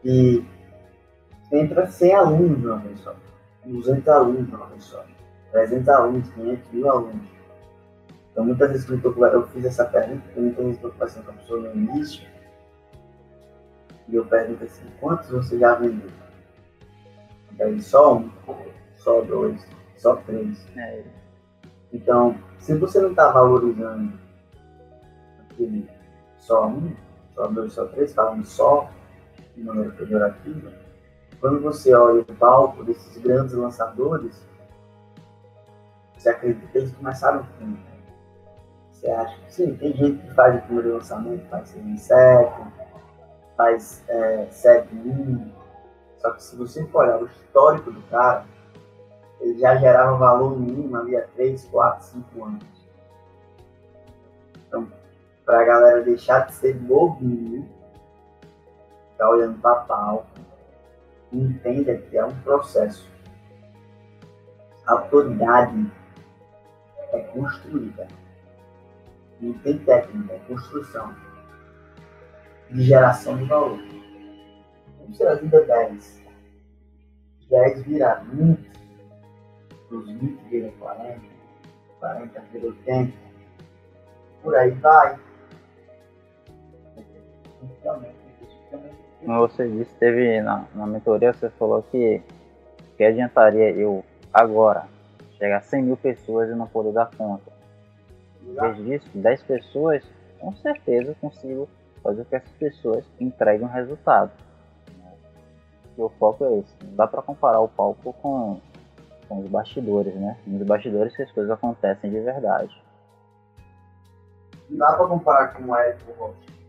que 0.02 0.46
entra 1.52 1.86
100 1.86 2.14
alunos 2.14 2.58
numa 2.58 2.76
vez 2.78 3.00
só, 3.00 3.14
200 3.64 4.08
alunos 4.08 4.48
numa 4.48 4.66
vez 4.66 4.84
só, 4.84 5.04
300 5.52 5.88
alunos, 5.88 6.28
500 6.30 6.72
mil 6.72 6.90
alunos. 6.90 7.28
Então, 8.32 8.44
muitas 8.44 8.70
vezes 8.70 8.88
eu, 8.88 9.00
tô, 9.00 9.26
eu 9.26 9.46
fiz 9.48 9.64
essa 9.64 9.84
pergunta, 9.84 10.22
porque 10.24 10.40
muitas 10.40 10.64
vezes 10.64 10.76
estou 10.76 10.90
conversando 10.92 11.24
com 11.24 11.30
a 11.30 11.34
pessoa 11.34 11.60
no 11.60 11.74
início, 11.74 12.28
e 14.08 14.16
eu 14.16 14.24
pergunto 14.24 14.64
assim, 14.64 14.86
quantos 15.00 15.30
você 15.30 15.58
já 15.58 15.74
vendeu? 15.74 16.10
Daí 17.52 17.80
só 17.80 18.16
um, 18.16 18.30
só 18.96 19.20
dois, 19.20 19.64
só 19.96 20.16
três. 20.16 20.66
É. 20.76 21.04
Então, 21.92 22.36
se 22.58 22.74
você 22.76 23.00
não 23.00 23.10
está 23.10 23.30
valorizando 23.30 24.18
aquele 25.40 25.88
só 26.38 26.66
um, 26.66 26.92
só 27.34 27.46
dois, 27.48 27.72
só 27.72 27.86
três, 27.86 28.12
falando 28.12 28.44
só 28.44 28.90
de 29.60 29.66
maneira 29.66 29.90
pejorativa, 29.92 30.72
quando 31.38 31.60
você 31.60 31.94
olha 31.94 32.22
o 32.22 32.24
palco 32.24 32.82
desses 32.82 33.16
grandes 33.18 33.54
lançadores, 33.54 34.42
você 36.16 36.30
acredita 36.30 36.66
que 36.66 36.78
eles 36.78 36.94
começaram 36.94 37.46
com 37.58 37.76
você 38.90 39.10
acha? 39.10 39.36
Sim, 39.48 39.74
tem 39.76 39.94
gente 39.94 40.18
que 40.22 40.34
faz 40.34 40.56
o 40.56 40.66
primeiro 40.66 40.94
lançamento, 40.94 41.48
faz 41.48 41.68
6 41.70 42.00
7, 42.02 42.52
faz 43.56 44.04
é, 44.08 44.46
7 44.50 44.94
1. 44.94 45.52
Só 46.18 46.32
que 46.32 46.42
se 46.42 46.56
você 46.56 46.86
for 46.88 47.04
olhar 47.04 47.22
o 47.22 47.26
histórico 47.26 47.90
do 47.90 48.02
cara, 48.10 48.44
ele 49.40 49.58
já 49.58 49.76
gerava 49.76 50.18
valor 50.18 50.58
mínimo 50.60 50.94
ali 50.98 51.16
há 51.16 51.22
3, 51.28 51.64
4, 51.64 52.08
5 52.08 52.44
anos. 52.44 52.90
Então, 54.68 54.86
pra 55.46 55.64
galera 55.64 56.02
deixar 56.02 56.40
de 56.40 56.54
ser 56.54 56.74
bobinho, 56.74 57.66
ficar 59.20 59.30
olhando 59.30 59.60
pra 59.60 59.74
pau, 59.82 60.26
entenda 61.30 61.94
que 61.94 62.16
é 62.16 62.24
um 62.24 62.34
processo. 62.40 63.06
A 64.86 64.92
autoridade 64.92 65.92
é 67.12 67.20
construída. 67.20 68.08
Não 69.38 69.52
tem 69.58 69.78
técnica, 69.78 70.32
é 70.32 70.38
construção. 70.40 71.14
De 72.70 72.82
geração 72.82 73.36
de 73.36 73.44
valor. 73.44 73.78
Como 74.98 75.14
se 75.14 75.26
a 75.26 75.34
vida 75.34 75.66
10? 75.66 76.24
10 77.50 77.82
vira 77.82 78.14
20, 78.32 78.70
os 79.90 80.06
20 80.06 80.48
viram 80.48 80.70
40, 80.78 81.20
40 81.98 82.40
vira 82.52 82.66
80, 82.68 83.18
por 84.42 84.54
aí 84.54 84.70
vai. 84.70 85.18
Como 89.24 89.38
você 89.38 89.68
disse, 89.68 89.94
teve 89.96 90.40
na, 90.40 90.64
na 90.74 90.86
mentoria, 90.86 91.32
você 91.32 91.50
falou 91.50 91.82
que, 91.82 92.22
que 92.96 93.04
adiantaria 93.04 93.70
eu 93.70 94.02
agora 94.32 94.86
chegar 95.36 95.58
a 95.58 95.60
100 95.60 95.82
mil 95.82 95.96
pessoas 95.96 96.50
e 96.50 96.54
não 96.54 96.66
poder 96.66 96.92
dar 96.92 97.10
conta. 97.16 97.50
Em 98.42 98.54
vez 98.54 98.76
disso, 98.76 99.10
10 99.14 99.42
pessoas, 99.42 100.02
com 100.38 100.54
certeza 100.56 101.14
consigo 101.20 101.68
fazer 102.02 102.24
com 102.24 102.30
que 102.30 102.36
essas 102.36 102.52
pessoas 102.52 103.04
entreguem 103.18 103.66
um 103.66 103.70
resultado. 103.70 104.30
E 105.96 106.02
o 106.02 106.08
foco 106.08 106.44
é 106.44 106.58
esse. 106.58 106.74
Não 106.84 106.96
dá 106.96 107.06
para 107.06 107.22
comparar 107.22 107.60
o 107.60 107.68
palco 107.68 108.12
com, 108.14 108.60
com 109.28 109.40
os 109.40 109.48
bastidores, 109.50 110.14
né? 110.14 110.36
Nos 110.46 110.66
bastidores 110.66 111.14
que 111.14 111.22
as 111.22 111.30
coisas 111.32 111.50
acontecem 111.50 112.10
de 112.10 112.20
verdade. 112.20 112.82
Não 114.68 114.78
dá 114.78 114.96
para 114.96 115.06
comparar 115.06 115.48
com 115.48 115.64
o 115.64 115.76
Érico 115.76 116.12
Rocha. 116.12 116.59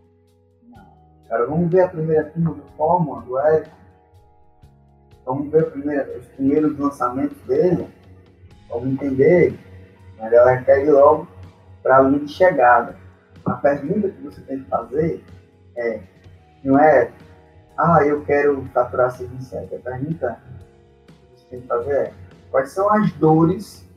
Cara, 1.32 1.46
vamos 1.46 1.72
ver 1.72 1.80
a 1.80 1.88
primeira 1.88 2.26
turma 2.26 2.54
do 2.54 2.64
Fórmula 2.76 3.22
do 3.22 3.40
Érico. 3.40 3.72
Vamos 5.26 5.50
ver 5.50 5.72
primeira, 5.72 6.20
os 6.20 6.26
primeiros 6.28 6.78
lançamentos 6.78 7.38
dele. 7.44 7.88
Vamos 8.68 8.90
entender. 8.90 9.58
A 10.20 10.28
galera 10.28 10.62
quer 10.62 10.86
ir 10.86 10.92
logo 10.92 11.26
para 11.82 12.00
a 12.00 12.02
linha 12.02 12.26
de 12.26 12.34
chegada. 12.34 12.98
A 13.46 13.54
pergunta 13.54 14.10
que 14.10 14.22
você 14.22 14.42
tem 14.42 14.62
que 14.62 14.70
fazer 14.70 15.24
é, 15.78 16.02
não 16.66 16.78
é, 16.78 17.10
ah, 17.78 18.06
eu 18.06 18.26
quero 18.26 18.66
faturar 18.74 19.18
6.700. 19.18 19.74
A 19.74 19.80
pergunta 19.80 20.38
que 21.08 21.40
você 21.40 21.46
tem 21.50 21.62
que 21.62 21.68
fazer 21.68 21.94
é, 21.94 22.14
quais 22.52 22.72
são 22.72 22.92
as 22.94 23.10
dores 23.14 23.88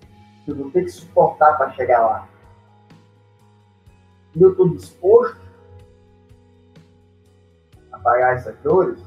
que 0.45 0.53
eu 0.53 0.57
vou 0.57 0.71
ter 0.71 0.85
que 0.85 0.91
suportar 0.91 1.59
para 1.59 1.73
chegar 1.73 1.99
lá? 1.99 2.29
E 4.37 4.41
eu 4.41 4.53
estou 4.53 4.69
disposto 4.69 5.44
pagar 8.05 8.37
essas 8.37 8.57
dores? 8.59 9.03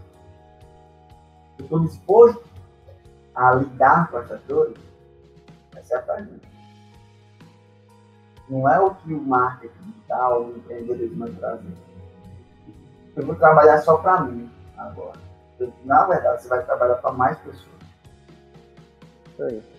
Eu 1.60 1.66
estou 1.66 1.80
disposto 1.80 2.44
a 3.34 3.54
lidar 3.54 4.10
com 4.12 4.20
essas 4.20 4.42
dores? 4.42 4.76
Essa 5.76 5.96
é 5.96 5.98
a 6.00 6.02
pergunta. 6.02 6.48
Não 8.50 8.68
é 8.70 8.80
o 8.80 8.96
que 8.96 9.14
o 9.14 9.22
marketing 9.22 9.92
digital, 9.92 10.44
o 10.44 10.58
empreendedorismo 10.58 11.20
vai 11.20 11.36
trazer. 11.36 11.78
Eu 13.16 13.26
vou 13.26 13.36
trabalhar 13.36 13.78
só 13.80 13.98
para 13.98 14.22
mim 14.22 14.52
agora. 14.78 15.20
Na 15.84 16.06
verdade, 16.06 16.42
você 16.42 16.50
vai 16.50 16.64
trabalhar 16.64 16.96
para 16.96 17.12
mais 17.12 17.38
pessoas. 17.40 17.78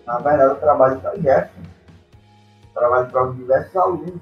Na 0.05 0.19
verdade, 0.19 0.53
eu 0.53 0.59
trabalho 0.59 0.99
para 1.01 1.15
Jefferson. 1.17 1.69
Trabalho 2.73 3.11
para 3.11 3.31
diversos 3.31 3.75
alunos. 3.75 4.21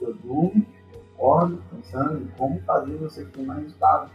Eu 0.00 0.14
durmo, 0.14 0.66
eu 1.18 1.32
acordo 1.32 1.62
pensando 1.70 2.22
em 2.22 2.26
como 2.38 2.60
fazer 2.62 2.96
você 2.96 3.24
ter 3.24 3.42
mais 3.42 3.62
resultado. 3.62 4.10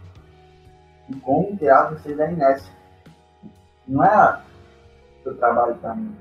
E 1.10 1.16
como 1.16 1.58
tirar 1.58 1.91
você 1.91 2.16
da 2.16 2.32
inércia. 2.32 2.72
Não 3.88 4.04
é 4.04 4.43
eu 5.26 5.38
trabalho 5.38 5.76
para 5.76 5.95
mim. 5.95 6.16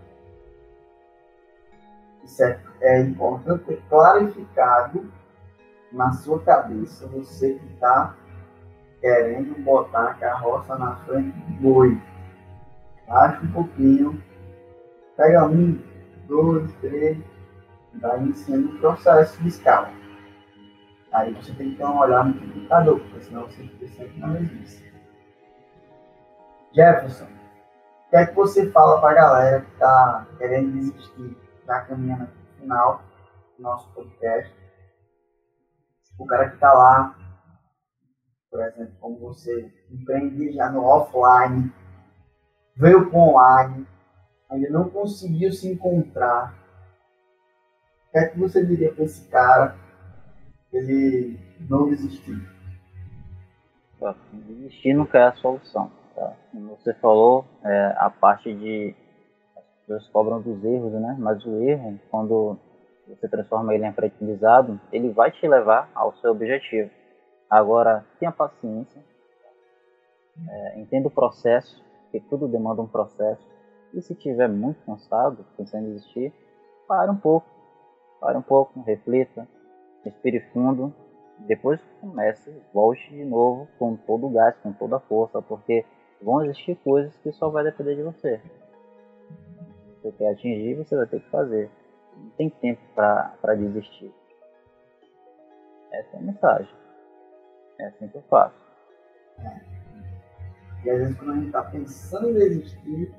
Isso 2.24 2.42
é, 2.42 2.60
é 2.80 3.00
importante 3.00 3.64
ter 3.64 3.82
clarificado 3.88 5.10
na 5.92 6.12
sua 6.12 6.40
cabeça, 6.42 7.06
você 7.06 7.54
que 7.54 7.66
está 7.74 8.14
querendo 9.00 9.62
botar 9.62 10.10
a 10.10 10.14
carroça 10.14 10.76
na 10.76 10.96
frente 10.96 11.30
do 11.30 11.52
boi. 11.60 12.00
Baixa 13.06 13.40
um 13.42 13.52
pouquinho, 13.52 14.22
pega 15.16 15.46
um, 15.46 15.80
dois, 16.26 16.70
três, 16.80 17.16
vai 17.94 18.18
iniciando 18.18 18.68
o 18.68 18.78
processo 18.78 19.40
de 19.42 19.48
escala. 19.48 19.90
Aí 21.12 21.32
você 21.34 21.52
tem 21.54 21.70
que 21.70 21.76
ter 21.76 21.84
um 21.84 21.98
olhar 21.98 22.24
no 22.24 22.38
computador, 22.38 23.00
porque 23.00 23.20
senão 23.20 23.42
você 23.42 23.62
fica 23.62 23.88
sempre 23.88 24.18
na 24.18 24.26
mesmice. 24.28 24.92
Jefferson, 26.74 27.24
o 27.24 28.10
que 28.10 28.16
é 28.16 28.26
que 28.26 28.34
você 28.34 28.70
fala 28.70 29.00
para 29.00 29.10
a 29.10 29.14
galera 29.14 29.60
que 29.62 29.72
está 29.72 30.26
querendo 30.36 30.72
desistir, 30.72 31.36
já 31.66 31.80
caminhando 31.82 32.24
no 32.24 32.60
final 32.60 33.02
do 33.56 33.62
nosso 33.62 33.92
podcast? 33.94 34.54
O 36.18 36.26
cara 36.26 36.48
que 36.48 36.54
está 36.56 36.72
lá 36.72 37.18
por 38.50 38.60
exemplo, 38.62 38.94
como 39.00 39.18
você 39.18 39.72
empreende 39.90 40.52
já 40.52 40.70
no 40.70 40.82
offline, 40.82 41.72
veio 42.76 43.10
para 43.10 43.18
online, 43.18 43.86
ainda 44.50 44.70
não 44.70 44.88
conseguiu 44.88 45.52
se 45.52 45.70
encontrar. 45.70 46.54
O 48.08 48.10
que 48.12 48.18
é 48.18 48.28
que 48.28 48.38
você 48.38 48.64
diria 48.64 48.92
para 48.92 49.04
esse 49.04 49.28
cara 49.28 49.76
ele 50.72 51.38
não 51.68 51.88
desistir? 51.88 52.36
Desistir 54.32 54.94
nunca 54.94 55.18
é 55.18 55.26
a 55.28 55.32
solução. 55.34 55.90
Tá? 56.14 56.34
Como 56.52 56.76
você 56.76 56.94
falou, 56.94 57.44
é, 57.64 57.94
a 57.98 58.10
parte 58.10 58.52
de 58.54 58.94
as 59.56 59.64
pessoas 59.80 60.08
cobram 60.08 60.40
dos 60.40 60.62
erros, 60.64 60.92
né? 60.92 61.16
Mas 61.18 61.44
o 61.44 61.62
erro, 61.62 61.98
quando 62.10 62.58
você 63.06 63.28
transforma 63.28 63.74
ele 63.74 63.84
em 63.84 63.88
aprendizado, 63.88 64.78
ele 64.92 65.10
vai 65.10 65.30
te 65.30 65.46
levar 65.48 65.90
ao 65.94 66.14
seu 66.16 66.32
objetivo. 66.32 66.90
Agora, 67.48 68.04
tenha 68.18 68.30
paciência, 68.30 69.02
é, 70.48 70.80
entenda 70.80 71.08
o 71.08 71.10
processo, 71.10 71.82
porque 72.02 72.20
tudo 72.28 72.46
demanda 72.46 72.82
um 72.82 72.86
processo. 72.86 73.42
E 73.94 74.02
se 74.02 74.12
estiver 74.12 74.48
muito 74.48 74.84
cansado, 74.84 75.46
pensando 75.56 75.86
em 75.86 75.94
desistir, 75.94 76.32
pare 76.86 77.10
um 77.10 77.16
pouco, 77.16 77.48
pare 78.20 78.36
um 78.36 78.42
pouco, 78.42 78.80
reflita, 78.82 79.48
respire 80.08 80.40
fundo, 80.52 80.92
depois 81.40 81.80
comece, 82.00 82.50
volte 82.72 83.08
de 83.10 83.24
novo 83.24 83.68
com 83.78 83.96
todo 83.96 84.26
o 84.26 84.30
gás, 84.30 84.56
com 84.62 84.72
toda 84.72 84.96
a 84.96 85.00
força, 85.00 85.40
porque 85.40 85.84
vão 86.20 86.44
existir 86.44 86.76
coisas 86.76 87.16
que 87.18 87.30
só 87.32 87.48
vai 87.48 87.64
depender 87.64 87.94
de 87.94 88.02
você. 88.02 88.40
Você 89.94 90.12
quer 90.12 90.32
atingir, 90.32 90.74
você 90.74 90.96
vai 90.96 91.06
ter 91.06 91.20
que 91.20 91.30
fazer. 91.30 91.70
Não 92.16 92.30
tem 92.30 92.50
tempo 92.50 92.80
para 92.94 93.54
desistir. 93.56 94.12
Essa 95.92 96.16
é 96.16 96.18
a 96.18 96.22
mensagem. 96.22 96.74
É 97.78 97.86
assim 97.86 98.08
que 98.08 98.16
eu 98.16 98.22
faço. 98.22 98.56
E 100.84 100.90
às 100.90 100.98
vezes 100.98 101.16
quando 101.16 101.30
a 101.30 101.34
gente 101.34 101.46
está 101.46 101.62
pensando 101.62 102.30
em 102.30 102.34
desistir, 102.34 103.14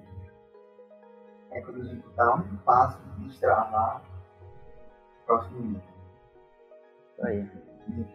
é 1.51 1.61
quando 1.61 1.81
a 1.81 1.85
gente 1.85 2.07
dá 2.15 2.35
um 2.35 2.57
passo 2.57 3.01
de 3.01 3.27
destravar 3.27 4.01
o 4.01 5.25
próximo 5.25 5.61
nível. 5.61 5.88
Isso 7.20 7.28
aí. 7.28 7.47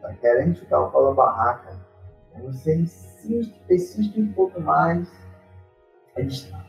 A 0.04 0.12
está 0.12 0.54
chutar 0.54 0.80
o 0.80 0.90
pau 0.90 1.08
da 1.08 1.14
barraca, 1.14 1.78
você 2.42 2.76
insiste, 2.76 3.54
persiste 3.66 4.20
um 4.20 4.32
pouco 4.32 4.60
mais, 4.60 5.10
é 6.16 6.22
distrai. 6.22 6.64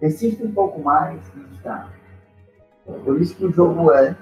Persiste 0.00 0.42
um 0.42 0.52
pouco 0.52 0.80
mais 0.80 1.20
e 1.34 1.40
distrai. 1.40 1.88
Por 2.84 3.20
isso 3.20 3.36
que 3.36 3.44
o 3.44 3.52
jogo 3.52 3.92
é 3.92 4.16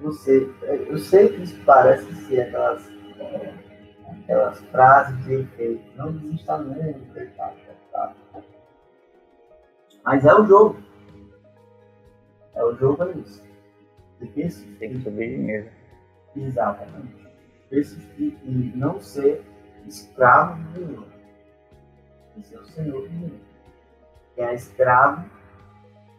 você. 0.00 0.50
Eu 0.62 0.98
sei 0.98 1.28
que 1.28 1.42
isso 1.42 1.64
parece 1.64 2.12
ser 2.26 2.42
aquelas 2.42 2.90
aquelas 4.22 4.58
frases 4.66 5.24
de 5.24 5.34
efeito, 5.34 5.96
não 5.96 6.12
desista 6.12 6.58
nunca 6.58 7.32
tal, 7.36 7.54
tal, 7.92 8.14
tal. 8.32 8.44
Mas 10.04 10.24
é 10.24 10.34
o 10.34 10.46
jogo. 10.46 10.76
É 12.54 12.64
o 12.64 12.74
jogo 12.76 13.02
é 13.04 13.12
isso. 13.12 13.42
Persistir. 14.18 14.78
Tem 14.78 14.94
que 14.94 15.02
subir 15.02 15.30
de 15.30 15.38
nível. 15.38 15.75
Exatamente. 16.36 17.26
Persistir 17.68 18.38
e 18.44 18.72
não 18.76 19.00
ser 19.00 19.44
escravo 19.86 20.62
do 20.62 20.72
dinheiro. 20.72 21.06
Esse 22.38 22.54
é 22.54 22.58
o 22.58 22.64
senhor 22.66 23.02
do 23.02 23.08
dinheiro. 23.08 23.40
Quem 24.34 24.44
é 24.44 24.54
escravo 24.54 25.28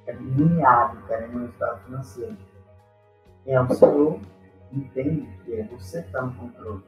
é 0.08 0.14
lineado, 0.14 1.06
querendo 1.08 1.38
um 1.38 1.46
estado 1.46 1.84
financeiro. 1.86 2.38
Quem 3.44 3.54
é 3.54 3.62
o 3.62 3.74
senhor 3.74 4.20
entende 4.74 5.28
que 5.46 5.54
é 5.54 5.64
você 5.64 6.02
que 6.02 6.08
está 6.08 6.22
no 6.22 6.34
controle 6.34 6.84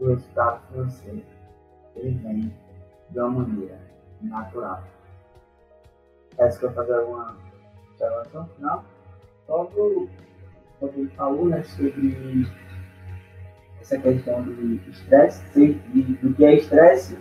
o 0.00 0.08
resultado 0.08 0.60
financeiro 0.68 1.24
ele 1.94 2.10
vem 2.18 2.54
de 3.10 3.18
uma 3.18 3.30
maneira 3.30 3.80
natural. 4.20 4.82
Essa 6.36 6.58
que 6.58 6.64
eu 6.66 6.72
fazer 6.72 6.94
alguma 6.94 7.36
observação 7.90 8.46
final? 8.48 8.84
Só 9.46 9.64
como 10.80 10.92
ele 10.96 11.10
falou, 11.10 11.46
né, 11.46 11.62
sobre 11.64 12.46
essa 13.80 13.98
questão 13.98 14.42
do 14.42 14.74
estresse, 14.90 15.42
do 16.22 16.34
que 16.34 16.44
é 16.44 16.54
estresse 16.54 17.16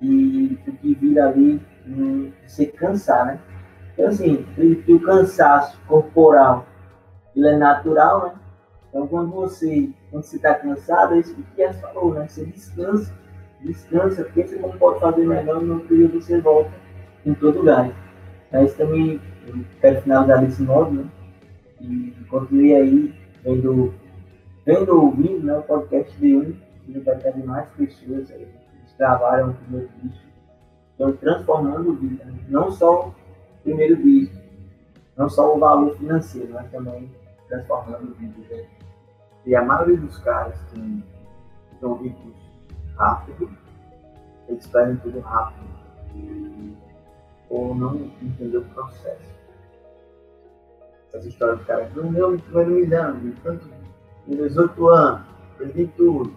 e 0.00 0.58
do 0.64 0.72
que 0.72 0.94
vira 0.94 1.28
ali 1.28 1.60
de 1.84 2.32
se 2.46 2.66
cansar, 2.66 3.26
né? 3.26 3.40
Então, 3.92 4.08
assim, 4.08 4.46
que 4.84 4.92
o 4.92 5.00
cansaço 5.00 5.80
corporal 5.86 6.66
ele 7.34 7.48
é 7.48 7.56
natural, 7.56 8.26
né? 8.26 8.34
Então, 8.88 9.06
quando 9.06 9.30
você 9.30 9.90
quando 10.10 10.22
você 10.22 10.36
está 10.36 10.54
cansado, 10.54 11.14
é 11.14 11.18
isso 11.18 11.34
que 11.34 11.42
Pierre 11.54 11.74
falou, 11.74 12.14
né? 12.14 12.26
Você 12.28 12.44
descansa, 12.44 13.12
descansa, 13.62 14.24
porque 14.24 14.46
você 14.46 14.56
não 14.56 14.70
pode 14.70 15.00
fazer 15.00 15.26
melhor 15.26 15.60
no 15.60 15.80
período 15.80 16.20
você 16.20 16.40
volta 16.40 16.70
em 17.24 17.34
todo 17.34 17.58
lugar. 17.58 17.90
Mas 18.52 18.74
também 18.74 19.20
eu 19.46 19.64
quero 19.80 20.00
finalizar 20.02 20.40
desse 20.40 20.62
modo, 20.62 20.90
né? 20.92 21.04
E 21.80 22.14
continue 22.28 22.74
aí 22.74 23.14
vendo, 23.42 23.94
vendo 24.64 25.00
ouvindo 25.00 25.46
né, 25.46 25.56
o 25.56 25.62
podcast 25.62 26.18
de 26.18 26.36
um, 26.36 26.52
que 26.84 26.98
vai 27.00 27.16
ter 27.18 27.36
mais 27.44 27.68
pessoas 27.70 28.30
aí, 28.30 28.46
que 28.46 28.98
gravaram 28.98 29.50
o 29.50 29.54
primeiro 29.54 29.88
disco, 30.02 30.26
estão 30.92 31.12
transformando 31.12 31.94
vida, 31.94 32.24
né? 32.24 32.38
não 32.48 32.70
só 32.70 33.08
o 33.08 33.14
primeiro 33.62 33.96
disco, 34.02 34.36
não 35.16 35.28
só 35.28 35.54
o 35.54 35.58
valor 35.58 35.96
financeiro, 35.96 36.52
mas 36.52 36.70
também 36.70 37.10
transformando 37.48 38.14
vidas. 38.14 38.48
Né? 38.48 38.66
E 39.44 39.54
a 39.54 39.64
maioria 39.64 39.96
dos 39.96 40.18
caras 40.18 40.58
que 40.70 41.04
são 41.80 41.94
ricos 41.98 42.34
rápido, 42.96 43.50
eles 44.48 44.66
pedem 44.66 44.96
tudo 44.96 45.20
rápido. 45.20 45.66
Ou 47.48 47.74
não 47.74 48.10
entender 48.22 48.56
o 48.56 48.64
processo. 48.64 49.35
Essa 51.16 51.28
história 51.28 51.56
do 51.56 51.64
cara, 51.64 51.90
no 51.94 52.10
meu 52.10 52.38
primeiro 52.38 52.70
milhão, 52.72 53.18
de 53.18 53.30
tanto, 53.40 53.66
em 54.28 54.36
18 54.36 54.88
anos, 54.88 55.22
perdi 55.56 55.86
tudo. 55.96 56.34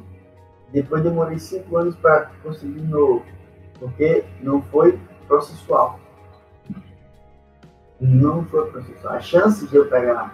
Depois 0.71 1.03
demorei 1.03 1.37
5 1.37 1.75
anos 1.75 1.95
para 1.97 2.31
conseguir 2.41 2.79
de 2.79 2.87
novo. 2.87 3.25
Porque 3.77 4.23
não 4.41 4.61
foi 4.61 4.97
processual. 5.27 5.99
Não 7.99 8.45
foi 8.45 8.71
processual. 8.71 9.15
A 9.15 9.19
chance 9.19 9.67
de 9.67 9.75
eu 9.75 9.89
pegar 9.89 10.33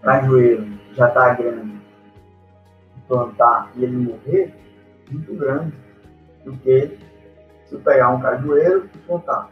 cajueiro 0.00 0.66
já 0.92 1.08
está 1.08 1.34
grande, 1.34 1.78
plantar 3.06 3.70
e 3.74 3.84
ele 3.84 3.96
morrer, 3.96 4.54
muito 5.10 5.34
grande, 5.34 5.74
do 6.44 6.56
que 6.58 6.96
se 7.66 7.74
eu 7.74 7.80
pegar 7.80 8.10
um 8.10 8.20
cajueiro 8.20 8.88
e 8.94 8.98
plantar. 8.98 9.50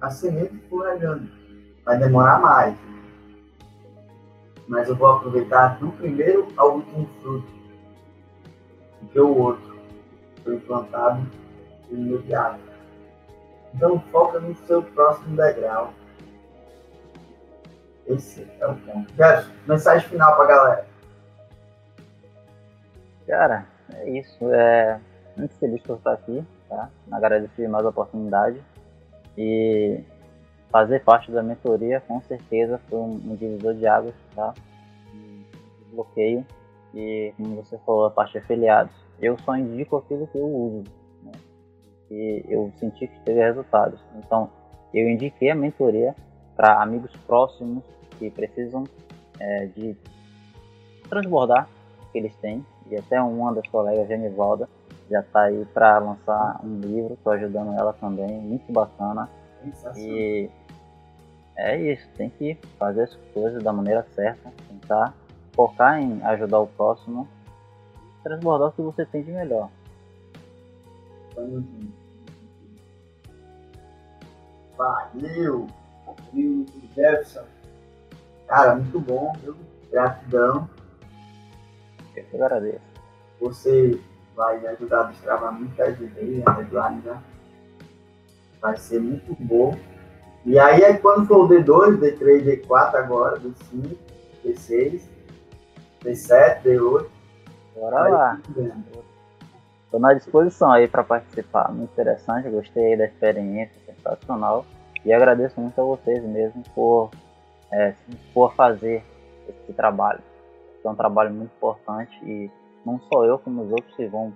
A 0.00 0.10
semente 0.10 0.54
escorregando. 0.54 1.37
Vai 1.88 1.96
demorar 1.96 2.38
mais. 2.38 2.76
Mas 4.68 4.90
eu 4.90 4.94
vou 4.94 5.08
aproveitar 5.08 5.78
do 5.78 5.90
primeiro 5.92 6.46
ao 6.58 6.74
último 6.74 7.08
fruto. 7.22 7.48
Do 9.00 9.08
que 9.08 9.18
o 9.18 9.38
outro 9.38 9.80
foi 10.44 10.60
plantado 10.60 11.26
imediato. 11.90 12.60
Então 13.74 13.98
foca 14.12 14.38
no 14.38 14.54
seu 14.66 14.82
próximo 14.82 15.34
degrau. 15.34 15.94
Esse 18.06 18.46
é 18.60 18.66
o 18.66 18.76
ponto. 18.76 19.10
Gerson, 19.14 19.50
mensagem 19.66 20.06
final 20.10 20.36
para 20.36 20.44
a 20.44 20.46
galera. 20.46 20.86
Cara, 23.26 23.66
é 23.94 24.10
isso. 24.10 24.52
É 24.52 25.00
muito 25.38 25.54
feliz 25.54 25.82
por 25.84 25.96
estar 25.96 26.12
aqui, 26.12 26.44
tá? 26.68 26.90
Agradecer 27.10 27.66
mais 27.66 27.86
a 27.86 27.88
oportunidade. 27.88 28.62
E 29.38 30.04
fazer 30.70 31.02
parte 31.02 31.30
da 31.30 31.42
mentoria, 31.42 32.00
com 32.00 32.20
certeza, 32.22 32.80
foi 32.88 32.98
um, 32.98 33.36
divisor 33.36 33.74
de 33.74 33.86
águas, 33.86 34.14
tá? 34.34 34.54
Um 35.14 35.44
bloqueio. 35.92 36.44
E, 36.94 37.32
como 37.36 37.56
você 37.56 37.78
falou, 37.78 38.06
a 38.06 38.10
parte 38.10 38.32
de 38.32 38.38
afiliados. 38.38 38.92
Eu 39.20 39.38
só 39.38 39.56
indico 39.56 39.96
aquilo 39.96 40.26
que 40.26 40.38
eu 40.38 40.46
uso. 40.46 40.84
Né? 41.22 41.32
E 42.10 42.44
eu 42.48 42.72
senti 42.76 43.06
que 43.06 43.20
teve 43.20 43.40
resultados. 43.40 44.00
Então, 44.16 44.50
eu 44.94 45.08
indiquei 45.08 45.50
a 45.50 45.54
mentoria 45.54 46.14
para 46.56 46.82
amigos 46.82 47.14
próximos 47.26 47.84
que 48.18 48.30
precisam 48.30 48.84
é, 49.38 49.66
de 49.66 49.96
transbordar 51.08 51.68
o 52.02 52.12
que 52.12 52.18
eles 52.18 52.34
têm. 52.36 52.64
E 52.90 52.96
até 52.96 53.20
uma 53.20 53.52
das 53.52 53.66
colegas, 53.68 54.08
Genivalda, 54.08 54.68
já 55.10 55.20
está 55.20 55.42
aí 55.42 55.64
para 55.72 55.98
lançar 55.98 56.60
um 56.64 56.80
livro, 56.80 57.14
estou 57.14 57.32
ajudando 57.32 57.78
ela 57.78 57.92
também, 57.92 58.40
muito 58.40 58.70
bacana. 58.72 59.28
E 59.96 60.50
é 61.58 61.76
isso, 61.92 62.08
tem 62.16 62.30
que 62.30 62.56
fazer 62.78 63.02
as 63.02 63.14
coisas 63.34 63.62
da 63.62 63.72
maneira 63.72 64.06
certa, 64.14 64.52
tentar 64.68 65.12
focar 65.52 66.00
em 66.00 66.22
ajudar 66.22 66.60
o 66.60 66.68
próximo, 66.68 67.28
transbordar 68.22 68.68
o 68.68 68.72
que 68.72 68.80
você 68.80 69.04
tem 69.04 69.24
de 69.24 69.32
melhor. 69.32 69.68
Valeu! 74.76 75.66
Valeu, 76.06 76.66
Jefferson! 76.94 77.44
Cara, 78.46 78.76
muito 78.76 79.00
bom, 79.00 79.32
viu? 79.42 79.56
Gratidão. 79.90 80.70
Eu 82.14 82.24
que 82.24 82.36
agradeço. 82.36 82.80
Você 83.40 84.00
vai 84.36 84.64
ajudar 84.68 85.00
a 85.00 85.10
destravar 85.10 85.52
muita 85.52 85.92
gente 85.92 86.18
aí, 86.18 86.42
a 86.46 86.52
deadline, 86.52 87.02
né? 87.02 87.22
Vai 88.60 88.76
ser 88.76 89.00
muito 89.00 89.36
bom. 89.40 89.76
E 90.44 90.58
aí 90.58 90.82
é 90.82 90.94
quando 90.94 91.26
for 91.26 91.44
o 91.44 91.48
D2, 91.48 91.98
D3, 91.98 92.66
D4 92.66 92.94
agora, 92.94 93.38
D5, 93.38 93.96
D6, 94.44 95.02
D7, 96.02 96.62
D8. 96.62 97.06
Bora 97.74 98.08
lá. 98.08 98.40
Estou 99.84 100.00
na 100.00 100.14
disposição 100.14 100.70
aí 100.70 100.86
para 100.86 101.02
participar. 101.02 101.70
Muito 101.72 101.92
interessante, 101.92 102.48
gostei 102.48 102.96
da 102.96 103.06
experiência, 103.06 103.74
sensacional. 103.86 104.64
E 105.04 105.12
agradeço 105.12 105.60
muito 105.60 105.80
a 105.80 105.84
vocês 105.84 106.22
mesmo 106.24 106.62
por 106.74 107.10
é, 107.72 107.94
for 108.32 108.54
fazer 108.54 109.04
esse 109.48 109.72
trabalho. 109.72 110.20
É 110.84 110.88
um 110.88 110.94
trabalho 110.94 111.32
muito 111.32 111.52
importante 111.56 112.12
e 112.24 112.50
não 112.84 113.00
só 113.12 113.24
eu, 113.24 113.38
como 113.38 113.62
os 113.62 113.70
outros 113.70 113.94
que 113.94 114.06
vão 114.06 114.32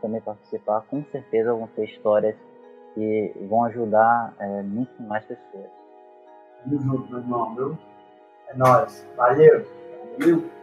também 0.00 0.20
participar, 0.20 0.82
com 0.82 1.02
certeza 1.04 1.54
vão 1.54 1.66
ter 1.68 1.84
histórias 1.84 2.34
que 2.96 3.34
vão 3.48 3.64
ajudar 3.64 4.34
é, 4.38 4.62
muito 4.62 5.02
mais 5.02 5.22
pessoas. 5.26 5.66
Tamo 6.64 6.80
junto, 6.80 7.10
meu 7.10 7.20
irmão, 7.20 7.54
viu? 7.54 7.78
É 8.48 8.56
nóis. 8.56 9.06
Valeu. 9.16 9.66
Valeu. 10.18 10.55